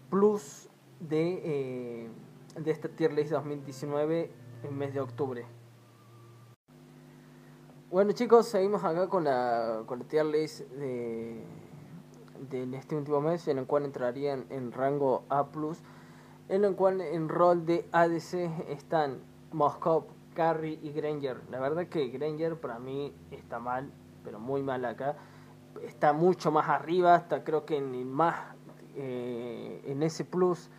plus 0.09 0.69
de, 0.99 1.41
eh, 1.43 2.09
de 2.55 2.71
esta 2.71 2.89
tier 2.89 3.13
list 3.13 3.31
2019 3.31 4.31
en 4.63 4.77
mes 4.77 4.93
de 4.93 4.99
octubre. 4.99 5.45
Bueno 7.89 8.11
chicos, 8.11 8.47
seguimos 8.47 8.83
acá 8.83 9.07
con 9.09 9.23
la, 9.23 9.83
con 9.85 9.99
la 9.99 10.05
tier 10.05 10.25
list 10.25 10.61
de 10.71 11.43
de 12.49 12.75
este 12.77 12.95
último 12.95 13.21
mes, 13.21 13.47
en 13.47 13.59
el 13.59 13.65
cual 13.65 13.85
entrarían 13.85 14.45
en 14.49 14.71
rango 14.71 15.23
A+, 15.29 15.47
en 16.49 16.65
el 16.65 16.75
cual 16.75 17.01
en 17.01 17.29
rol 17.29 17.65
de 17.65 17.87
ADC 17.91 18.69
están 18.69 19.19
Moscow, 19.51 20.05
Carry 20.33 20.79
y 20.81 20.91
Granger. 20.91 21.41
La 21.49 21.59
verdad 21.59 21.87
que 21.87 22.07
Granger 22.09 22.59
para 22.59 22.79
mí 22.79 23.13
está 23.31 23.59
mal, 23.59 23.91
pero 24.23 24.39
muy 24.39 24.63
mal 24.63 24.85
acá. 24.85 25.15
Está 25.83 26.13
mucho 26.13 26.51
más 26.51 26.69
arriba, 26.69 27.15
hasta 27.15 27.43
creo 27.43 27.65
que 27.65 27.77
en 27.77 28.11
más 28.11 28.35
eh, 28.95 29.81
en 29.85 30.03
ese 30.03 30.25
plus, 30.25 30.69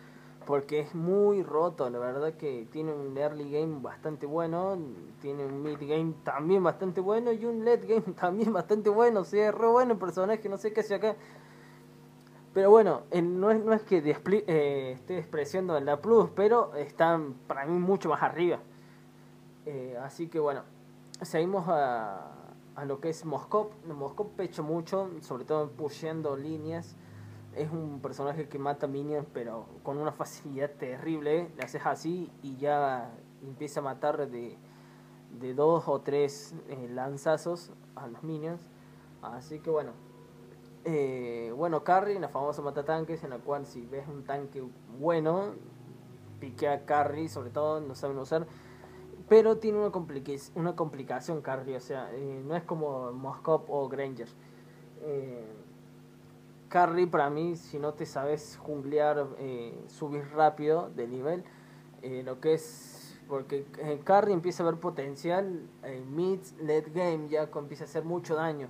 porque 0.45 0.79
es 0.79 0.93
muy 0.93 1.41
roto. 1.43 1.89
La 1.89 1.99
verdad 1.99 2.33
que 2.33 2.67
tiene 2.71 2.93
un 2.93 3.17
early 3.17 3.51
game 3.51 3.79
bastante 3.81 4.25
bueno, 4.25 4.77
tiene 5.21 5.45
un 5.45 5.63
mid 5.63 5.77
game 5.79 6.13
también 6.23 6.63
bastante 6.63 7.01
bueno 7.01 7.31
y 7.31 7.45
un 7.45 7.65
late 7.65 7.87
game 7.87 8.13
también 8.19 8.53
bastante 8.53 8.89
bueno. 8.89 9.21
O 9.21 9.23
sea, 9.23 9.49
es 9.49 9.55
re 9.55 9.67
bueno 9.67 9.93
el 9.93 9.99
personaje, 9.99 10.47
no 10.49 10.57
sé 10.57 10.73
qué 10.73 10.81
hace 10.81 10.95
acá. 10.95 11.15
Pero 12.53 12.69
bueno, 12.69 13.01
no, 13.11 13.49
es, 13.49 13.63
no 13.63 13.73
es 13.73 13.81
que 13.81 13.97
eh, 13.97 14.91
esté 14.91 15.15
despreciando 15.15 15.75
en 15.75 15.85
la 15.85 16.01
Plus, 16.01 16.29
pero 16.35 16.75
están 16.75 17.33
para 17.47 17.65
mí 17.65 17.79
mucho 17.79 18.09
más 18.09 18.21
arriba. 18.21 18.59
Eh, 19.65 19.97
así 20.01 20.27
que 20.27 20.39
bueno, 20.39 20.63
seguimos 21.21 21.67
a, 21.67 22.31
a 22.75 22.85
lo 22.85 22.99
que 22.99 23.09
es 23.09 23.25
Moscop. 23.25 23.71
Moscop 23.85 24.35
pecho 24.35 24.63
mucho, 24.63 25.09
sobre 25.21 25.45
todo 25.45 25.69
pusheando 25.71 26.35
líneas. 26.35 26.95
Es 27.55 27.71
un 27.71 27.99
personaje 28.01 28.49
que 28.49 28.57
mata 28.57 28.87
minions, 28.87 29.27
pero 29.31 29.65
con 29.83 29.97
una 29.97 30.11
facilidad 30.11 30.71
terrible. 30.71 31.51
Le 31.55 31.63
haces 31.63 31.85
así 31.85 32.31
y 32.41 32.57
ya 32.57 33.11
empieza 33.43 33.79
a 33.79 33.83
matar 33.83 34.27
de, 34.27 34.57
de 35.39 35.53
dos 35.53 35.87
o 35.87 36.01
tres 36.01 36.55
eh, 36.69 36.89
lanzazos 36.89 37.71
a 37.95 38.07
los 38.07 38.23
minions. 38.23 38.67
Así 39.21 39.59
que 39.59 39.69
bueno, 39.69 39.91
eh, 40.83 41.53
bueno, 41.55 41.83
Carry, 41.83 42.19
la 42.19 42.27
famosa 42.27 42.61
matatanques, 42.61 43.23
en 43.23 43.29
la 43.29 43.37
cual 43.37 43.65
si 43.65 43.85
ves 43.85 44.07
un 44.07 44.23
tanque 44.23 44.63
bueno, 44.99 45.53
piquea 46.39 46.85
Carry, 46.85 47.29
sobre 47.29 47.51
todo 47.51 47.79
no 47.79 47.95
saben 47.95 48.17
usar, 48.17 48.47
pero 49.29 49.57
tiene 49.57 49.79
una, 49.79 49.91
una 50.55 50.75
complicación 50.75 51.41
Carry, 51.41 51.75
o 51.75 51.79
sea, 51.79 52.09
eh, 52.13 52.41
no 52.45 52.55
es 52.55 52.63
como 52.63 53.11
Moscop 53.11 53.69
o 53.69 53.87
Granger. 53.89 54.27
Eh, 55.01 55.45
para 57.11 57.29
mí, 57.29 57.55
si 57.55 57.77
no 57.77 57.93
te 57.93 58.05
sabes 58.05 58.57
junglear, 58.57 59.27
eh, 59.37 59.79
subir 59.87 60.23
rápido 60.33 60.89
de 60.89 61.07
nivel, 61.07 61.43
lo 62.25 62.41
que 62.41 62.55
es, 62.55 63.21
porque 63.29 63.65
Carry 64.03 64.33
empieza 64.33 64.63
a 64.63 64.65
ver 64.65 64.79
potencial, 64.79 65.69
mid, 66.09 66.39
late 66.59 66.89
game 66.93 67.29
ya 67.29 67.43
empieza 67.43 67.83
a 67.83 67.87
hacer 67.87 68.03
mucho 68.03 68.35
daño 68.35 68.69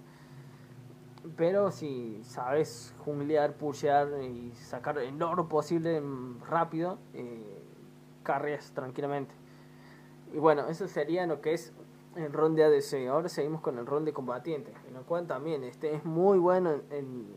pero 1.38 1.72
si 1.72 2.22
sabes 2.24 2.94
junglear, 3.00 3.54
pushear 3.54 4.08
y 4.22 4.52
sacar 4.56 4.98
el 4.98 5.22
oro 5.22 5.48
posible 5.48 6.02
rápido, 6.50 6.98
eh, 7.14 7.62
carreas 8.24 8.72
tranquilamente. 8.74 9.34
Y 10.34 10.40
bueno, 10.40 10.68
eso 10.68 10.88
sería 10.88 11.26
lo 11.28 11.42
que 11.42 11.54
es 11.54 11.72
el 12.16 12.34
rol 12.34 12.56
de 12.56 12.64
ADC. 12.64 13.08
Ahora 13.10 13.30
seguimos 13.30 13.62
con 13.62 13.78
el 13.78 13.86
rol 13.86 14.04
de 14.04 14.14
combatiente, 14.14 14.74
en 14.90 14.96
el 14.96 15.04
cual 15.04 15.28
también 15.28 15.64
este 15.64 15.96
es 15.96 16.04
muy 16.04 16.38
bueno 16.38 16.82
en, 16.90 17.28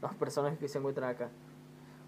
los 0.00 0.14
personajes 0.14 0.58
que 0.58 0.68
se 0.68 0.78
encuentran 0.78 1.10
acá. 1.10 1.30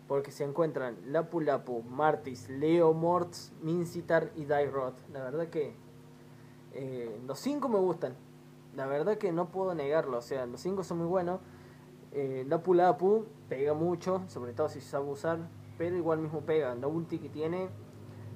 Porque 0.08 0.30
se 0.30 0.44
encuentran 0.44 0.96
Lapu 1.06 1.40
Lapu, 1.40 1.82
Martis, 1.82 2.48
Leo 2.48 2.92
Morts, 2.92 3.52
Mincitar 3.62 4.30
y 4.36 4.44
Dairot. 4.44 4.94
La 5.12 5.22
verdad 5.24 5.48
que 5.48 5.74
eh, 6.74 7.20
los 7.26 7.38
cinco 7.38 7.68
me 7.68 7.78
gustan 7.78 8.14
la 8.74 8.86
verdad 8.86 9.18
que 9.18 9.32
no 9.32 9.48
puedo 9.48 9.74
negarlo, 9.74 10.18
o 10.18 10.22
sea, 10.22 10.46
los 10.46 10.60
5 10.60 10.82
son 10.84 10.98
muy 10.98 11.06
buenos. 11.06 11.40
Eh, 12.12 12.44
Lapu 12.48 12.74
Lapu 12.74 13.26
pega 13.48 13.74
mucho, 13.74 14.22
sobre 14.28 14.52
todo 14.52 14.68
si 14.68 14.80
se 14.80 14.90
sabe 14.90 15.10
usar, 15.10 15.38
pero 15.78 15.96
igual 15.96 16.18
mismo 16.20 16.40
pega. 16.40 16.74
La 16.74 16.86
ulti 16.86 17.18
que 17.18 17.28
tiene, 17.28 17.68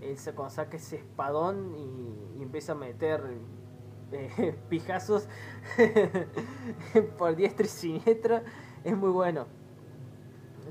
él 0.00 0.16
cuando 0.34 0.50
saca 0.50 0.76
ese 0.76 0.96
espadón 0.96 1.74
y, 1.76 2.42
empieza 2.42 2.72
a 2.72 2.74
meter 2.74 3.22
eh, 4.12 4.58
pijazos 4.68 5.28
por 7.18 7.34
diestra 7.34 7.66
y 7.66 7.68
siniestra, 7.68 8.42
es 8.84 8.96
muy 8.96 9.10
bueno. 9.10 9.46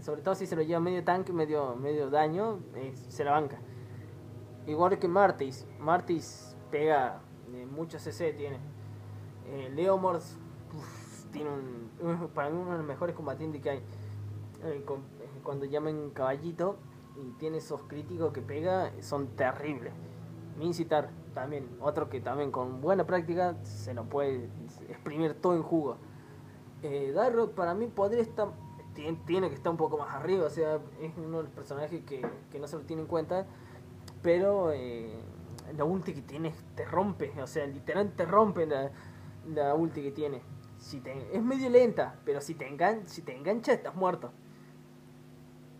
Sobre 0.02 0.22
todo 0.22 0.36
si 0.36 0.46
se 0.46 0.56
lo 0.56 0.62
lleva 0.62 0.80
medio 0.80 1.04
tanque, 1.04 1.32
medio, 1.32 1.76
medio 1.76 2.10
daño, 2.10 2.60
eh, 2.76 2.94
se 3.08 3.24
la 3.24 3.32
banca. 3.32 3.58
Igual 4.68 4.98
que 5.00 5.08
Martis, 5.08 5.66
Martis 5.80 6.56
pega, 6.72 7.22
eh, 7.54 7.66
mucho 7.66 8.00
CC 8.00 8.34
tiene 8.34 8.60
eh, 9.48 9.72
tiene 11.32 11.50
un, 11.50 12.30
para 12.34 12.50
mí 12.50 12.58
uno 12.58 12.72
de 12.72 12.78
los 12.78 12.88
mejores 12.88 13.16
combatientes 13.16 13.62
que 13.62 13.70
hay. 13.70 13.84
Eh, 14.64 14.86
cuando 15.44 15.66
llaman 15.66 16.10
caballito 16.12 16.78
y 17.18 17.32
tiene 17.34 17.58
esos 17.58 17.82
críticos 17.84 18.34
que 18.34 18.42
pega, 18.42 18.92
son 19.02 19.28
terribles. 19.36 19.94
Mincitar 20.58 21.10
también, 21.34 21.68
otro 21.82 22.10
que 22.10 22.22
también 22.22 22.52
con 22.52 22.82
buena 22.82 23.06
práctica 23.06 23.56
se 23.64 23.94
lo 23.94 24.06
puede 24.06 24.50
exprimir 24.90 25.34
todo 25.36 25.56
en 25.56 25.64
jugo. 25.64 25.98
Eh, 26.82 27.12
Darrock 27.14 27.54
para 27.54 27.74
mí 27.74 27.88
podría 27.88 28.22
estar, 28.22 28.50
tiene, 28.94 29.50
que 29.50 29.56
estar 29.56 29.72
un 29.72 29.78
poco 29.78 29.98
más 29.98 30.14
arriba, 30.14 30.46
o 30.46 30.50
sea, 30.50 30.80
es 31.02 31.12
uno 31.18 31.38
de 31.38 31.44
los 31.44 31.52
personajes 31.52 32.04
que, 32.06 32.26
que 32.52 32.60
no 32.60 32.68
se 32.68 32.78
lo 32.78 32.84
tiene 32.84 33.02
en 33.02 33.08
cuenta, 33.08 33.46
pero 34.22 34.72
eh, 34.72 35.20
la 35.76 35.84
ulti 35.84 36.14
que 36.14 36.22
tiene 36.22 36.54
te 36.76 36.86
rompe, 36.86 37.34
o 37.42 37.48
sea, 37.48 37.66
literalmente 37.66 38.24
te 38.24 38.26
rompe 38.26 38.66
la, 38.66 38.92
la 39.54 39.76
ulti 39.76 40.02
que 40.02 40.12
tiene. 40.12 40.42
Si 40.78 41.00
te, 41.00 41.36
es 41.36 41.42
medio 41.42 41.70
lenta, 41.70 42.20
pero 42.26 42.42
si 42.42 42.54
te, 42.54 42.68
engan, 42.68 43.08
si 43.08 43.22
te 43.22 43.36
engancha 43.36 43.74
estás 43.74 43.96
muerto. 43.96 44.32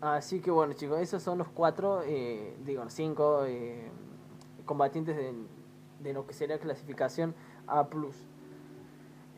Así 0.00 0.40
que 0.40 0.50
bueno 0.50 0.74
chicos, 0.74 1.00
esos 1.00 1.22
son 1.22 1.38
los 1.38 1.48
cuatro, 1.48 2.02
eh, 2.04 2.56
digo, 2.64 2.84
cinco 2.88 3.44
eh, 3.46 3.90
combatientes 4.66 5.16
de, 5.16 5.32
de, 6.00 6.12
lo 6.12 6.26
que 6.26 6.34
sería 6.34 6.58
clasificación 6.58 7.34
A+. 7.66 7.88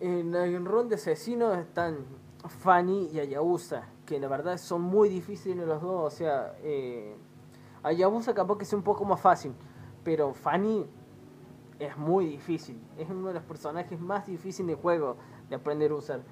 En 0.01 0.35
el 0.35 0.65
rol 0.65 0.89
de 0.89 0.97
asesinos 0.97 1.57
están 1.59 2.05
Fanny 2.47 3.11
y 3.13 3.21
Ayabusa, 3.21 3.89
que 4.07 4.21
la 4.21 4.29
verdad 4.29 4.59
son 4.59 4.83
muy 4.83 5.09
difíciles 5.09 5.67
los 5.67 5.83
dos. 5.83 6.13
O 6.13 6.17
sea, 6.17 6.55
eh, 6.63 7.17
Ayabusa 7.83 8.35
capaz 8.35 8.59
que 8.59 8.65
es 8.65 8.73
un 8.73 8.83
poco 8.83 9.05
más 9.05 9.21
fácil, 9.21 9.53
pero 10.05 10.35
Fanny 10.35 10.87
es 11.79 11.97
muy 11.97 12.27
difícil. 12.27 12.81
Es 12.97 13.09
uno 13.09 13.29
de 13.29 13.35
los 13.35 13.43
personajes 13.45 14.01
más 14.01 14.27
difíciles 14.27 14.77
de 14.77 14.83
juego 14.83 15.17
de 15.49 15.57
aprender 15.57 15.91
a 15.91 15.95
usar. 15.95 16.23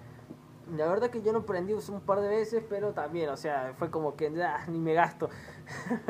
La 0.74 0.88
verdad 0.88 1.10
que 1.10 1.22
yo 1.22 1.32
a 1.32 1.76
usar 1.76 1.94
un 1.94 2.00
par 2.00 2.20
de 2.20 2.28
veces, 2.28 2.64
pero 2.68 2.92
también, 2.92 3.28
o 3.28 3.36
sea, 3.36 3.74
fue 3.78 3.88
como 3.88 4.16
que 4.16 4.26
ah, 4.42 4.64
ni 4.66 4.80
me 4.80 4.94
gasto. 4.94 5.30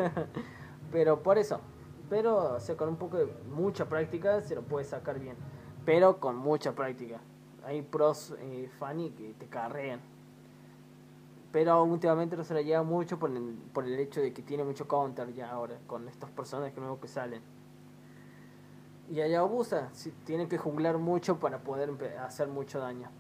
pero 0.92 1.22
por 1.22 1.36
eso. 1.36 1.61
Pero, 2.09 2.54
o 2.54 2.61
sea, 2.61 2.76
con 2.76 2.88
un 2.88 2.96
poco 2.96 3.18
de 3.18 3.26
mucha 3.50 3.86
práctica 3.86 4.40
se 4.40 4.54
lo 4.54 4.62
puede 4.62 4.84
sacar 4.86 5.18
bien. 5.18 5.36
Pero 5.84 6.20
con 6.20 6.36
mucha 6.36 6.74
práctica. 6.74 7.20
Hay 7.64 7.82
pros 7.82 8.34
eh, 8.38 8.70
funny 8.78 9.11
que 9.11 9.34
te 9.34 9.46
carrean. 9.46 10.00
Pero 11.52 11.82
últimamente 11.84 12.36
no 12.36 12.44
se 12.44 12.54
la 12.54 12.62
lleva 12.62 12.82
mucho 12.82 13.18
por 13.18 13.30
el, 13.30 13.59
por 13.74 13.84
el 13.84 13.98
hecho 13.98 14.20
de 14.20 14.32
que 14.32 14.42
tiene 14.42 14.64
mucho 14.64 14.88
counter 14.88 15.32
ya 15.34 15.50
ahora, 15.50 15.78
con 15.86 16.09
estos 16.09 16.30
personajes 16.30 16.78
nuevos 16.78 16.98
que 16.98 17.09
salen. 17.09 17.42
Y 19.11 19.20
allá 19.20 19.40
abusa, 19.40 19.90
si, 19.92 20.11
tiene 20.11 20.48
que 20.48 20.59
junglar 20.59 20.98
mucho 20.98 21.38
para 21.38 21.59
poder 21.59 21.90
hacer 22.18 22.48
mucho 22.48 22.78
daño. 22.78 23.11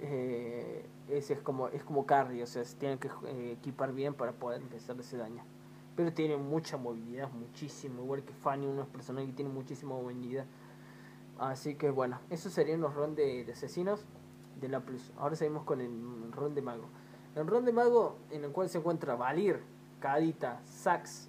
Eh, 0.00 0.86
es 1.08 1.30
como, 1.42 1.68
es 1.68 1.84
como 1.84 2.06
carry, 2.06 2.42
o 2.42 2.46
sea, 2.46 2.64
se 2.64 2.76
tiene 2.76 2.98
que 2.98 3.08
eh, 3.26 3.52
equipar 3.52 3.92
bien 3.92 4.14
para 4.14 4.32
poder 4.32 4.62
empezar 4.62 4.98
ese 4.98 5.16
daño. 5.16 5.42
Pero 5.96 6.12
tiene 6.12 6.36
mucha 6.36 6.76
movilidad, 6.76 7.30
muchísimo, 7.30 8.02
igual 8.02 8.24
que 8.24 8.32
Fanny, 8.32 8.66
unos 8.66 8.88
personajes 8.88 9.30
que 9.30 9.36
tienen 9.36 9.54
muchísima 9.54 9.94
movilidad. 9.94 10.46
Así 11.38 11.74
que 11.74 11.90
bueno, 11.90 12.18
esos 12.30 12.52
serían 12.52 12.80
los 12.80 12.94
ron 12.94 13.14
de, 13.14 13.46
asesinos 13.52 14.04
de 14.60 14.68
la 14.68 14.80
Plus. 14.80 15.12
Ahora 15.16 15.36
seguimos 15.36 15.64
con 15.64 15.80
el 15.80 16.32
ron 16.32 16.54
de 16.54 16.62
mago. 16.62 16.86
El 17.34 17.46
ron 17.46 17.64
de 17.64 17.72
mago 17.72 18.16
en 18.30 18.44
el 18.44 18.52
cual 18.52 18.68
se 18.68 18.78
encuentra 18.78 19.14
Valir, 19.14 19.60
Kadita, 20.00 20.60
Sax, 20.64 21.28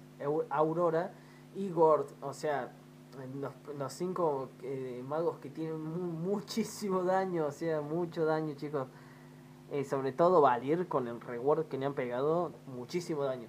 Aurora 0.50 1.12
y 1.54 1.70
Gord. 1.70 2.08
O 2.22 2.32
sea, 2.32 2.72
los, 3.78 3.92
cinco 3.92 4.50
eh, 4.62 5.02
magos 5.06 5.38
que 5.38 5.50
tienen 5.50 5.80
muchísimo 5.80 7.02
daño, 7.02 7.46
o 7.46 7.52
sea, 7.52 7.80
mucho 7.80 8.24
daño, 8.24 8.54
chicos. 8.54 8.88
Eh, 9.72 9.84
sobre 9.84 10.12
todo 10.12 10.40
Valir 10.40 10.86
con 10.86 11.08
el 11.08 11.20
reward 11.20 11.66
que 11.66 11.76
le 11.76 11.86
han 11.86 11.94
pegado, 11.94 12.52
muchísimo 12.66 13.24
daño. 13.24 13.48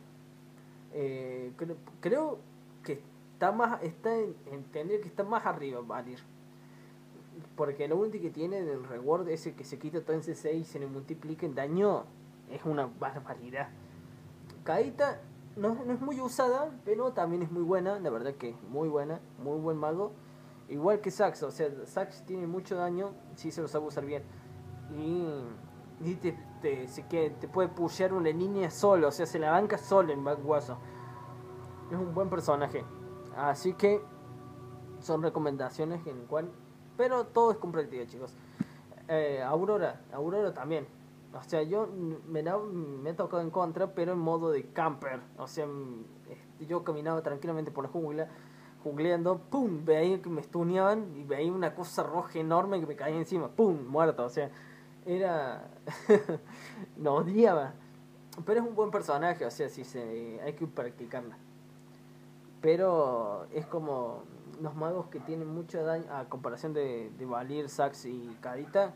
Eh, 0.94 1.52
creo, 2.00 2.40
que 2.84 3.02
está 3.34 3.52
más, 3.52 3.84
está 3.84 4.18
en, 4.18 4.36
entender 4.52 5.02
que 5.02 5.08
está 5.08 5.24
más 5.24 5.46
arriba 5.46 5.82
Valir. 5.82 6.20
Porque 7.56 7.88
lo 7.88 7.98
único 7.98 8.20
que 8.20 8.32
tiene 8.32 8.64
del 8.64 8.84
reward 8.84 9.30
ese 9.30 9.54
que 9.54 9.64
se 9.64 9.78
quita 9.78 10.02
todo 10.02 10.16
en 10.16 10.24
C6 10.24 10.56
y 10.56 10.64
se 10.64 10.80
le 10.80 10.88
multiplica 10.88 11.46
en 11.46 11.54
daño 11.54 12.06
es 12.50 12.66
una 12.66 12.88
barbaridad. 13.00 13.70
Kaita 14.64 15.22
no, 15.58 15.76
no 15.86 15.94
es 15.94 16.00
muy 16.00 16.20
usada, 16.22 16.72
pero 16.86 17.12
también 17.14 17.42
es 17.42 17.52
muy 17.52 17.64
buena, 17.64 18.00
la 18.00 18.10
verdad 18.10 18.34
que 18.34 18.56
muy 18.70 18.88
buena, 18.88 19.20
muy 19.40 19.60
buen 19.60 19.78
mago. 19.78 20.12
Igual 20.70 21.02
que 21.02 21.12
Sax, 21.12 21.44
o 21.44 21.52
sea, 21.52 21.70
Sax 21.86 22.26
tiene 22.26 22.46
mucho 22.46 22.76
daño 22.76 23.12
si 23.36 23.52
se 23.52 23.62
lo 23.62 23.68
sabe 23.68 23.86
usar 23.86 24.06
bien. 24.06 24.24
Y, 26.00 26.16
te, 26.16 26.38
te, 26.62 26.88
que 27.10 27.32
te 27.32 27.48
puede 27.48 27.70
pushear 27.70 28.14
una 28.14 28.30
línea 28.30 28.70
solo, 28.70 29.08
o 29.08 29.12
sea, 29.12 29.26
se 29.26 29.40
la 29.40 29.52
banca 29.52 29.78
solo 29.78 30.14
en 30.14 30.24
Backwaso. 30.24 30.78
Es 31.92 31.98
un 31.98 32.14
buen 32.14 32.30
personaje. 32.30 32.84
Así 33.36 33.74
que 33.74 34.02
son 35.00 35.22
recomendaciones 35.22 36.06
en 36.06 36.26
cual... 36.26 36.50
Pero 36.98 37.26
todo 37.26 37.52
es 37.52 37.58
práctica, 37.58 38.08
chicos. 38.08 38.36
Eh, 39.08 39.42
Aurora, 39.44 40.02
Aurora 40.12 40.54
también. 40.54 40.88
O 41.34 41.44
sea, 41.44 41.62
yo 41.64 41.88
me, 42.28 42.42
me 42.42 43.10
he 43.10 43.14
tocado 43.14 43.42
en 43.42 43.50
contra, 43.50 43.94
pero 43.94 44.14
en 44.14 44.20
modo 44.20 44.50
de 44.50 44.64
camper. 44.72 45.20
O 45.38 45.48
sea, 45.48 45.68
este, 46.30 46.66
yo 46.66 46.84
caminaba 46.84 47.22
tranquilamente 47.22 47.72
por 47.72 47.84
la 47.84 47.90
jungla, 47.90 48.28
jungleando, 48.84 49.38
¡pum! 49.38 49.84
Veía 49.86 50.22
que 50.22 50.30
me 50.30 50.42
estuneaban 50.42 51.16
y 51.18 51.24
veía 51.24 51.52
una 51.52 51.76
cosa 51.76 52.04
roja 52.04 52.40
enorme 52.40 52.80
que 52.80 52.88
me 52.88 52.96
caía 52.96 53.18
encima, 53.18 53.50
¡pum! 53.50 53.86
Muerto. 53.88 54.24
O 54.26 54.30
sea, 54.30 54.50
era. 55.06 55.70
no 56.98 57.16
odiaba. 57.16 57.74
Pero 58.46 58.62
es 58.62 58.68
un 58.68 58.76
buen 58.76 58.92
personaje, 58.92 59.46
o 59.46 59.52
sea, 59.52 59.68
sí 59.68 59.84
se, 59.84 60.40
hay 60.42 60.54
que 60.54 60.68
practicarla. 60.68 61.38
Pero 62.62 63.48
es 63.52 63.66
como 63.66 64.24
los 64.62 64.76
magos 64.76 65.08
que 65.08 65.20
tienen 65.20 65.48
mucho 65.48 65.84
daño, 65.84 66.06
a 66.12 66.26
comparación 66.26 66.74
de, 66.74 67.12
de 67.18 67.26
Valir, 67.26 67.68
Sax 67.68 68.06
y 68.06 68.38
Carita 68.42 68.94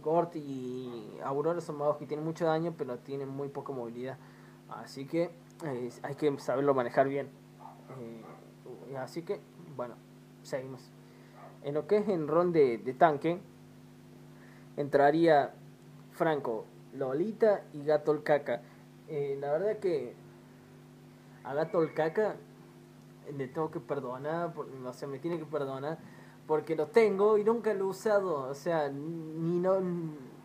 Gort 0.00 0.36
y 0.36 1.18
Aurora 1.24 1.60
son 1.60 1.78
magos 1.78 1.96
que 1.96 2.06
tienen 2.06 2.24
mucho 2.24 2.44
daño, 2.44 2.74
pero 2.76 2.98
tienen 2.98 3.28
muy 3.28 3.48
poca 3.48 3.72
movilidad. 3.72 4.18
Así 4.68 5.06
que 5.06 5.30
eh, 5.64 5.90
hay 6.02 6.14
que 6.14 6.38
saberlo 6.38 6.74
manejar 6.74 7.08
bien. 7.08 7.28
Eh, 8.00 8.96
así 8.96 9.22
que, 9.22 9.40
bueno, 9.76 9.94
seguimos. 10.42 10.90
En 11.62 11.74
lo 11.74 11.86
que 11.86 11.98
es 11.98 12.08
en 12.08 12.28
ron 12.28 12.52
de, 12.52 12.78
tanque, 12.98 13.40
entraría 14.76 15.54
Franco, 16.12 16.64
Lolita 16.94 17.62
y 17.72 17.84
Gato 17.84 18.12
el 18.12 18.22
Caca. 18.22 18.62
Eh, 19.08 19.36
la 19.40 19.52
verdad 19.52 19.78
que 19.78 20.14
a 21.44 21.54
Gato 21.54 21.82
el 21.82 21.94
Caca 21.94 22.36
le 23.36 23.48
tengo 23.48 23.70
que 23.70 23.80
perdonar, 23.80 24.52
o 24.56 24.92
sea, 24.92 25.08
me 25.08 25.18
tiene 25.18 25.38
que 25.38 25.46
perdonar 25.46 25.98
porque 26.46 26.76
lo 26.76 26.86
tengo 26.86 27.38
y 27.38 27.44
nunca 27.44 27.74
lo 27.74 27.86
he 27.86 27.88
usado, 27.88 28.48
o 28.48 28.54
sea, 28.54 28.88
ni 28.88 29.58
no, 29.58 29.76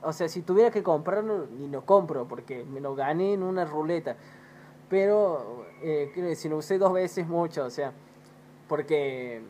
o 0.02 0.14
sea, 0.14 0.28
si 0.28 0.42
tuviera 0.42 0.72
que 0.72 0.84
comprarlo, 0.84 1.48
ni 1.48 1.68
lo 1.68 1.86
compro, 1.86 2.28
porque 2.28 2.64
me 2.64 2.80
lo 2.80 2.96
gané 2.96 3.34
en 3.34 3.44
una 3.44 3.66
ruleta, 3.66 4.16
pero, 4.90 5.66
eh, 5.82 6.34
si 6.36 6.50
lo 6.50 6.58
usé 6.58 6.78
dos 6.78 6.94
veces 6.94 7.28
mucho, 7.28 7.66
o 7.66 7.70
sea, 7.70 7.94
porque, 8.68 9.42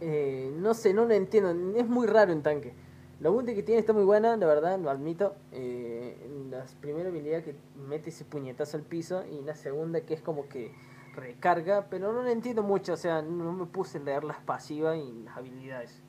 eh, 0.00 0.52
no 0.58 0.74
sé, 0.74 0.94
no 0.94 1.04
lo 1.04 1.14
entiendo, 1.14 1.78
es 1.78 1.86
muy 1.86 2.06
raro 2.06 2.32
en 2.32 2.42
tanque. 2.42 2.72
La 3.20 3.30
ulti 3.30 3.54
que 3.54 3.62
tiene 3.62 3.80
está 3.80 3.94
muy 3.94 4.04
buena, 4.04 4.36
la 4.36 4.46
verdad, 4.46 4.78
lo 4.78 4.90
admito. 4.90 5.34
Eh, 5.52 6.16
la 6.50 6.66
primera 6.82 7.08
habilidad 7.08 7.42
que 7.42 7.54
mete 7.88 8.10
ese 8.10 8.26
puñetazo 8.26 8.76
al 8.76 8.82
piso 8.82 9.24
y 9.26 9.40
la 9.42 9.54
segunda 9.54 10.02
que 10.02 10.12
es 10.12 10.20
como 10.20 10.48
que 10.48 10.72
recarga, 11.16 11.86
pero 11.90 12.12
no 12.12 12.22
lo 12.22 12.28
entiendo 12.28 12.62
mucho, 12.62 12.92
o 12.92 12.96
sea, 12.96 13.22
no 13.22 13.52
me 13.52 13.66
puse 13.66 13.98
a 13.98 14.00
leer 14.02 14.24
las 14.24 14.38
pasivas 14.40 14.96
y 14.96 15.24
las 15.24 15.36
habilidades. 15.36 16.02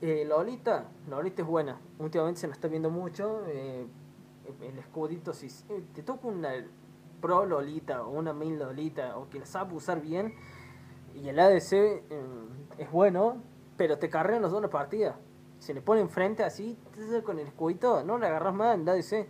Eh, 0.00 0.24
Lolita, 0.26 0.86
Lolita 1.08 1.42
es 1.42 1.48
buena, 1.48 1.78
últimamente 1.98 2.40
se 2.40 2.48
nos 2.48 2.56
está 2.56 2.68
viendo 2.68 2.90
mucho, 2.90 3.42
eh, 3.46 3.86
el 4.60 4.78
escudito, 4.78 5.32
si 5.32 5.46
eh, 5.46 5.84
te 5.94 6.02
toca 6.02 6.26
una 6.26 6.50
pro 7.20 7.46
Lolita 7.46 8.02
o 8.02 8.10
una 8.10 8.32
main 8.32 8.58
Lolita, 8.58 9.16
o 9.16 9.28
que 9.28 9.38
la 9.38 9.46
sabe 9.46 9.74
usar 9.74 10.00
bien, 10.00 10.34
y 11.14 11.28
el 11.28 11.38
ADC 11.38 11.72
eh, 11.72 12.02
es 12.78 12.90
bueno, 12.90 13.42
pero 13.76 13.98
te 13.98 14.08
cargan 14.08 14.42
los 14.42 14.50
dos 14.50 14.62
la 14.62 14.70
partida. 14.70 15.16
Se 15.58 15.72
le 15.72 15.80
pone 15.80 16.00
enfrente 16.00 16.42
así, 16.42 16.76
con 17.24 17.38
el 17.38 17.46
escudito, 17.46 18.02
no 18.02 18.18
le 18.18 18.26
agarras 18.26 18.54
más 18.54 18.76
el 18.76 18.88
ADC. 18.88 19.28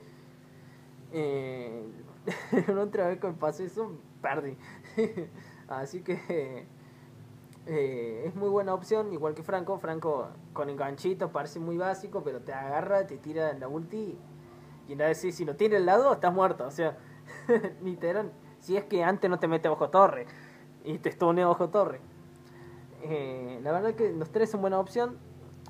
una 2.68 2.82
otra 2.82 3.08
vez 3.08 3.18
que 3.18 3.26
me 3.26 3.34
pasó 3.34 3.62
eso, 3.62 3.92
perdí. 4.20 4.56
Así 5.68 6.02
que 6.02 6.66
eh, 7.66 8.24
es 8.26 8.34
muy 8.34 8.48
buena 8.48 8.74
opción, 8.74 9.12
igual 9.12 9.34
que 9.34 9.42
Franco. 9.42 9.78
Franco 9.78 10.28
con 10.52 10.68
enganchito 10.68 11.30
parece 11.30 11.58
muy 11.60 11.76
básico, 11.76 12.22
pero 12.22 12.40
te 12.40 12.52
agarra, 12.52 13.06
te 13.06 13.18
tira 13.18 13.52
la 13.54 13.68
ulti 13.68 14.18
y 14.88 14.96
nada 14.96 15.08
decir, 15.08 15.32
si 15.32 15.44
lo 15.44 15.56
tiene 15.56 15.76
al 15.76 15.86
lado, 15.86 16.12
estás 16.12 16.32
muerto. 16.32 16.66
O 16.66 16.70
sea, 16.70 16.96
literal, 17.82 18.32
si 18.60 18.76
es 18.76 18.84
que 18.84 19.04
antes 19.04 19.30
no 19.30 19.38
te 19.38 19.48
mete 19.48 19.68
bajo 19.68 19.90
torre 19.90 20.26
y 20.84 20.98
te 20.98 21.08
estonea 21.08 21.46
bajo 21.46 21.70
torre. 21.70 22.00
Eh, 23.02 23.60
la 23.62 23.72
verdad 23.72 23.94
que 23.94 24.12
los 24.12 24.30
tres 24.30 24.50
son 24.50 24.60
buena 24.60 24.78
opción. 24.78 25.18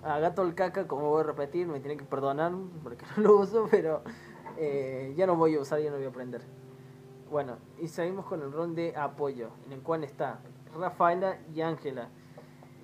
A 0.02 0.18
Gato 0.18 0.42
el 0.42 0.56
Caca, 0.56 0.88
como 0.88 1.10
voy 1.10 1.20
a 1.20 1.24
repetir, 1.24 1.68
me 1.68 1.78
tiene 1.78 1.96
que 1.96 2.04
perdonar 2.04 2.52
porque 2.82 3.04
no 3.16 3.22
lo 3.22 3.36
uso, 3.36 3.68
pero 3.70 4.02
eh, 4.58 5.12
ya 5.16 5.26
no 5.26 5.36
voy 5.36 5.54
a 5.54 5.60
usar, 5.60 5.80
ya 5.80 5.90
no 5.90 5.96
voy 5.96 6.06
a 6.06 6.08
aprender. 6.08 6.42
Bueno, 7.30 7.56
y 7.80 7.88
seguimos 7.88 8.26
con 8.26 8.42
el 8.42 8.52
ron 8.52 8.74
de 8.74 8.94
apoyo, 8.96 9.50
en 9.66 9.72
el 9.72 9.80
cual 9.80 10.04
está 10.04 10.40
Rafaela 10.76 11.38
y 11.54 11.62
Ángela. 11.62 12.08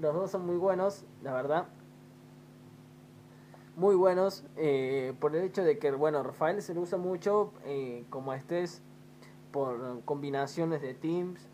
Los 0.00 0.14
dos 0.14 0.30
son 0.30 0.46
muy 0.46 0.56
buenos, 0.56 1.04
la 1.22 1.32
verdad. 1.32 1.66
Muy 3.76 3.94
buenos, 3.94 4.44
eh, 4.56 5.14
por 5.20 5.36
el 5.36 5.44
hecho 5.44 5.62
de 5.62 5.78
que, 5.78 5.90
bueno, 5.92 6.22
Rafael 6.22 6.62
se 6.62 6.74
lo 6.74 6.80
usa 6.80 6.98
mucho 6.98 7.52
eh, 7.64 8.04
como 8.10 8.32
estés 8.32 8.82
por 9.52 10.02
combinaciones 10.04 10.82
de 10.82 10.94
teams. 10.94 11.48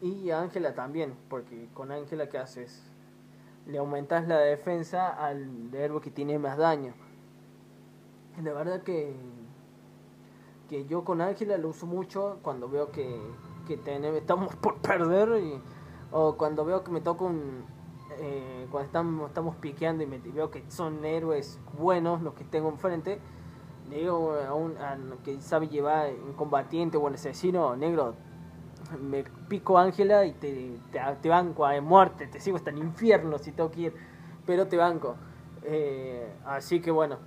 Y 0.00 0.30
Ángela 0.30 0.74
también, 0.74 1.14
porque 1.28 1.68
con 1.72 1.90
Ángela, 1.92 2.28
¿qué 2.28 2.38
haces? 2.38 2.82
Le 3.66 3.78
aumentas 3.78 4.28
la 4.28 4.38
defensa 4.38 5.08
al 5.08 5.72
héroe 5.74 6.00
que 6.00 6.10
tiene 6.10 6.38
más 6.38 6.58
daño. 6.58 6.94
La 8.42 8.52
verdad 8.52 8.82
que 8.82 9.14
que 10.68 10.86
yo 10.86 11.04
con 11.04 11.20
Ángela 11.20 11.58
lo 11.58 11.68
uso 11.68 11.86
mucho 11.86 12.38
cuando 12.42 12.68
veo 12.68 12.90
que, 12.90 13.20
que 13.66 13.74
estamos 14.16 14.54
por 14.60 14.76
perder 14.78 15.60
o 16.10 16.36
cuando 16.36 16.64
veo 16.64 16.84
que 16.84 16.90
me 16.90 17.00
toca 17.00 17.24
un... 17.24 17.64
Eh, 18.20 18.68
cuando 18.70 18.86
estamos, 18.86 19.28
estamos 19.28 19.56
piqueando 19.56 20.04
y, 20.04 20.06
me, 20.06 20.18
veo 20.18 20.50
que 20.50 20.64
son 20.70 21.04
héroes 21.04 21.58
buenos 21.76 22.22
los 22.22 22.34
que 22.34 22.44
tengo 22.44 22.68
enfrente, 22.68 23.18
digo 23.90 24.34
a 24.34 24.54
un 24.54 24.76
que 25.24 25.40
sabe 25.40 25.66
llevar 25.66 26.12
un 26.24 26.34
combatiente 26.34 26.96
o 26.96 27.00
un 27.00 27.14
asesino 27.14 27.74
negro, 27.74 28.14
me 29.02 29.24
pico 29.48 29.78
Ángela 29.78 30.26
y 30.26 30.32
te, 30.32 30.78
te, 31.20 31.28
banco 31.28 31.66
a 31.66 31.80
muerte, 31.80 32.28
te 32.28 32.38
sigo 32.38 32.56
hasta 32.56 32.70
el 32.70 32.78
infierno 32.78 33.36
si 33.38 33.50
tengo 33.50 33.72
que 33.72 33.80
ir, 33.80 33.94
pero 34.46 34.68
te 34.68 34.76
banco. 34.76 35.16
Eh, 35.64 36.32
así 36.44 36.80
que 36.80 36.92
bueno, 36.92 37.18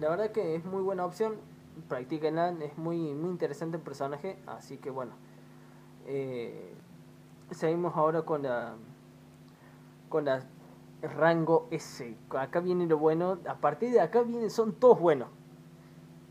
la 0.00 0.10
verdad 0.10 0.30
que 0.30 0.54
es 0.54 0.64
muy 0.64 0.82
buena 0.82 1.04
opción, 1.04 1.36
practíquenla, 1.88 2.50
es 2.60 2.76
muy, 2.78 3.14
muy 3.14 3.30
interesante 3.30 3.76
el 3.76 3.82
personaje, 3.82 4.38
así 4.46 4.78
que 4.78 4.90
bueno. 4.90 5.12
Eh, 6.06 6.74
seguimos 7.50 7.96
ahora 7.96 8.22
con 8.22 8.42
la 8.42 8.76
con 10.08 10.24
la 10.24 10.42
rango 11.02 11.68
S. 11.70 12.16
Acá 12.30 12.60
viene 12.60 12.86
lo 12.86 12.98
bueno, 12.98 13.38
a 13.46 13.56
partir 13.56 13.92
de 13.92 14.00
acá 14.00 14.22
vienen, 14.22 14.50
son 14.50 14.72
todos 14.72 14.98
buenos. 14.98 15.28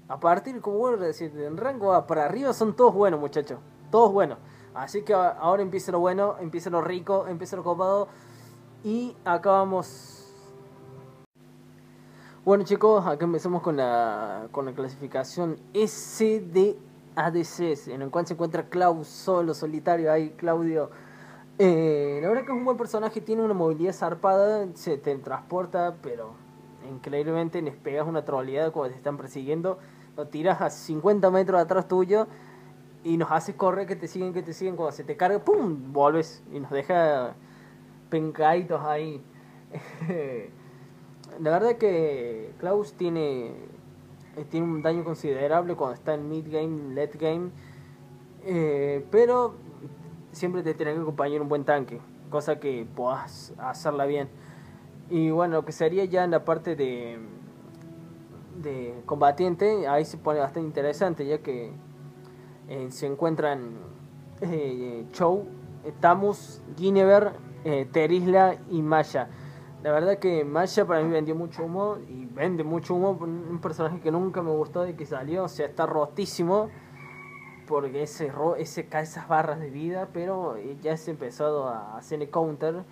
A 0.09 0.20
partir, 0.20 0.61
como 0.61 0.78
vuelvo 0.78 1.03
a 1.03 1.07
decir, 1.07 1.32
del 1.34 1.57
rango 1.57 2.05
para 2.07 2.26
arriba 2.26 2.53
son 2.53 2.76
todos 2.76 2.93
buenos, 2.93 3.20
muchachos. 3.20 3.59
Todos 3.91 4.11
buenos. 4.11 4.38
Así 4.74 5.01
que 5.03 5.13
ahora 5.13 5.61
empieza 5.61 5.91
lo 5.91 5.99
bueno, 5.99 6.36
empieza 6.39 6.70
lo 6.70 6.82
rico, 6.82 7.28
empieza 7.28 7.55
lo 7.55 7.63
copado. 7.63 8.07
Y 8.84 9.15
acá 9.26 9.51
vamos. 9.51 10.16
Bueno 12.47 12.63
chicos, 12.63 13.05
acá 13.05 13.25
empezamos 13.25 13.61
con 13.61 13.75
la, 13.75 14.47
con 14.51 14.63
la 14.63 14.71
clasificación 14.71 15.59
S 15.73 16.39
de 16.39 16.77
ADCs, 17.13 17.89
en 17.89 18.01
el 18.01 18.09
cual 18.09 18.25
se 18.25 18.35
encuentra 18.35 18.69
Klaus 18.69 19.09
solo, 19.09 19.53
solitario, 19.53 20.09
ahí 20.09 20.29
Claudio. 20.29 20.89
Eh, 21.59 22.19
la 22.21 22.29
verdad 22.29 22.45
que 22.45 22.53
es 22.53 22.57
un 22.57 22.63
buen 22.63 22.77
personaje, 22.77 23.19
tiene 23.19 23.43
una 23.43 23.53
movilidad 23.53 23.91
zarpada, 23.91 24.65
se 24.75 24.97
te 24.97 25.13
transporta, 25.17 25.97
pero 26.01 26.35
increíblemente 26.89 27.61
les 27.61 27.75
pegas 27.75 28.07
una 28.07 28.23
troleada 28.23 28.71
cuando 28.71 28.91
te 28.93 28.97
están 28.97 29.17
persiguiendo, 29.17 29.77
lo 30.15 30.27
tiras 30.27 30.61
a 30.61 30.69
50 30.69 31.29
metros 31.29 31.59
atrás 31.59 31.85
tuyo 31.89 32.27
y 33.03 33.17
nos 33.17 33.29
haces 33.29 33.55
correr 33.55 33.87
que 33.87 33.97
te 33.97 34.07
siguen, 34.07 34.31
que 34.31 34.41
te 34.41 34.53
siguen, 34.53 34.77
cuando 34.77 34.93
se 34.93 35.03
te 35.03 35.17
carga, 35.17 35.39
¡pum! 35.39 35.91
vuelves 35.91 36.41
y 36.53 36.61
nos 36.61 36.71
deja 36.71 37.33
pencaditos 38.09 38.81
ahí. 38.85 39.21
La 41.39 41.51
verdad 41.51 41.77
que 41.77 42.53
Klaus 42.59 42.93
tiene, 42.93 43.47
eh, 44.35 44.45
tiene 44.49 44.65
un 44.65 44.81
daño 44.81 45.03
considerable 45.03 45.75
cuando 45.75 45.95
está 45.95 46.13
en 46.13 46.29
mid 46.29 46.51
game, 46.51 46.95
late 46.95 47.17
game, 47.17 47.51
eh, 48.43 49.05
pero 49.11 49.55
siempre 50.31 50.63
te 50.63 50.73
tiene 50.73 50.93
que 50.93 51.01
acompañar 51.01 51.41
un 51.41 51.49
buen 51.49 51.63
tanque, 51.63 51.99
cosa 52.29 52.59
que 52.59 52.88
puedas 52.95 53.53
hacerla 53.57 54.05
bien. 54.05 54.29
Y 55.09 55.29
bueno, 55.29 55.55
lo 55.55 55.65
que 55.65 55.71
sería 55.71 56.05
ya 56.05 56.23
en 56.23 56.31
la 56.31 56.43
parte 56.43 56.75
de, 56.75 57.19
de 58.61 59.01
combatiente, 59.05 59.88
ahí 59.88 60.05
se 60.05 60.17
pone 60.17 60.39
bastante 60.39 60.67
interesante, 60.67 61.25
ya 61.25 61.39
que 61.39 61.71
eh, 62.67 62.88
se 62.89 63.07
encuentran 63.07 63.77
eh, 64.41 65.05
Chow, 65.13 65.45
eh, 65.85 65.93
Tamus, 65.99 66.61
Guinevere, 66.75 67.31
Terisla 67.91 68.57
y 68.69 68.81
Maya. 68.81 69.27
La 69.84 69.91
verdad 69.91 70.17
que 70.17 70.43
Maya 70.43 70.86
para 70.86 71.01
mí 71.03 71.11
vendió 71.11 71.36
mucho 71.36 71.65
humo 71.65 71.97
y 72.07 72.25
vende 72.25 72.63
mucho 72.63 72.95
humo. 72.95 73.11
Un 73.11 73.59
personaje 73.61 73.99
que 73.99 74.11
nunca 74.11 74.41
me 74.41 74.51
gustó 74.51 74.82
de 74.82 74.95
que 74.95 75.05
salió, 75.05 75.43
o 75.43 75.47
sea, 75.47 75.67
está 75.67 75.86
rotísimo 75.86 76.69
porque 77.67 78.03
ese, 78.03 78.32
ese 78.57 78.88
cae 78.88 79.03
esas 79.03 79.28
barras 79.28 79.59
de 79.59 79.69
vida, 79.69 80.09
pero 80.13 80.55
ya 80.82 80.97
se 80.97 81.11
empezado 81.11 81.67
a 81.67 81.97
hacerle 81.97 82.30
counter, 82.30 82.84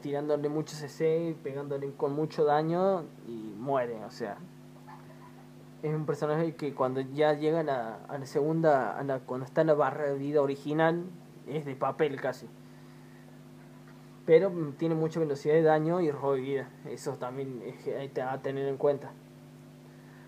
tirándole 0.00 0.48
mucho 0.48 0.74
CC, 0.74 1.36
pegándole 1.42 1.92
con 1.92 2.14
mucho 2.14 2.44
daño 2.44 3.04
y 3.26 3.54
muere, 3.58 4.04
o 4.04 4.10
sea, 4.10 4.38
es 5.82 5.94
un 5.94 6.06
personaje 6.06 6.54
que 6.54 6.74
cuando 6.74 7.00
ya 7.00 7.34
llega 7.34 7.60
a 7.60 7.64
la, 7.64 7.98
a 8.08 8.18
la 8.18 8.26
segunda, 8.26 8.96
a 8.98 9.02
la, 9.02 9.20
cuando 9.20 9.46
está 9.46 9.60
en 9.60 9.68
la 9.68 9.74
barra 9.74 10.04
de 10.04 10.18
vida 10.18 10.40
original, 10.40 11.04
es 11.46 11.64
de 11.64 11.74
papel 11.74 12.20
casi. 12.20 12.48
Pero 14.24 14.52
tiene 14.78 14.94
mucha 14.94 15.18
velocidad 15.18 15.54
de 15.54 15.62
daño 15.62 16.00
y 16.00 16.10
robo 16.10 16.34
de 16.34 16.40
vida. 16.40 16.70
Eso 16.88 17.12
también 17.14 17.60
hay 17.98 18.08
que 18.08 18.20
tener 18.42 18.68
en 18.68 18.76
cuenta. 18.76 19.12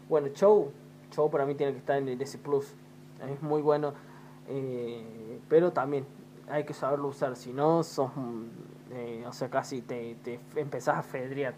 Bueno, 0.08 0.28
Chow, 0.28 0.72
Chow 1.10 1.30
para 1.30 1.46
mí 1.46 1.54
tiene 1.54 1.72
que 1.72 1.78
estar 1.78 1.96
en 1.96 2.08
el 2.08 2.20
S 2.20 2.36
Plus. 2.38 2.74
Es 3.30 3.42
muy 3.42 3.62
bueno. 3.62 3.94
Eh, 4.48 5.38
pero 5.48 5.72
también 5.72 6.06
hay 6.48 6.64
que 6.64 6.74
saberlo 6.74 7.08
usar. 7.08 7.36
Si 7.36 7.52
no, 7.52 7.82
sos, 7.82 8.10
eh, 8.92 9.24
o 9.26 9.32
sea, 9.32 9.48
casi 9.48 9.80
te, 9.80 10.16
te 10.24 10.40
empezás 10.56 10.96
a 10.98 11.02
fedrear 11.02 11.54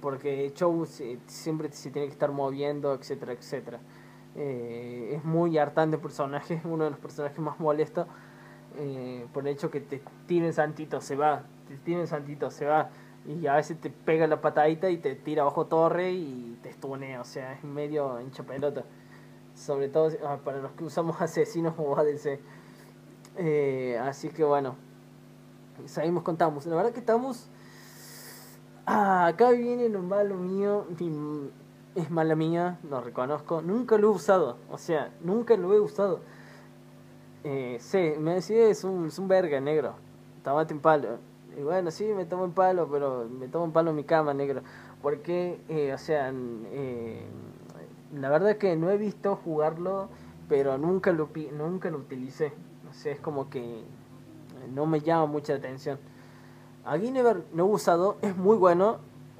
porque 0.00 0.52
Chow 0.54 0.86
siempre 1.26 1.70
se 1.72 1.90
tiene 1.90 2.08
que 2.08 2.12
estar 2.12 2.30
moviendo, 2.32 2.94
etcétera, 2.94 3.32
etcétera. 3.32 3.78
Eh, 4.34 5.14
es 5.16 5.24
muy 5.24 5.56
hartante 5.58 5.98
personaje, 5.98 6.60
uno 6.64 6.84
de 6.84 6.90
los 6.90 6.98
personajes 6.98 7.38
más 7.38 7.58
molestos, 7.58 8.06
eh, 8.76 9.26
por 9.32 9.46
el 9.46 9.54
hecho 9.54 9.70
que 9.70 9.80
te 9.80 10.02
tiren 10.26 10.52
santito, 10.52 11.00
se 11.00 11.16
va, 11.16 11.44
te 11.68 11.76
tiren 11.76 12.06
santito, 12.06 12.50
se 12.50 12.66
va, 12.66 12.90
y 13.26 13.46
a 13.46 13.54
veces 13.54 13.80
te 13.80 13.90
pega 13.90 14.26
la 14.26 14.40
patadita 14.40 14.90
y 14.90 14.98
te 14.98 15.14
tira 15.16 15.44
bajo 15.44 15.66
torre 15.66 16.12
y 16.12 16.58
te 16.62 16.70
estunea, 16.70 17.20
o 17.20 17.24
sea, 17.24 17.52
es 17.52 17.64
medio 17.64 18.20
hincha 18.20 18.42
pelota. 18.42 18.84
Sobre 19.54 19.88
todo 19.88 20.10
ah, 20.26 20.38
para 20.44 20.58
los 20.58 20.72
que 20.72 20.84
usamos 20.84 21.20
asesinos 21.20 21.74
o 21.78 21.96
ADC. 21.96 22.38
Eh, 23.38 23.98
así 24.02 24.28
que 24.28 24.44
bueno, 24.44 24.76
seguimos 25.86 26.22
contamos. 26.22 26.66
La 26.66 26.76
verdad 26.76 26.92
que 26.92 27.00
estamos 27.00 27.48
Ah, 28.88 29.26
acá 29.26 29.50
viene 29.50 29.88
lo 29.88 30.00
malo 30.00 30.36
mío. 30.36 30.86
Es 31.96 32.10
mala 32.10 32.36
mía, 32.36 32.78
lo 32.88 33.00
reconozco. 33.00 33.60
Nunca 33.60 33.98
lo 33.98 34.08
he 34.08 34.10
usado. 34.12 34.58
O 34.70 34.78
sea, 34.78 35.12
nunca 35.22 35.56
lo 35.56 35.74
he 35.74 35.80
usado. 35.80 36.20
Eh, 37.48 37.76
sí, 37.78 38.14
me 38.18 38.34
decía, 38.34 38.66
es 38.66 38.82
un, 38.82 39.06
es 39.06 39.20
un 39.20 39.28
verga 39.28 39.60
negro. 39.60 39.94
Tomate 40.42 40.74
un 40.74 40.80
palo. 40.80 41.18
Y 41.56 41.62
bueno, 41.62 41.92
sí, 41.92 42.04
me 42.06 42.24
tomo 42.24 42.42
un 42.42 42.50
palo, 42.50 42.88
pero 42.90 43.28
me 43.30 43.46
tomo 43.46 43.66
un 43.66 43.72
palo 43.72 43.90
en 43.90 43.96
mi 43.96 44.02
cama, 44.02 44.34
negro. 44.34 44.62
Porque, 45.00 45.60
eh, 45.68 45.92
o 45.94 45.98
sea, 45.98 46.32
eh, 46.34 47.24
la 48.12 48.30
verdad 48.30 48.56
que 48.56 48.74
no 48.74 48.90
he 48.90 48.96
visto 48.96 49.36
jugarlo, 49.36 50.08
pero 50.48 50.76
nunca 50.76 51.12
lo, 51.12 51.28
nunca 51.52 51.88
lo 51.88 51.98
utilicé. 51.98 52.52
O 52.90 52.92
sea, 52.92 53.12
es 53.12 53.20
como 53.20 53.48
que 53.48 53.84
no 54.74 54.86
me 54.86 54.98
llama 54.98 55.26
mucha 55.26 55.54
atención. 55.54 56.00
A 56.84 56.96
Guinevere 56.96 57.44
no 57.52 57.66
he 57.66 57.70
usado, 57.70 58.16
es 58.22 58.36
muy 58.36 58.56
bueno. 58.56 58.98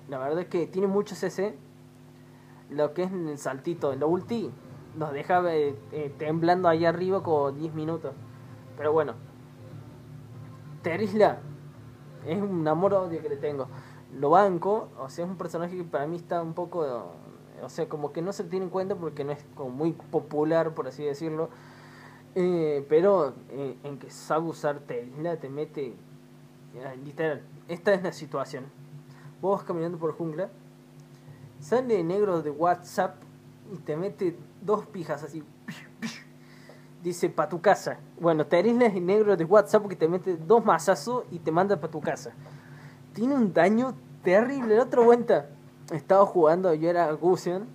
La 0.09 0.19
verdad 0.19 0.43
es 0.43 0.47
que 0.47 0.69
tiene 0.69 0.87
mucho 0.87 1.17
CC. 1.17 1.57
Lo 2.71 2.95
que 2.95 3.03
es 3.03 3.11
el 3.11 3.37
saltito, 3.37 3.93
la 3.97 4.07
ulti, 4.07 4.53
nos 4.97 5.13
deja 5.13 5.43
eh, 5.55 5.77
eh, 5.93 6.15
temblando 6.19 6.69
ahí 6.69 6.85
arriba 6.85 7.23
como 7.23 7.53
10 7.53 7.75
minutos. 7.75 8.13
Pero 8.77 8.93
bueno. 8.93 9.15
Terisla 10.83 11.39
es 12.27 12.41
un 12.41 12.67
amor 12.67 12.95
odio 12.95 13.21
que 13.23 13.29
le 13.29 13.37
tengo. 13.37 13.69
Lo 14.19 14.31
banco, 14.31 14.89
o 14.99 15.09
sea, 15.09 15.25
es 15.25 15.31
un 15.31 15.37
personaje 15.37 15.77
que 15.77 15.85
para 15.85 16.07
mí 16.07 16.17
está 16.17 16.43
un 16.43 16.55
poco. 16.55 17.13
O 17.63 17.69
sea, 17.69 17.89
como 17.89 18.13
que 18.13 18.23
no 18.23 18.33
se 18.33 18.45
tiene 18.45 18.67
en 18.67 18.71
cuenta 18.71 18.95
porque 18.95 19.25
no 19.25 19.33
es 19.33 19.45
como 19.55 19.71
muy 19.71 19.93
popular, 19.93 20.75
por 20.75 20.87
así 20.89 21.05
decirlo. 21.05 21.49
Eh, 22.35 22.85
pero 22.89 23.35
en 23.51 23.99
que 23.99 24.11
sabe 24.11 24.47
usar 24.47 24.81
Terisla 24.81 25.39
te 25.39 25.49
mete 25.49 25.95
literal, 27.03 27.43
esta 27.69 27.95
es 27.95 28.03
la 28.03 28.13
situación. 28.13 28.65
Vos 29.41 29.63
caminando 29.63 29.99
por 29.99 30.13
jungla, 30.13 30.51
sale 31.61 32.03
negro 32.05 32.43
de 32.43 32.51
WhatsApp 32.51 33.17
y 33.73 33.79
te 33.79 33.97
mete 33.97 34.37
dos 34.67 34.87
pijas 34.87 35.23
así. 35.23 35.43
Dice, 37.03 37.31
pa' 37.31 37.49
tu 37.49 37.61
casa. 37.61 37.99
Bueno, 38.21 38.47
te 38.47 38.61
el 38.61 39.07
negro 39.07 39.37
de 39.37 39.45
WhatsApp 39.45 39.83
porque 39.83 39.97
te 39.97 40.09
mete 40.09 40.37
dos 40.37 40.65
mazazos 40.65 41.25
y 41.31 41.39
te 41.39 41.53
manda 41.53 41.81
pa' 41.81 41.89
tu 41.89 42.01
casa. 42.01 42.33
Tiene 43.15 43.35
un 43.35 43.53
daño 43.55 43.95
terrible. 44.23 44.77
La 44.77 44.83
otra 44.83 45.03
vuelta 45.03 45.49
estaba 45.93 46.27
jugando, 46.27 46.75
yo 46.75 46.91
era 46.91 47.11
Gusion 47.13 47.67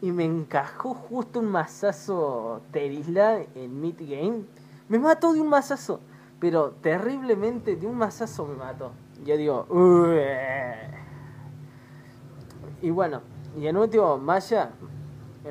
y 0.00 0.10
me 0.10 0.24
encajó 0.24 0.94
justo 0.94 1.40
un 1.40 1.46
mazazo 1.46 2.62
Terisla 2.72 3.42
en 3.54 3.80
mid 3.80 3.96
game. 3.98 4.44
Me 4.88 4.98
mató 4.98 5.32
de 5.32 5.40
un 5.40 5.48
mazazo 5.48 6.00
pero 6.42 6.72
terriblemente 6.72 7.76
de 7.76 7.86
un 7.86 7.96
mazazo 7.96 8.44
me 8.44 8.56
mató. 8.56 8.90
Yo 9.24 9.36
digo, 9.36 9.64
y 12.82 12.90
bueno, 12.90 13.20
y 13.56 13.68
en 13.68 13.76
último, 13.76 14.18
Maya, 14.18 14.72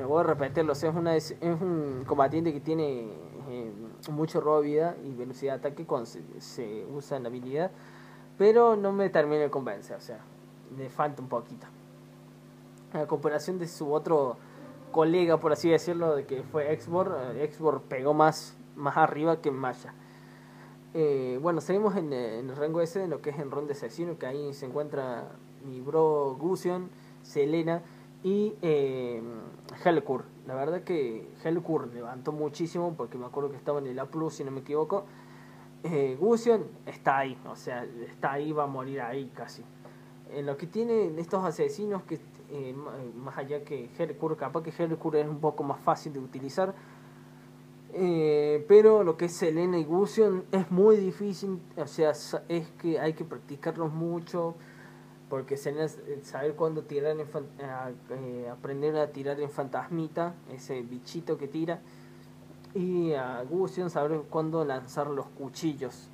voy 0.00 0.20
a 0.20 0.22
repetirlo, 0.22 0.72
es, 0.72 1.34
un 1.42 2.04
combatiente 2.06 2.52
que 2.52 2.60
tiene 2.60 3.08
eh, 3.50 3.72
mucho 4.10 4.40
robo 4.40 4.62
de 4.62 4.68
vida 4.68 4.96
y 5.04 5.14
velocidad 5.14 5.54
de 5.54 5.68
ataque 5.68 5.84
cuando 5.84 6.06
se, 6.06 6.86
usa 6.94 7.18
en 7.18 7.24
la 7.24 7.28
habilidad, 7.28 7.70
pero 8.38 8.76
no 8.76 8.92
me 8.92 9.10
termina 9.10 9.42
de 9.42 9.50
convencer, 9.50 9.96
o 9.96 10.00
sea, 10.00 10.20
le 10.76 10.88
falta 10.88 11.20
un 11.20 11.28
poquito. 11.28 11.66
A 12.94 13.06
comparación 13.06 13.58
de 13.58 13.68
su 13.68 13.92
otro 13.92 14.36
colega, 14.90 15.38
por 15.38 15.52
así 15.52 15.70
decirlo, 15.70 16.16
de 16.16 16.26
que 16.26 16.42
fue 16.42 16.72
Exbor, 16.72 17.18
eh, 17.34 17.44
Exbor 17.44 17.82
pegó 17.82 18.14
más, 18.14 18.56
más 18.76 18.96
arriba 18.96 19.40
que 19.40 19.50
Maya. 19.50 19.94
Eh, 20.94 21.38
bueno, 21.40 21.60
seguimos 21.62 21.96
en, 21.96 22.12
el 22.12 22.54
rango 22.54 22.82
S, 22.82 23.02
en 23.02 23.10
lo 23.10 23.22
que 23.22 23.30
es 23.30 23.38
en 23.38 23.50
ronda 23.50 23.72
de 23.72 24.16
que 24.16 24.26
ahí 24.26 24.52
se 24.52 24.66
encuentra 24.66 25.32
mi 25.64 25.80
bro 25.80 26.36
Gusion, 26.38 26.90
Selena 27.22 27.82
y 28.22 28.54
eh, 28.62 29.22
Helkur. 29.84 30.24
La 30.46 30.54
verdad 30.54 30.82
que 30.82 31.28
Helkur 31.44 31.92
levantó 31.92 32.32
muchísimo 32.32 32.94
porque 32.96 33.18
me 33.18 33.26
acuerdo 33.26 33.50
que 33.50 33.56
estaba 33.56 33.78
en 33.78 33.86
el 33.86 33.98
A 33.98 34.06
Plus, 34.06 34.34
si 34.34 34.44
no 34.44 34.50
me 34.50 34.60
equivoco. 34.60 35.04
Eh, 35.84 36.16
Gusion 36.18 36.64
está 36.86 37.18
ahí, 37.18 37.36
o 37.46 37.56
sea, 37.56 37.84
está 38.08 38.32
ahí, 38.32 38.52
va 38.52 38.64
a 38.64 38.68
morir 38.68 39.00
ahí 39.00 39.30
casi. 39.34 39.64
En 40.30 40.46
lo 40.46 40.56
que 40.56 40.66
tienen 40.66 41.18
estos 41.18 41.44
asesinos, 41.44 42.02
que 42.04 42.20
eh, 42.50 42.74
más 43.16 43.36
allá 43.36 43.64
que 43.64 43.90
Helkur, 43.98 44.36
capaz 44.36 44.62
que 44.62 44.70
Helkur 44.70 45.16
es 45.16 45.26
un 45.26 45.40
poco 45.40 45.64
más 45.64 45.80
fácil 45.80 46.12
de 46.12 46.20
utilizar. 46.20 46.74
Eh, 47.94 48.64
pero 48.68 49.04
lo 49.04 49.16
que 49.16 49.26
es 49.26 49.32
Selena 49.32 49.78
y 49.78 49.84
Gusion 49.84 50.44
es 50.50 50.70
muy 50.70 50.96
difícil, 50.96 51.60
o 51.76 51.86
sea, 51.86 52.12
es 52.48 52.70
que 52.80 52.98
hay 52.98 53.12
que 53.12 53.24
practicarlos 53.24 53.92
mucho 53.92 54.54
porque 55.32 55.54
eh, 55.54 56.20
saber 56.24 56.54
cuándo 56.56 56.82
tirar 56.82 57.16
en, 57.18 57.26
eh, 58.10 58.50
aprender 58.50 58.94
a 58.98 59.12
tirar 59.12 59.40
en 59.40 59.48
fantasmita, 59.48 60.34
ese 60.52 60.82
bichito 60.82 61.38
que 61.38 61.48
tira, 61.48 61.80
y 62.74 63.14
a 63.14 63.42
Gusion 63.42 63.88
saber 63.88 64.24
cuándo 64.28 64.62
lanzar 64.62 65.06
los 65.06 65.24
cuchillos. 65.28 66.10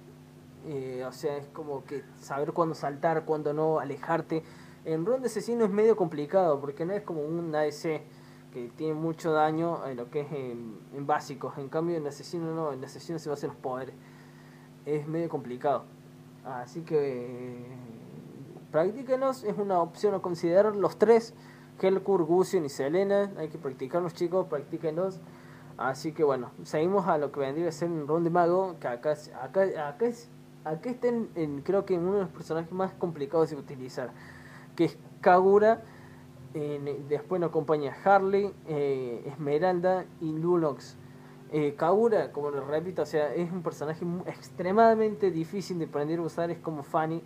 Eh, 0.68 1.04
o 1.04 1.10
sea, 1.10 1.36
es 1.36 1.48
como 1.48 1.84
que 1.84 2.04
saber 2.20 2.52
cuándo 2.52 2.76
saltar, 2.76 3.24
cuándo 3.24 3.52
no, 3.52 3.80
alejarte. 3.80 4.44
En 4.84 5.04
Ron 5.04 5.20
de 5.20 5.26
Asesino 5.26 5.64
es 5.64 5.70
medio 5.72 5.96
complicado, 5.96 6.60
porque 6.60 6.84
no 6.84 6.92
es 6.92 7.02
como 7.02 7.22
un 7.22 7.52
AEC 7.52 8.02
que 8.52 8.70
tiene 8.76 8.94
mucho 8.94 9.32
daño 9.32 9.84
en 9.88 9.96
lo 9.96 10.12
que 10.12 10.20
es 10.20 10.30
en, 10.30 11.06
básicos. 11.08 11.58
En 11.58 11.68
cambio, 11.68 11.96
en 11.96 12.06
Asesino 12.06 12.54
no, 12.54 12.72
en 12.72 12.84
Asesino 12.84 13.18
se 13.18 13.28
basan 13.28 13.48
los 13.48 13.58
poderes. 13.58 13.96
Es 14.86 15.08
medio 15.08 15.28
complicado. 15.28 15.86
Así 16.44 16.82
que 16.82 17.66
practíquenos, 18.70 19.44
es 19.44 19.56
una 19.58 19.80
opción 19.80 20.14
a 20.14 20.20
considerar 20.20 20.76
los 20.76 20.98
tres, 20.98 21.34
Helkur, 21.80 22.24
Gusion 22.24 22.64
y 22.64 22.68
Selena, 22.68 23.30
hay 23.36 23.48
que 23.48 23.58
practicarlos 23.58 24.14
chicos, 24.14 24.46
practíquenos. 24.48 25.20
Así 25.76 26.12
que 26.12 26.24
bueno, 26.24 26.50
seguimos 26.64 27.06
a 27.06 27.18
lo 27.18 27.30
que 27.30 27.38
vendría 27.38 27.68
a 27.68 27.72
ser 27.72 27.88
un 27.88 28.08
ron 28.08 28.24
de 28.24 28.30
mago, 28.30 28.76
que 28.80 28.88
acá, 28.88 29.14
acá, 29.40 29.62
acá, 29.86 30.06
es, 30.06 30.28
acá 30.64 30.90
estén 30.90 31.30
en, 31.36 31.62
creo 31.62 31.84
que 31.84 31.94
en 31.94 32.00
uno 32.00 32.14
de 32.14 32.22
los 32.22 32.30
personajes 32.30 32.72
más 32.72 32.92
complicados 32.94 33.50
de 33.50 33.56
utilizar, 33.56 34.10
que 34.74 34.86
es 34.86 34.98
Kagura, 35.20 35.82
después 37.08 37.40
nos 37.40 37.50
acompaña 37.50 37.94
Harley, 38.04 38.52
eh, 38.66 39.22
Esmeralda 39.26 40.04
y 40.20 40.32
Lunox. 40.32 40.96
Eh, 41.50 41.74
Kagura, 41.76 42.32
como 42.32 42.50
les 42.50 42.64
repito, 42.64 43.02
o 43.02 43.06
sea, 43.06 43.32
es 43.34 43.50
un 43.50 43.62
personaje 43.62 44.04
extremadamente 44.26 45.30
difícil 45.30 45.78
de 45.78 45.86
aprender 45.86 46.18
a 46.18 46.22
usar, 46.22 46.50
es 46.50 46.58
como 46.58 46.82
Fanny 46.82 47.22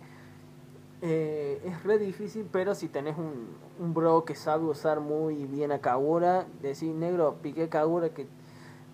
eh, 1.05 1.61
es 1.65 1.83
re 1.83 1.97
difícil, 1.97 2.47
pero 2.49 2.75
si 2.75 2.87
tenés 2.87 3.17
un, 3.17 3.57
un, 3.77 3.93
bro 3.93 4.23
que 4.23 4.35
sabe 4.35 4.63
usar 4.63 5.01
muy 5.01 5.45
bien 5.47 5.73
a 5.73 5.79
Kagura, 5.79 6.45
decir 6.61 6.95
negro, 6.95 7.39
pique 7.41 7.67
Kagura, 7.67 8.13
que 8.13 8.25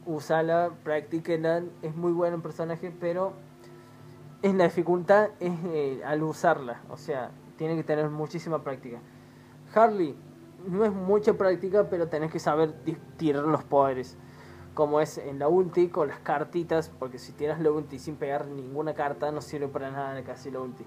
usala, 0.07 0.71
practíquela, 0.83 1.61
es 1.83 1.95
muy 1.95 2.11
bueno 2.11 2.37
el 2.37 2.41
personaje, 2.41 2.91
pero 2.99 3.33
es 4.41 4.55
la 4.55 4.63
dificultad 4.63 5.29
es 5.39 5.53
eh, 5.65 6.01
al 6.03 6.23
usarla, 6.23 6.81
o 6.89 6.97
sea, 6.97 7.29
tiene 7.57 7.75
que 7.75 7.83
tener 7.83 8.09
muchísima 8.09 8.63
práctica. 8.63 8.97
Harley, 9.75 10.17
no 10.67 10.85
es 10.85 10.91
mucha 10.91 11.33
práctica, 11.33 11.91
pero 11.91 12.07
tenés 12.07 12.31
que 12.31 12.39
saber 12.39 12.73
tirar 13.17 13.43
los 13.43 13.63
poderes. 13.63 14.17
Como 14.73 14.99
es 14.99 15.19
en 15.19 15.37
la 15.37 15.47
ulti 15.47 15.89
con 15.89 16.07
las 16.07 16.19
cartitas, 16.21 16.89
porque 16.89 17.19
si 17.19 17.33
tiras 17.33 17.59
la 17.59 17.69
ulti 17.69 17.99
sin 17.99 18.15
pegar 18.15 18.47
ninguna 18.47 18.95
carta, 18.95 19.31
no 19.31 19.41
sirve 19.41 19.67
para 19.67 19.91
nada 19.91 20.23
casi 20.23 20.49
la 20.49 20.59
ulti. 20.59 20.85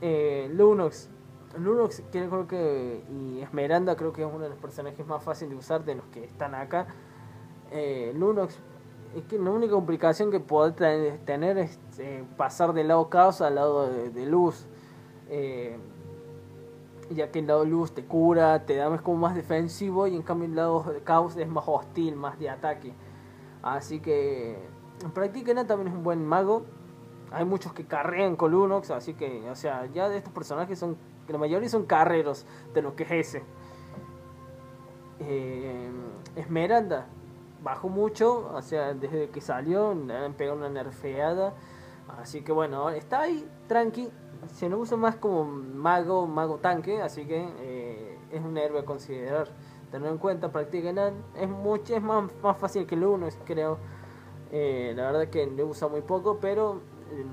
Eh, 0.00 0.48
Lunox. 0.52 1.10
Lunox 1.58 2.02
creo 2.10 2.46
que 2.46 3.02
y 3.10 3.40
Esmeralda 3.40 3.96
creo 3.96 4.12
que 4.12 4.22
es 4.22 4.28
uno 4.30 4.44
de 4.44 4.50
los 4.50 4.58
personajes 4.58 5.06
más 5.06 5.22
fáciles 5.22 5.50
de 5.50 5.56
usar 5.56 5.84
de 5.84 5.94
los 5.94 6.04
que 6.06 6.24
están 6.24 6.54
acá. 6.54 6.86
Eh, 7.70 8.12
Lunox 8.14 8.58
es 9.14 9.24
que 9.24 9.38
la 9.38 9.50
única 9.50 9.72
complicación 9.72 10.30
que 10.30 10.40
puede 10.40 10.72
tener 11.24 11.58
es 11.58 11.78
eh, 11.98 12.24
pasar 12.36 12.72
del 12.74 12.88
lado 12.88 13.08
caos 13.08 13.40
al 13.40 13.54
lado 13.54 13.88
de, 13.90 14.26
luz. 14.26 14.66
Eh, 15.28 15.78
ya 17.10 17.30
que 17.30 17.38
el 17.38 17.46
lado 17.46 17.64
luz 17.64 17.92
te 17.92 18.04
cura, 18.04 18.66
te 18.66 18.76
da 18.76 18.90
más 18.90 19.00
como 19.00 19.18
más 19.18 19.34
defensivo 19.34 20.06
y 20.06 20.16
en 20.16 20.22
cambio 20.22 20.48
el 20.48 20.56
lado 20.56 20.84
caos 21.04 21.36
es 21.36 21.48
más 21.48 21.64
hostil, 21.66 22.16
más 22.16 22.38
de 22.38 22.50
ataque. 22.50 22.92
Así 23.62 24.00
que 24.00 24.58
practiquen 25.14 25.66
también 25.66 25.88
es 25.88 25.94
un 25.94 26.02
buen 26.02 26.24
mago. 26.26 26.64
Hay 27.32 27.44
muchos 27.44 27.72
que 27.72 27.84
carrean 27.84 28.36
con 28.36 28.52
Lunox, 28.52 28.90
así 28.90 29.14
que, 29.14 29.48
o 29.50 29.54
sea, 29.56 29.86
ya 29.86 30.08
de 30.08 30.18
estos 30.18 30.32
personajes 30.32 30.78
son, 30.78 30.96
la 31.28 31.38
mayoría 31.38 31.68
son 31.68 31.84
carreros 31.84 32.46
de 32.72 32.82
lo 32.82 32.94
que 32.94 33.02
es 33.02 33.10
ese. 33.10 33.42
Eh, 35.20 35.90
Esmeralda 36.36 37.06
bajó 37.62 37.88
mucho, 37.88 38.50
o 38.54 38.62
sea, 38.62 38.94
desde 38.94 39.30
que 39.30 39.40
salió, 39.40 39.92
le 39.94 40.16
han 40.16 40.34
pegado 40.34 40.56
una 40.56 40.68
nerfeada. 40.68 41.54
Así 42.20 42.42
que 42.42 42.52
bueno, 42.52 42.90
está 42.90 43.22
ahí, 43.22 43.48
tranqui. 43.66 44.08
Se 44.54 44.68
nos 44.68 44.80
usa 44.80 44.96
más 44.96 45.16
como 45.16 45.44
mago, 45.44 46.26
mago 46.26 46.58
tanque, 46.58 47.02
así 47.02 47.26
que 47.26 47.48
eh, 47.58 48.18
es 48.30 48.40
un 48.40 48.56
héroe 48.56 48.80
a 48.80 48.84
considerar. 48.84 49.48
Tener 49.90 50.10
en 50.10 50.18
cuenta, 50.18 50.52
practiquen. 50.52 50.98
Es 51.34 51.48
mucho, 51.48 51.96
es 51.96 52.02
más, 52.02 52.30
más 52.42 52.56
fácil 52.56 52.86
que 52.86 52.94
el 52.94 53.04
uno, 53.04 53.26
creo. 53.44 53.78
Eh, 54.52 54.92
la 54.94 55.10
verdad 55.10 55.28
que 55.28 55.46
le 55.46 55.64
usa 55.64 55.88
muy 55.88 56.02
poco, 56.02 56.38
pero 56.40 56.80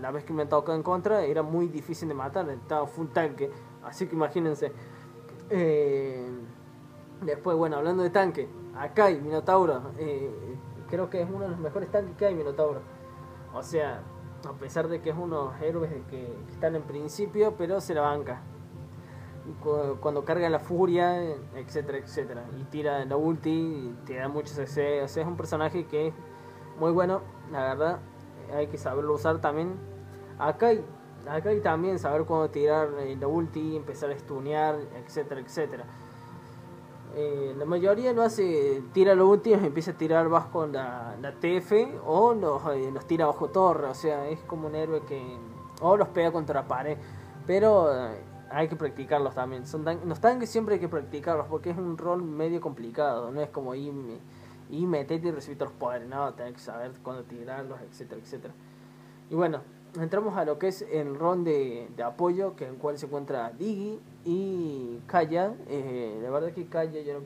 la 0.02 0.12
vez 0.12 0.24
que 0.24 0.34
me 0.34 0.46
tocó 0.46 0.74
en 0.74 0.84
contra 0.84 1.24
era 1.24 1.44
muy 1.44 1.68
difícil 1.68 2.08
de 2.08 2.14
matar, 2.14 2.50
estaba 2.50 2.86
full 2.88 3.08
tanque, 3.08 3.52
así 3.84 4.08
que 4.08 4.16
imagínense. 4.16 4.72
Eh, 5.50 6.30
después, 7.22 7.58
bueno, 7.58 7.78
hablando 7.78 8.04
de 8.04 8.10
tanque, 8.10 8.48
acá 8.78 9.06
hay 9.06 9.20
Minotauro, 9.20 9.92
eh, 9.98 10.56
creo 10.90 11.10
que 11.10 11.22
es 11.22 11.30
uno 11.30 11.42
de 11.42 11.50
los 11.50 11.60
mejores 11.60 11.92
tanques 11.92 12.16
que 12.18 12.26
hay 12.26 12.36
Minotauro. 12.36 12.82
O 13.54 13.62
sea, 13.62 14.02
a 14.48 14.54
pesar 14.54 14.88
de 14.88 15.02
que 15.02 15.12
es 15.12 15.18
unos 15.18 15.60
héroes 15.62 15.92
que, 16.10 16.36
están 16.52 16.76
en 16.76 16.84
principio, 16.84 17.56
pero 17.58 17.82
se 17.82 17.94
la 17.94 18.02
banca. 18.02 18.42
Cuando 20.00 20.24
carga 20.24 20.50
la 20.50 20.60
furia, 20.60 21.22
etcétera, 21.56 21.98
etcétera. 21.98 22.46
Y 22.58 22.64
tira 22.66 23.04
la 23.04 23.18
ulti, 23.18 23.94
te 24.06 24.16
da 24.16 24.30
mucho 24.30 24.54
CC. 24.54 25.04
Es 25.04 25.18
un 25.18 25.36
personaje 25.36 25.86
que 25.86 26.08
es 26.08 26.14
muy 26.80 26.92
bueno, 26.92 27.22
la 27.52 27.62
verdad 27.64 28.00
hay 28.56 28.68
que 28.68 28.78
saberlo 28.78 29.14
usar 29.14 29.40
también. 29.42 29.76
Acá 30.40 30.68
hay, 30.68 30.84
acá 31.28 31.50
hay 31.50 31.62
también 31.62 32.00
saber 32.00 32.26
cuándo 32.26 32.50
tirar 32.50 32.90
eh, 33.00 33.16
la 33.20 33.28
ulti, 33.28 33.76
empezar 33.76 34.12
a 34.12 34.18
stunear, 34.18 34.78
etcétera, 35.04 35.42
etcétera. 35.42 35.86
Eh, 37.16 37.54
la 37.58 37.66
mayoría 37.66 38.12
no 38.14 38.24
hace, 38.24 38.82
tira 38.92 39.14
la 39.14 39.24
ulti 39.24 39.52
y 39.52 39.54
empieza 39.54 39.92
a 39.92 39.98
tirar 39.98 40.30
bajo 40.30 40.66
la, 40.66 41.16
la 41.22 41.32
TF 41.34 41.72
o 42.06 42.34
los, 42.34 42.62
eh, 42.74 42.90
los 42.92 43.06
tira 43.06 43.28
bajo 43.28 43.50
torre, 43.50 43.88
o 43.88 43.94
sea, 43.94 44.28
es 44.30 44.40
como 44.42 44.68
un 44.68 44.76
héroe 44.76 45.02
que 45.02 45.22
o 45.82 45.96
los 45.96 46.08
pega 46.08 46.32
contra 46.32 46.68
pared, 46.68 46.98
pero 47.46 47.88
hay 48.50 48.68
que 48.68 48.76
practicarlos 48.76 49.36
también. 49.36 49.68
Son 49.68 49.86
los 50.06 50.20
tanques 50.20 50.50
siempre 50.50 50.76
hay 50.76 50.80
que 50.80 50.88
practicarlos 50.88 51.48
porque 51.48 51.72
es 51.72 51.78
un 51.78 51.98
rol 51.98 52.24
medio 52.24 52.62
complicado, 52.62 53.32
no 53.32 53.42
es 53.42 53.50
como 53.50 53.76
ir 53.76 53.94
y 54.74 54.88
metete 54.88 55.28
y 55.28 55.32
recibir 55.32 55.62
los 55.62 55.72
poderes, 55.72 56.08
no, 56.08 56.34
tenés 56.34 56.54
que 56.54 56.60
saber 56.60 56.92
cuándo 57.04 57.24
tirarlos, 57.24 57.80
etcétera, 57.82 58.20
etcétera. 58.20 58.54
Y 59.30 59.36
bueno, 59.36 59.62
entramos 60.02 60.36
a 60.36 60.46
lo 60.46 60.58
que 60.58 60.70
es 60.70 60.82
el 60.82 61.14
ron 61.14 61.44
de, 61.44 61.88
apoyo, 62.04 62.56
que 62.56 62.66
en 62.66 62.72
el 62.72 62.78
cual 62.78 62.98
se 62.98 63.06
encuentra 63.06 63.52
Digi 63.52 64.00
y 64.26 65.00
Kaya. 65.06 65.54
Eh, 65.68 66.20
la 66.24 66.32
verdad 66.32 66.52
que 66.54 66.66
Kaya, 66.66 67.02
yo, 67.02 67.22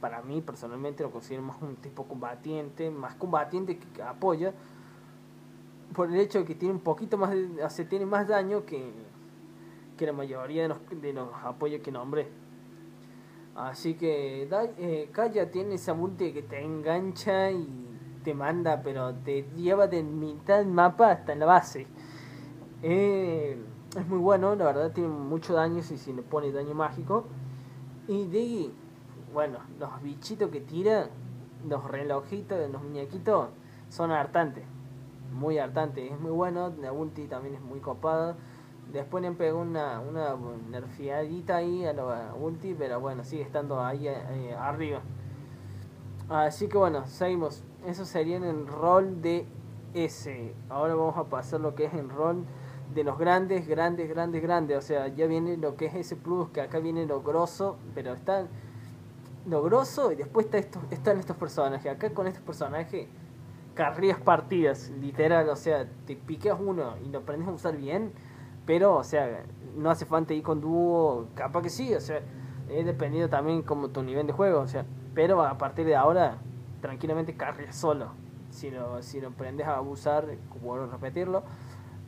para 0.00 0.22
mí 0.22 0.40
personalmente 0.42 1.02
lo 1.02 1.10
considero 1.10 1.42
más 1.42 1.60
un 1.60 1.74
tipo 1.74 2.04
combatiente, 2.04 2.88
más 2.90 3.16
combatiente 3.16 3.78
que, 3.78 4.02
apoya, 4.02 4.54
por 5.94 6.08
el 6.08 6.20
hecho 6.20 6.38
de 6.38 6.44
que 6.44 6.54
tiene 6.54 6.74
un 6.74 6.80
poquito 6.80 7.18
más, 7.18 7.30
de, 7.30 7.84
tiene 7.86 8.06
más 8.06 8.28
daño 8.28 8.64
que, 8.64 8.92
que 9.96 10.06
la 10.06 10.12
mayoría 10.12 10.62
de 10.62 10.68
los, 10.68 10.78
de 10.88 11.12
los 11.12 11.34
apoyos 11.42 11.80
que 11.82 11.90
nombré. 11.90 12.41
Así 13.54 13.94
que 13.94 14.48
eh, 14.78 15.08
Kaya 15.12 15.50
tiene 15.50 15.74
esa 15.74 15.94
multi 15.94 16.32
que 16.32 16.42
te 16.42 16.62
engancha 16.62 17.50
y 17.50 17.68
te 18.24 18.34
manda, 18.34 18.82
pero 18.82 19.14
te 19.14 19.42
lleva 19.56 19.86
de 19.86 20.02
mitad 20.02 20.58
del 20.58 20.68
mapa 20.68 21.10
hasta 21.10 21.34
la 21.34 21.46
base. 21.46 21.86
Eh, 22.82 23.58
es 23.96 24.08
muy 24.08 24.18
bueno, 24.18 24.54
la 24.54 24.64
verdad 24.64 24.92
tiene 24.92 25.08
mucho 25.10 25.54
daño 25.54 25.82
si, 25.82 25.98
si 25.98 26.12
le 26.12 26.22
pone 26.22 26.50
daño 26.50 26.74
mágico. 26.74 27.26
Y 28.08 28.26
de 28.26 28.70
bueno, 29.32 29.58
los 29.78 30.02
bichitos 30.02 30.50
que 30.50 30.60
tira, 30.60 31.08
los 31.66 31.84
relojitos, 31.84 32.70
los 32.70 32.82
muñequitos, 32.82 33.48
son 33.88 34.10
hartantes. 34.10 34.64
Muy 35.32 35.58
hartantes, 35.58 36.12
es 36.12 36.20
muy 36.20 36.30
bueno. 36.30 36.72
La 36.80 36.92
ulti 36.92 37.26
también 37.26 37.54
es 37.54 37.62
muy 37.62 37.80
copada. 37.80 38.36
Después 38.90 39.22
le 39.22 39.32
pegó 39.32 39.60
una, 39.60 40.00
una 40.00 40.36
nerfiadita 40.70 41.56
ahí 41.56 41.84
a 41.84 41.92
la 41.92 42.34
ulti, 42.38 42.74
pero 42.74 43.00
bueno, 43.00 43.24
sigue 43.24 43.42
estando 43.42 43.82
ahí 43.82 44.08
eh, 44.08 44.54
arriba. 44.58 45.00
Así 46.28 46.68
que 46.68 46.78
bueno, 46.78 47.06
seguimos. 47.06 47.64
Eso 47.86 48.04
sería 48.04 48.36
en 48.36 48.44
el 48.44 48.66
rol 48.66 49.22
de 49.22 49.46
S. 49.94 50.54
Ahora 50.68 50.94
vamos 50.94 51.16
a 51.16 51.24
pasar 51.24 51.60
lo 51.60 51.74
que 51.74 51.86
es 51.86 51.94
el 51.94 52.08
rol 52.08 52.44
de 52.94 53.04
los 53.04 53.18
grandes, 53.18 53.66
grandes, 53.66 54.08
grandes, 54.08 54.42
grandes. 54.42 54.78
O 54.78 54.82
sea, 54.82 55.08
ya 55.08 55.26
viene 55.26 55.56
lo 55.56 55.76
que 55.76 55.86
es 55.86 55.94
ese 55.94 56.16
plus, 56.16 56.50
que 56.50 56.60
acá 56.60 56.78
viene 56.78 57.06
lo 57.06 57.22
grosso, 57.22 57.76
pero 57.94 58.12
están 58.12 58.48
lo 59.46 59.62
grosso 59.62 60.12
y 60.12 60.16
después 60.16 60.46
está 60.46 60.58
estos, 60.58 60.82
están 60.90 61.18
estos 61.18 61.36
personajes. 61.36 61.90
Acá 61.90 62.10
con 62.10 62.26
estos 62.26 62.42
personajes 62.42 63.08
carreras 63.74 64.20
partidas, 64.20 64.90
literal, 65.00 65.48
o 65.48 65.56
sea, 65.56 65.88
te 66.06 66.14
piqueas 66.14 66.58
uno 66.60 66.94
y 67.04 67.08
lo 67.08 67.20
aprendes 67.20 67.48
a 67.48 67.52
usar 67.52 67.76
bien, 67.76 68.12
pero, 68.66 68.96
o 68.96 69.04
sea, 69.04 69.44
no 69.76 69.90
hace 69.90 70.04
falta 70.04 70.34
ir 70.34 70.42
con 70.42 70.60
dúo, 70.60 71.28
capaz 71.34 71.62
que 71.62 71.70
sí, 71.70 71.94
o 71.94 72.00
sea, 72.00 72.20
es 72.68 72.86
dependiendo 72.86 73.28
también 73.28 73.62
como 73.62 73.88
tu 73.88 74.02
nivel 74.02 74.26
de 74.26 74.32
juego, 74.32 74.60
o 74.60 74.68
sea, 74.68 74.84
pero 75.14 75.42
a 75.42 75.58
partir 75.58 75.86
de 75.86 75.96
ahora, 75.96 76.38
tranquilamente 76.80 77.36
carreras 77.36 77.76
solo, 77.76 78.12
si 78.50 78.70
lo, 78.70 79.02
si 79.02 79.20
lo 79.20 79.28
aprendes 79.28 79.66
a 79.66 79.80
usar, 79.80 80.26
bueno 80.62 80.86
repetirlo, 80.86 81.42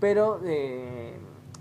pero 0.01 0.41
eh, 0.45 1.17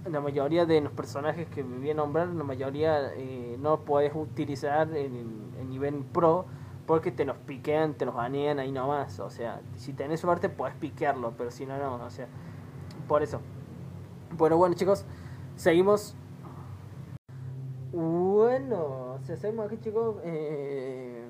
la 0.10 0.20
mayoría 0.20 0.66
de 0.66 0.82
los 0.82 0.92
personajes 0.92 1.48
que 1.48 1.64
me 1.64 1.78
voy 1.78 1.92
a 1.92 1.94
nombrar, 1.94 2.28
la 2.28 2.44
mayoría 2.44 3.14
eh, 3.16 3.58
no 3.60 3.82
puedes 3.82 4.14
utilizar 4.16 4.96
en 4.96 5.70
nivel 5.70 6.04
pro, 6.12 6.46
porque 6.86 7.12
te 7.12 7.26
los 7.26 7.38
piquean, 7.38 7.94
te 7.94 8.06
los 8.06 8.16
banean 8.16 8.60
ahí 8.60 8.72
nomás. 8.72 9.20
O 9.20 9.30
sea, 9.30 9.62
si 9.76 9.94
tenés 9.94 10.20
suerte 10.20 10.50
puedes 10.50 10.76
piquearlo, 10.76 11.34
pero 11.38 11.52
si 11.52 11.66
no, 11.66 11.78
no. 11.78 12.04
O 12.04 12.10
sea, 12.10 12.28
por 13.08 13.24
eso. 13.24 13.40
Bueno, 14.36 14.58
bueno 14.58 14.74
chicos, 14.74 15.06
seguimos. 15.56 16.16
Bueno, 17.92 19.20
se 19.24 19.38
seguimos 19.38 19.68
aquí 19.68 19.78
chicos. 19.78 20.16
Eh, 20.24 21.24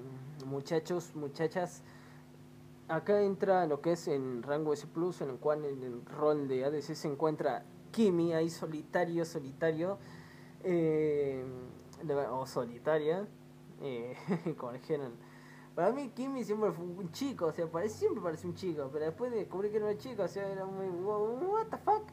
muchachos, 0.46 1.14
muchachas. 1.14 1.84
Acá 2.88 3.22
entra 3.22 3.68
lo 3.68 3.82
que 3.82 3.94
es 3.94 4.08
en 4.08 4.42
rango 4.42 4.72
S 4.72 4.88
Plus, 4.88 5.20
en 5.20 5.32
el 5.32 5.36
cual 5.36 5.66
en 5.66 5.84
el 5.84 6.06
rol 6.06 6.48
de 6.48 6.64
ADC 6.64 6.96
se 6.96 7.10
encuentra 7.10 7.66
Kimi, 7.92 8.34
ahí 8.34 8.50
solitario, 8.50 9.26
solitario. 9.26 9.98
Eh, 10.64 11.44
o 12.32 12.46
solitaria, 12.46 13.28
eh, 13.82 14.16
como 14.58 14.72
dijeron 14.72 15.12
para 15.76 15.92
mí 15.92 16.10
Kimi 16.10 16.44
siempre 16.44 16.72
fue 16.72 16.86
un 16.86 17.12
chico, 17.12 17.48
o 17.48 17.52
sea, 17.52 17.66
parece, 17.66 17.98
siempre 17.98 18.22
parece 18.22 18.46
un 18.46 18.54
chico, 18.54 18.90
pero 18.94 19.06
después 19.06 19.32
descubrí 19.32 19.72
que 19.72 19.80
no 19.80 19.88
era 19.88 19.98
chico, 19.98 20.24
o 20.24 20.28
sea, 20.28 20.48
era 20.48 20.66
muy 20.66 20.88
what 20.88 21.68
the 21.70 21.78
fuck. 21.78 22.04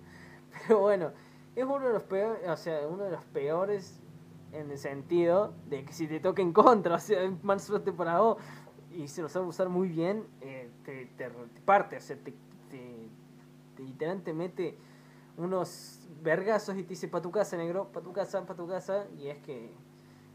Pero 0.67 0.81
bueno, 0.81 1.13
es 1.57 1.65
uno 1.65 1.81
de 1.81 1.93
los 1.93 2.03
peores, 2.05 2.49
o 2.49 2.57
sea, 2.57 2.87
uno 2.89 3.05
de 3.05 3.11
los 3.11 3.25
peores 3.27 4.01
en 4.53 4.71
el 4.71 4.79
sentido 4.79 5.53
de 5.69 5.85
que 5.85 5.93
si 5.93 6.07
te 6.07 6.21
toca 6.21 6.43
en 6.43 6.53
contra, 6.53 6.95
o 6.97 6.99
sea, 6.99 7.31
mal 7.43 7.61
suerte 7.61 7.93
para 7.93 8.21
vos 8.21 8.39
y 8.91 9.07
se 9.09 9.23
lo 9.23 9.29
sabe 9.29 9.47
usar 9.47 9.69
muy 9.69 9.89
bien, 9.89 10.27
eh, 10.41 10.69
te, 10.85 11.07
te, 11.17 11.31
parte, 11.65 11.97
o 11.97 12.01
sea, 12.01 12.17
te, 12.17 12.33
te, 12.71 13.09
te 13.77 13.83
literalmente 13.83 14.33
mete 14.33 14.77
unos 15.37 16.01
vergazos 16.23 16.77
y 16.77 16.83
te 16.83 16.91
dice 16.91 17.09
pa' 17.09 17.23
tu 17.23 17.31
casa, 17.31 17.57
negro, 17.57 17.89
pa' 17.93 18.01
tu 18.01 18.13
casa, 18.13 18.45
pa' 18.45 18.55
tu 18.55 18.67
casa, 18.67 19.07
y 19.17 19.29
es 19.29 19.39
que 19.39 19.71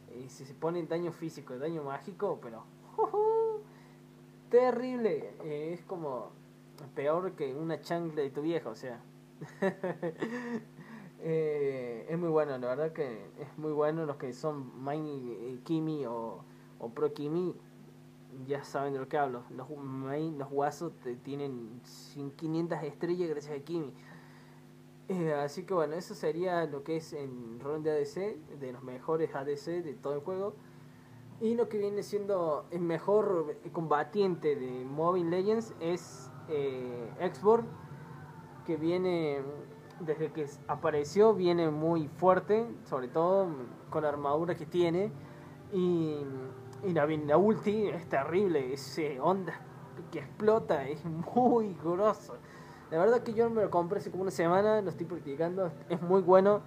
eh, 0.10 0.26
si 0.30 0.46
se 0.46 0.54
pone 0.54 0.82
daño 0.84 1.12
físico, 1.12 1.58
daño 1.58 1.84
mágico, 1.84 2.40
pero 2.42 2.64
terrible. 4.50 5.34
Eh, 5.44 5.74
es 5.74 5.82
como 5.84 6.32
peor 6.96 7.34
que 7.34 7.54
una 7.54 7.82
chancla 7.82 8.22
de 8.22 8.30
tu 8.30 8.42
vieja, 8.42 8.70
o 8.70 8.76
sea. 8.76 9.02
Eh, 11.28 12.06
es 12.08 12.20
muy 12.20 12.30
bueno, 12.30 12.56
la 12.60 12.68
verdad 12.68 12.94
que 12.94 13.32
es 13.40 13.58
muy 13.58 13.72
bueno. 13.72 14.06
Los 14.06 14.18
que 14.18 14.32
son 14.32 14.84
Main 14.84 15.08
eh, 15.08 15.60
Kimi 15.64 16.06
o, 16.06 16.44
o 16.78 16.90
Pro 16.90 17.16
Kimi 17.16 17.56
ya 18.48 18.64
saben 18.64 18.94
de 18.94 19.00
lo 19.00 19.08
que 19.08 19.18
hablo. 19.18 19.44
Los 19.50 19.70
main, 19.70 20.38
los 20.38 20.50
guasos 20.50 20.94
tienen 21.24 21.82
500 22.36 22.84
estrellas 22.84 23.30
gracias 23.30 23.58
a 23.58 23.64
Kimi. 23.64 23.94
así 25.44 25.64
que 25.64 25.74
bueno, 25.74 25.96
eso 25.96 26.14
sería 26.16 26.66
lo 26.66 26.84
que 26.84 26.98
es 26.98 27.14
en 27.14 27.60
rol 27.60 27.84
de 27.84 27.92
ADC, 27.92 28.60
de 28.60 28.72
los 28.74 28.84
mejores 28.84 29.34
ADC 29.34 29.84
de 29.84 29.94
todo 29.94 30.14
el 30.14 30.20
juego. 30.20 30.54
Y 31.42 31.56
lo 31.56 31.68
que 31.68 31.78
viene 31.78 32.02
siendo 32.02 32.66
el 32.72 32.82
mejor 32.82 33.58
combatiente 33.74 34.56
de 34.56 34.86
Mobile 34.86 35.30
Legends 35.30 35.74
es 35.82 36.32
eh, 36.48 37.10
que 38.66 38.78
viene, 38.78 39.42
desde 40.00 40.32
que 40.32 40.48
apareció, 40.68 41.34
viene 41.34 41.70
muy 41.70 42.08
fuerte, 42.08 42.66
sobre 42.86 43.08
todo 43.08 43.48
con 43.90 44.04
la 44.04 44.10
armadura 44.10 44.56
que 44.56 44.66
tiene. 44.66 45.12
Y, 45.72 46.18
la, 46.84 47.06
la, 47.06 47.38
ulti 47.38 47.88
es 47.88 48.08
terrible, 48.08 48.74
ese 48.74 49.20
onda 49.20 49.54
que 50.12 50.20
explota, 50.20 50.88
es 50.88 51.04
muy 51.06 51.76
grosso. 51.84 52.36
La 52.92 53.00
verdad 53.00 53.24
que 53.24 53.34
yo 53.34 53.50
me 53.50 53.64
lo 53.64 53.72
compré 53.72 54.00
hace 54.00 54.12
como 54.12 54.24
una 54.24 54.32
semana, 54.32 54.82
lo 54.82 54.90
estoy 54.90 55.08
practicando, 55.08 55.72
es 55.90 56.02
muy 56.02 56.22
bueno 56.22 56.62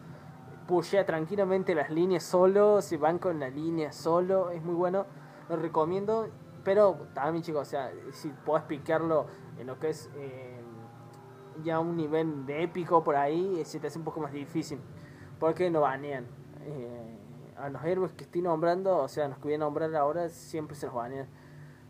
pushea 0.69 1.07
tranquilamente 1.07 1.75
las 1.75 1.91
líneas 1.91 2.23
solo, 2.23 2.83
se 2.83 2.99
van 2.99 3.19
con 3.19 3.41
la 3.41 3.49
línea 3.49 3.91
solo, 3.91 4.51
es 4.51 4.63
muy 4.63 4.75
bueno, 4.75 5.07
lo 5.49 5.57
recomiendo, 5.57 6.29
pero 6.63 7.09
también 7.15 7.43
chicos, 7.43 7.63
o 7.63 7.71
sea, 7.71 7.91
si 8.13 8.29
puedes 8.45 8.65
piquearlo 8.67 9.27
en 9.59 9.67
lo 9.67 9.79
que 9.81 9.89
es 9.89 10.11
eh, 10.15 10.58
ya 11.63 11.81
un 11.81 11.97
nivel 11.97 12.47
de 12.47 12.63
épico 12.63 13.03
por 13.03 13.17
ahí, 13.17 13.63
se 13.65 13.81
te 13.81 13.87
hace 13.87 13.99
un 13.99 14.05
poco 14.05 14.21
más 14.21 14.33
difícil, 14.33 14.79
porque 15.39 15.71
no 15.71 15.83
banean. 15.83 16.27
Eh, 16.63 17.15
a 17.57 17.69
los 17.71 17.83
héroes 17.85 18.13
que 18.13 18.25
estoy 18.25 18.43
nombrando, 18.43 18.99
o 18.99 19.09
sea, 19.09 19.29
los 19.29 19.39
que 19.39 19.45
voy 19.45 19.55
a 19.55 19.59
nombrar 19.59 19.95
ahora, 19.97 20.29
siempre 20.29 20.77
se 20.77 20.87
los 20.87 20.95
banean, 20.95 21.27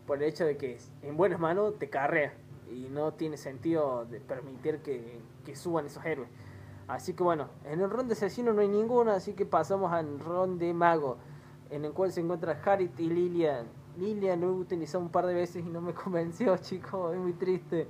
por 0.07 0.17
el 0.17 0.23
hecho 0.23 0.45
de 0.45 0.57
que 0.57 0.77
en 1.03 1.15
buenas 1.15 1.39
manos 1.39 1.77
te 1.77 1.89
carrea, 1.89 2.33
y 2.71 2.87
no 2.89 3.13
tiene 3.13 3.37
sentido 3.37 4.05
de 4.05 4.19
permitir 4.19 4.79
que, 4.79 5.19
que 5.45 5.55
suban 5.55 5.85
esos 5.85 6.05
héroes. 6.05 6.29
Así 6.87 7.13
que 7.13 7.23
bueno, 7.23 7.49
en 7.65 7.81
el 7.81 7.89
ron 7.89 8.07
de 8.07 8.13
asesino 8.13 8.51
no 8.51 8.61
hay 8.61 8.67
ninguno, 8.67 9.11
así 9.11 9.33
que 9.33 9.45
pasamos 9.45 9.91
al 9.91 10.19
ron 10.19 10.57
de 10.57 10.73
mago, 10.73 11.17
en 11.69 11.85
el 11.85 11.93
cual 11.93 12.11
se 12.11 12.21
encuentra 12.21 12.59
Harit 12.65 12.99
y 12.99 13.09
Lilian. 13.09 13.67
Lilian 13.99 14.41
lo 14.41 14.47
he 14.47 14.51
utilizado 14.51 15.03
un 15.03 15.09
par 15.09 15.25
de 15.25 15.33
veces 15.33 15.65
y 15.65 15.69
no 15.69 15.81
me 15.81 15.93
convenció, 16.03 16.57
chicos, 16.57 17.13
es 17.13 17.19
muy 17.19 17.33
triste. 17.33 17.87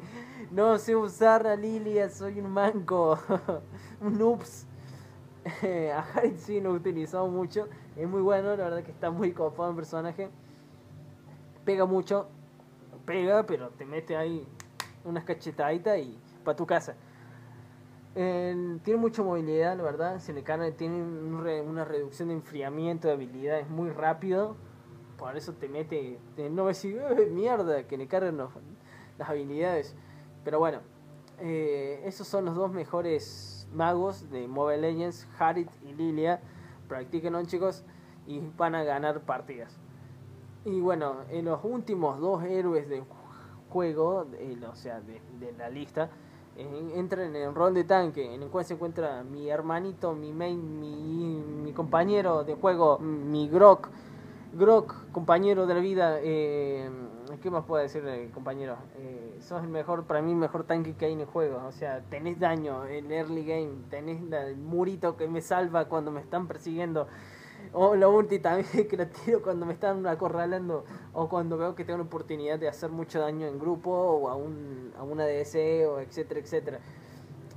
No 0.51 0.77
sé 0.77 0.95
usar 0.95 1.47
a 1.47 1.55
Lilian, 1.55 2.09
soy 2.09 2.39
un 2.39 2.51
manco, 2.51 3.19
un 4.01 4.17
noobs. 4.17 4.65
a 5.63 5.99
Harit 6.13 6.37
sí 6.37 6.59
lo 6.59 6.71
he 6.71 6.73
utilizado 6.73 7.27
mucho, 7.27 7.67
es 7.95 8.07
muy 8.07 8.21
bueno, 8.21 8.49
la 8.55 8.65
verdad 8.65 8.83
que 8.83 8.91
está 8.91 9.11
muy 9.11 9.31
copado 9.31 9.69
el 9.69 9.75
personaje. 9.75 10.29
Pega 11.65 11.85
mucho, 11.85 12.27
pega, 13.05 13.45
pero 13.45 13.69
te 13.69 13.85
mete 13.85 14.17
ahí 14.17 14.47
unas 15.05 15.23
cachetaditas 15.23 15.99
y 15.99 16.17
para 16.43 16.55
tu 16.55 16.65
casa 16.65 16.95
tiene 18.13 18.97
mucha 18.97 19.23
movilidad, 19.23 19.77
la 19.77 19.83
verdad. 19.83 20.19
Se 20.19 20.33
le 20.33 20.41
tiene 20.71 21.01
una 21.61 21.85
reducción 21.85 22.29
de 22.29 22.35
enfriamiento 22.35 23.07
de 23.07 23.13
habilidades 23.13 23.69
muy 23.69 23.89
rápido. 23.89 24.57
Por 25.19 25.35
eso 25.35 25.53
te 25.53 25.67
mete. 25.67 26.17
no 26.49 26.65
ves 26.65 26.77
si 26.77 26.95
mierda 27.31 27.83
que 27.83 27.97
le 27.97 28.07
cargan 28.07 28.37
las 29.17 29.29
habilidades. 29.29 29.95
Pero 30.45 30.59
bueno, 30.59 30.79
eh, 31.39 32.01
esos 32.05 32.27
son 32.27 32.45
los 32.45 32.55
dos 32.55 32.71
mejores 32.71 33.67
magos 33.73 34.29
de 34.31 34.47
Mobile 34.47 34.81
Legends, 34.81 35.27
Harit 35.37 35.69
y 35.83 35.93
Lilia. 35.93 36.39
Practíquenlo, 36.87 37.43
chicos, 37.45 37.83
y 38.25 38.41
van 38.57 38.75
a 38.75 38.83
ganar 38.83 39.21
partidas. 39.21 39.77
Y 40.65 40.79
bueno, 40.79 41.17
en 41.29 41.45
los 41.45 41.59
últimos 41.63 42.19
dos 42.19 42.43
héroes 42.43 42.87
del 42.87 43.03
juego, 43.69 44.25
o 44.71 44.75
sea, 44.75 45.01
de, 45.01 45.21
la 45.57 45.69
lista 45.69 46.09
entra 46.57 47.25
en 47.25 47.35
el 47.35 47.55
rol 47.55 47.73
de 47.73 47.85
tanque, 47.85 48.33
en 48.33 48.43
el 48.43 48.49
cual 48.49 48.65
se 48.65 48.73
encuentra 48.73 49.23
mi 49.23 49.49
hermanito, 49.49 50.13
mi 50.13 50.33
main, 50.33 50.79
mi, 50.79 51.41
mi 51.63 51.71
compañero 51.71 52.43
de 52.43 52.55
juego, 52.55 52.99
mi 52.99 53.47
Grok, 53.47 53.89
Grok, 54.51 55.11
compañero 55.11 55.67
de 55.67 55.73
la 55.75 55.79
vida, 55.79 56.17
eh, 56.21 56.89
¿qué 57.41 57.51
más 57.51 57.65
puedo 57.65 57.83
decir, 57.83 58.03
compañero? 58.33 58.77
Eh, 58.97 59.37
sos 59.41 59.63
el 59.63 59.69
mejor, 59.69 60.05
para 60.05 60.23
mí, 60.23 60.33
mejor 60.33 60.63
tanque 60.63 60.95
que 60.95 61.05
hay 61.05 61.13
en 61.13 61.19
el 61.19 61.27
juego, 61.27 61.61
o 61.67 61.71
sea, 61.71 62.01
tenés 62.09 62.39
daño 62.39 62.87
en 62.87 63.11
early 63.11 63.45
game, 63.45 63.69
tenés 63.91 64.21
el 64.31 64.57
murito 64.57 65.15
que 65.17 65.27
me 65.27 65.41
salva 65.41 65.85
cuando 65.85 66.09
me 66.09 66.19
están 66.19 66.47
persiguiendo, 66.47 67.07
o 67.73 67.95
la 67.95 68.07
ulti 68.07 68.39
también 68.39 68.87
que 68.89 68.97
la 68.97 69.05
tiro 69.07 69.41
cuando 69.41 69.65
me 69.65 69.73
están 69.73 70.05
acorralando. 70.07 70.85
O 71.13 71.29
cuando 71.29 71.57
veo 71.57 71.75
que 71.75 71.85
tengo 71.85 71.97
la 71.97 72.05
oportunidad 72.05 72.57
de 72.57 72.67
hacer 72.67 72.89
mucho 72.89 73.19
daño 73.19 73.47
en 73.47 73.59
grupo 73.59 73.91
o 73.91 74.29
a, 74.29 74.35
un, 74.35 74.93
a 74.97 75.03
una 75.03 75.25
DC 75.25 75.85
o 75.87 75.99
etcétera, 75.99 76.39
etcétera. 76.39 76.79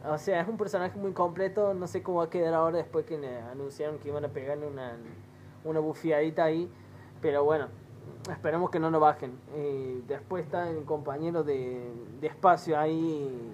O 0.05 0.19
sea, 0.19 0.41
es 0.41 0.49
un 0.49 0.57
personaje 0.57 0.99
muy 0.99 1.13
completo, 1.13 1.75
no 1.75 1.87
sé 1.87 2.03
cómo 2.03 2.19
va 2.19 2.25
a 2.25 2.31
quedar 2.31 2.55
ahora 2.55 2.79
después 2.79 3.07
que 3.07 3.15
anunciaron 3.51 3.99
que 3.99 4.09
iban 4.09 4.25
a 4.25 4.29
pegarle 4.29 4.67
una, 4.67 4.97
una 5.65 5.79
bufiadita 5.79 6.45
ahí, 6.45 6.69
pero 7.23 7.45
bueno, 7.45 7.69
esperemos 8.31 8.71
que 8.71 8.81
no 8.81 8.91
lo 8.91 9.01
bajen. 9.01 9.39
Eh, 9.55 10.03
después 10.07 10.45
está 10.45 10.69
el 10.69 10.85
compañero 10.85 11.45
de, 11.45 11.91
espacio 12.21 12.79
ahí 12.79 13.53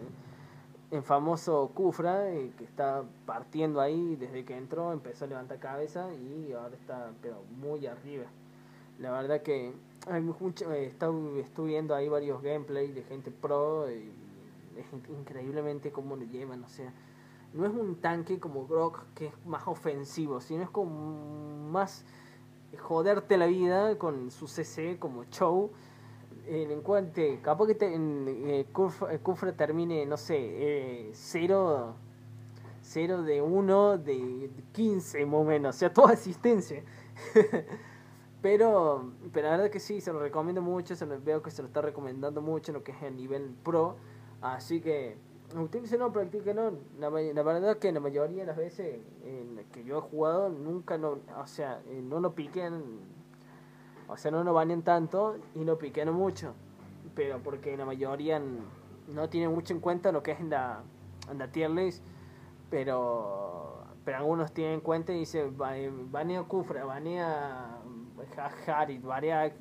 el 0.91 1.03
famoso 1.03 1.71
Kufra, 1.75 2.31
eh, 2.31 2.51
que 2.57 2.65
está 2.65 3.05
partiendo 3.27 3.81
ahí 3.81 4.17
desde 4.17 4.47
que 4.47 4.57
entró, 4.57 4.93
empezó 4.93 5.27
a 5.27 5.29
levantar 5.29 5.59
cabeza 5.59 6.09
y 6.15 6.53
ahora 6.53 6.75
está 6.75 7.11
pero 7.21 7.43
muy 7.61 7.87
arriba. 7.87 8.25
La 8.99 9.13
verdad 9.13 9.43
que 9.43 9.75
hay 10.11 10.23
mucho, 10.23 10.73
eh, 10.73 10.87
estuve 10.87 11.67
viendo 11.67 11.95
ahí 11.95 12.09
varios 12.09 12.43
gameplays 12.43 12.95
de 12.95 13.03
gente 13.03 13.31
pro 13.31 13.91
y 13.91 14.11
es 14.79 14.87
increíblemente 15.11 15.93
cómo 15.93 16.17
lo 16.17 16.25
llevan, 16.25 16.65
o 16.65 16.69
sea, 16.69 16.93
no 17.53 17.67
es 17.67 17.73
un 17.73 17.97
tanque 17.97 18.39
como 18.39 18.67
Grok 18.67 19.05
que 19.15 19.27
es 19.27 19.47
más 19.47 19.67
ofensivo, 19.67 20.41
sino 20.41 20.63
es 20.63 20.71
como 20.71 21.69
más 21.71 22.05
joderte 22.77 23.37
la 23.37 23.47
vida 23.47 23.97
con 23.99 24.31
su 24.31 24.47
CC 24.47 24.99
como 24.99 25.25
show. 25.25 25.71
En 26.47 26.71
encuentre, 26.71 27.41
capaz 27.43 27.67
que 27.67 27.75
te, 27.75 27.95
en, 27.95 28.25
eh, 28.27 28.67
Kufra, 28.73 29.53
termine, 29.53 30.07
no 30.07 30.17
sé, 30.17 30.37
eh, 30.39 31.11
0, 31.13 31.95
0 32.81 33.23
de 33.23 33.43
1 33.43 33.99
de 33.99 34.51
15 34.73 35.27
más 35.27 35.41
o 35.41 35.45
menos, 35.45 35.77
o 35.77 35.79
sea, 35.79 35.93
toda 35.93 36.15
asistencia. 36.15 36.83
pero, 38.43 39.13
pero 39.31 39.49
la 39.49 39.57
verdad 39.57 39.71
que 39.71 39.81
sí, 39.81 40.01
se 40.01 40.11
lo 40.11 40.21
recomiendo 40.21 40.63
mucho, 40.63 40.97
se 40.97 41.05
lo, 41.05 41.21
veo 41.21 41.43
que 41.43 41.51
se 41.51 41.61
lo 41.61 41.69
está 41.69 41.83
recomendando 41.83 42.41
mucho 42.41 42.73
en 42.73 42.79
lo 42.79 42.85
que 42.85 42.93
es 42.93 43.03
el 43.03 43.17
nivel 43.17 43.55
pro. 43.63 43.97
Así 44.41 44.81
que 44.81 45.17
utilicen 45.57 46.01
no, 46.01 46.13
practiquen 46.13 46.57
no. 46.57 46.73
La, 46.99 47.11
la 47.11 47.43
verdad 47.43 47.79
que 47.79 47.93
la 47.93 48.01
mayoría 48.01 48.43
de 48.43 48.47
las 48.47 48.57
veces 48.57 49.01
en 49.25 49.65
que 49.73 49.85
yo 49.85 49.99
he 49.99 50.01
jugado 50.01 50.49
nunca 50.49 50.99
no, 50.99 51.19
o 51.37 51.47
sea, 51.47 51.81
eh, 51.89 52.03
no 52.03 52.21
lo 52.21 52.35
piquen, 52.35 53.01
o 54.09 54.17
sea, 54.17 54.31
no 54.31 54.45
lo 54.45 54.53
banen 54.53 54.83
tanto 54.83 55.37
y 55.55 55.61
no 55.61 55.79
piquen 55.79 56.13
mucho. 56.13 56.55
Pero 57.15 57.41
porque 57.43 57.77
la 57.77 57.85
mayoría 57.85 58.41
no 59.09 59.29
tiene 59.29 59.49
mucho 59.49 59.73
en 59.73 59.81
cuenta 59.81 60.13
lo 60.13 60.23
que 60.23 60.33
es 60.33 60.41
en 60.41 60.51
la, 60.51 60.83
en 61.31 61.39
la 61.39 61.51
tier 61.51 61.71
list, 61.71 62.05
pero, 62.71 63.85
pero 64.05 64.19
algunos 64.19 64.53
tienen 64.53 64.75
en 64.75 64.81
cuenta 64.81 65.13
y 65.13 65.21
dicen, 65.21 65.57
banea 65.57 66.43
Kufra, 66.45 66.85
banea 66.85 67.81
Harit, 68.67 69.03
banea, 69.03 69.53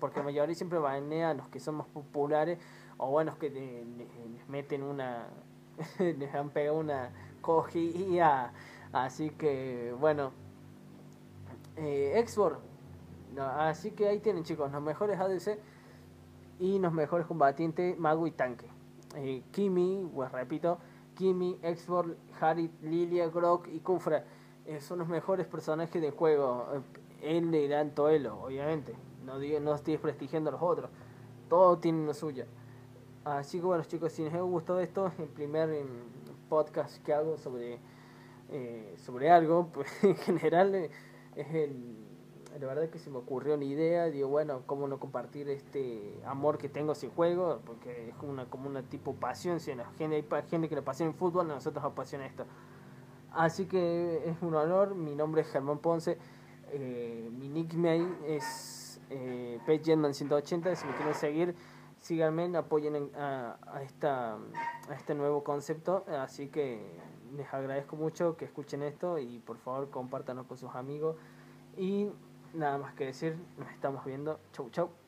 porque 0.00 0.18
la 0.18 0.24
mayoría 0.24 0.54
siempre 0.54 0.78
banea 0.78 1.34
los 1.34 1.48
que 1.48 1.60
son 1.60 1.76
más 1.76 1.86
populares 1.86 2.58
o 2.98 3.10
buenos 3.10 3.36
que 3.36 3.50
les 3.50 4.48
meten 4.48 4.82
una, 4.82 5.28
les 5.98 6.34
han 6.34 6.50
pegado 6.50 6.78
una 6.78 7.10
cogida, 7.40 8.52
así 8.92 9.30
que 9.30 9.94
bueno, 9.98 10.32
eh, 11.76 12.24
así 13.58 13.90
que 13.90 14.08
ahí 14.08 14.20
tienen 14.20 14.44
chicos, 14.44 14.72
los 14.72 14.82
mejores 14.82 15.20
ADC 15.20 15.58
y 16.58 16.78
los 16.78 16.92
mejores 16.92 17.26
combatientes 17.26 17.98
mago 17.98 18.26
y 18.26 18.30
tanque. 18.30 18.66
Eh, 19.14 19.42
Kimi, 19.50 20.08
pues 20.14 20.32
repito, 20.32 20.78
Kimi, 21.14 21.58
Export, 21.62 22.16
Harit, 22.40 22.72
Lilia, 22.82 23.28
Grok 23.28 23.68
y 23.68 23.80
Kufra 23.80 24.24
eh, 24.66 24.80
son 24.80 24.98
los 24.98 25.08
mejores 25.08 25.46
personajes 25.46 26.00
del 26.02 26.12
juego. 26.12 26.66
Él 27.22 27.50
le 27.50 27.68
dan 27.68 27.94
Toelo, 27.94 28.42
obviamente. 28.42 28.94
No, 29.24 29.38
no 29.38 29.74
estoy 29.74 29.92
desprestigiando 29.94 30.50
a 30.50 30.52
los 30.52 30.62
otros. 30.62 30.90
Todos 31.48 31.80
tienen 31.80 32.06
lo 32.06 32.14
suyo. 32.14 32.44
Así 33.26 33.58
que 33.58 33.66
bueno 33.66 33.82
chicos, 33.82 34.12
si 34.12 34.22
les 34.22 34.32
ha 34.34 34.40
gustado 34.40 34.78
esto, 34.78 35.10
el 35.18 35.26
primer 35.26 35.68
em, 35.70 35.88
podcast 36.48 37.02
que 37.02 37.12
hago 37.12 37.36
sobre, 37.36 37.80
eh, 38.50 38.94
sobre 38.98 39.32
algo, 39.32 39.68
pues 39.74 39.88
en 40.04 40.14
general 40.14 40.72
eh, 40.76 40.90
es 41.34 41.52
el, 41.52 41.96
la 42.60 42.68
verdad 42.68 42.88
que 42.88 43.00
se 43.00 43.10
me 43.10 43.18
ocurrió 43.18 43.56
una 43.56 43.64
idea, 43.64 44.04
digo 44.04 44.28
bueno, 44.28 44.62
cómo 44.66 44.86
no 44.86 45.00
compartir 45.00 45.48
este 45.48 46.20
amor 46.24 46.56
que 46.56 46.68
tengo 46.68 46.90
a 46.90 46.92
ese 46.92 47.08
juego, 47.08 47.62
porque 47.66 48.10
es 48.10 48.14
una, 48.22 48.48
como 48.48 48.68
una 48.68 48.84
tipo 48.84 49.16
pasión, 49.16 49.58
si 49.58 49.72
gente, 49.98 50.24
hay 50.30 50.42
gente 50.48 50.68
que 50.68 50.76
le 50.76 50.82
apasiona 50.82 51.10
el 51.10 51.18
fútbol, 51.18 51.50
a 51.50 51.54
nosotros 51.54 51.82
nos 51.82 51.92
apasiona 51.92 52.26
esto. 52.26 52.44
Así 53.32 53.66
que 53.66 54.22
es 54.24 54.40
un 54.40 54.54
honor, 54.54 54.94
mi 54.94 55.16
nombre 55.16 55.40
es 55.40 55.48
Germán 55.48 55.80
Ponce, 55.80 56.16
eh, 56.70 57.28
mi 57.36 57.48
nickname 57.48 58.06
es 58.24 59.00
eh, 59.10 59.58
180 59.66 60.76
si 60.76 60.86
me 60.86 60.94
quieren 60.94 61.14
seguir 61.14 61.56
síganme, 62.06 62.56
apoyen 62.56 63.10
a, 63.16 63.56
esta, 63.82 64.38
este 64.96 65.14
nuevo 65.14 65.42
concepto. 65.42 66.04
Así 66.08 66.48
que 66.48 66.80
les 67.36 67.52
agradezco 67.52 67.96
mucho 67.96 68.36
que 68.36 68.44
escuchen 68.44 68.82
esto 68.82 69.18
y 69.18 69.40
por 69.40 69.58
favor 69.58 69.90
compártanlo 69.90 70.46
con 70.46 70.56
sus 70.56 70.74
amigos. 70.74 71.16
Y 71.76 72.08
nada 72.54 72.78
más 72.78 72.94
que 72.94 73.06
decir, 73.06 73.36
nos 73.58 73.68
estamos 73.70 74.04
viendo. 74.04 74.38
Chau, 74.52 74.70
chau. 74.70 75.05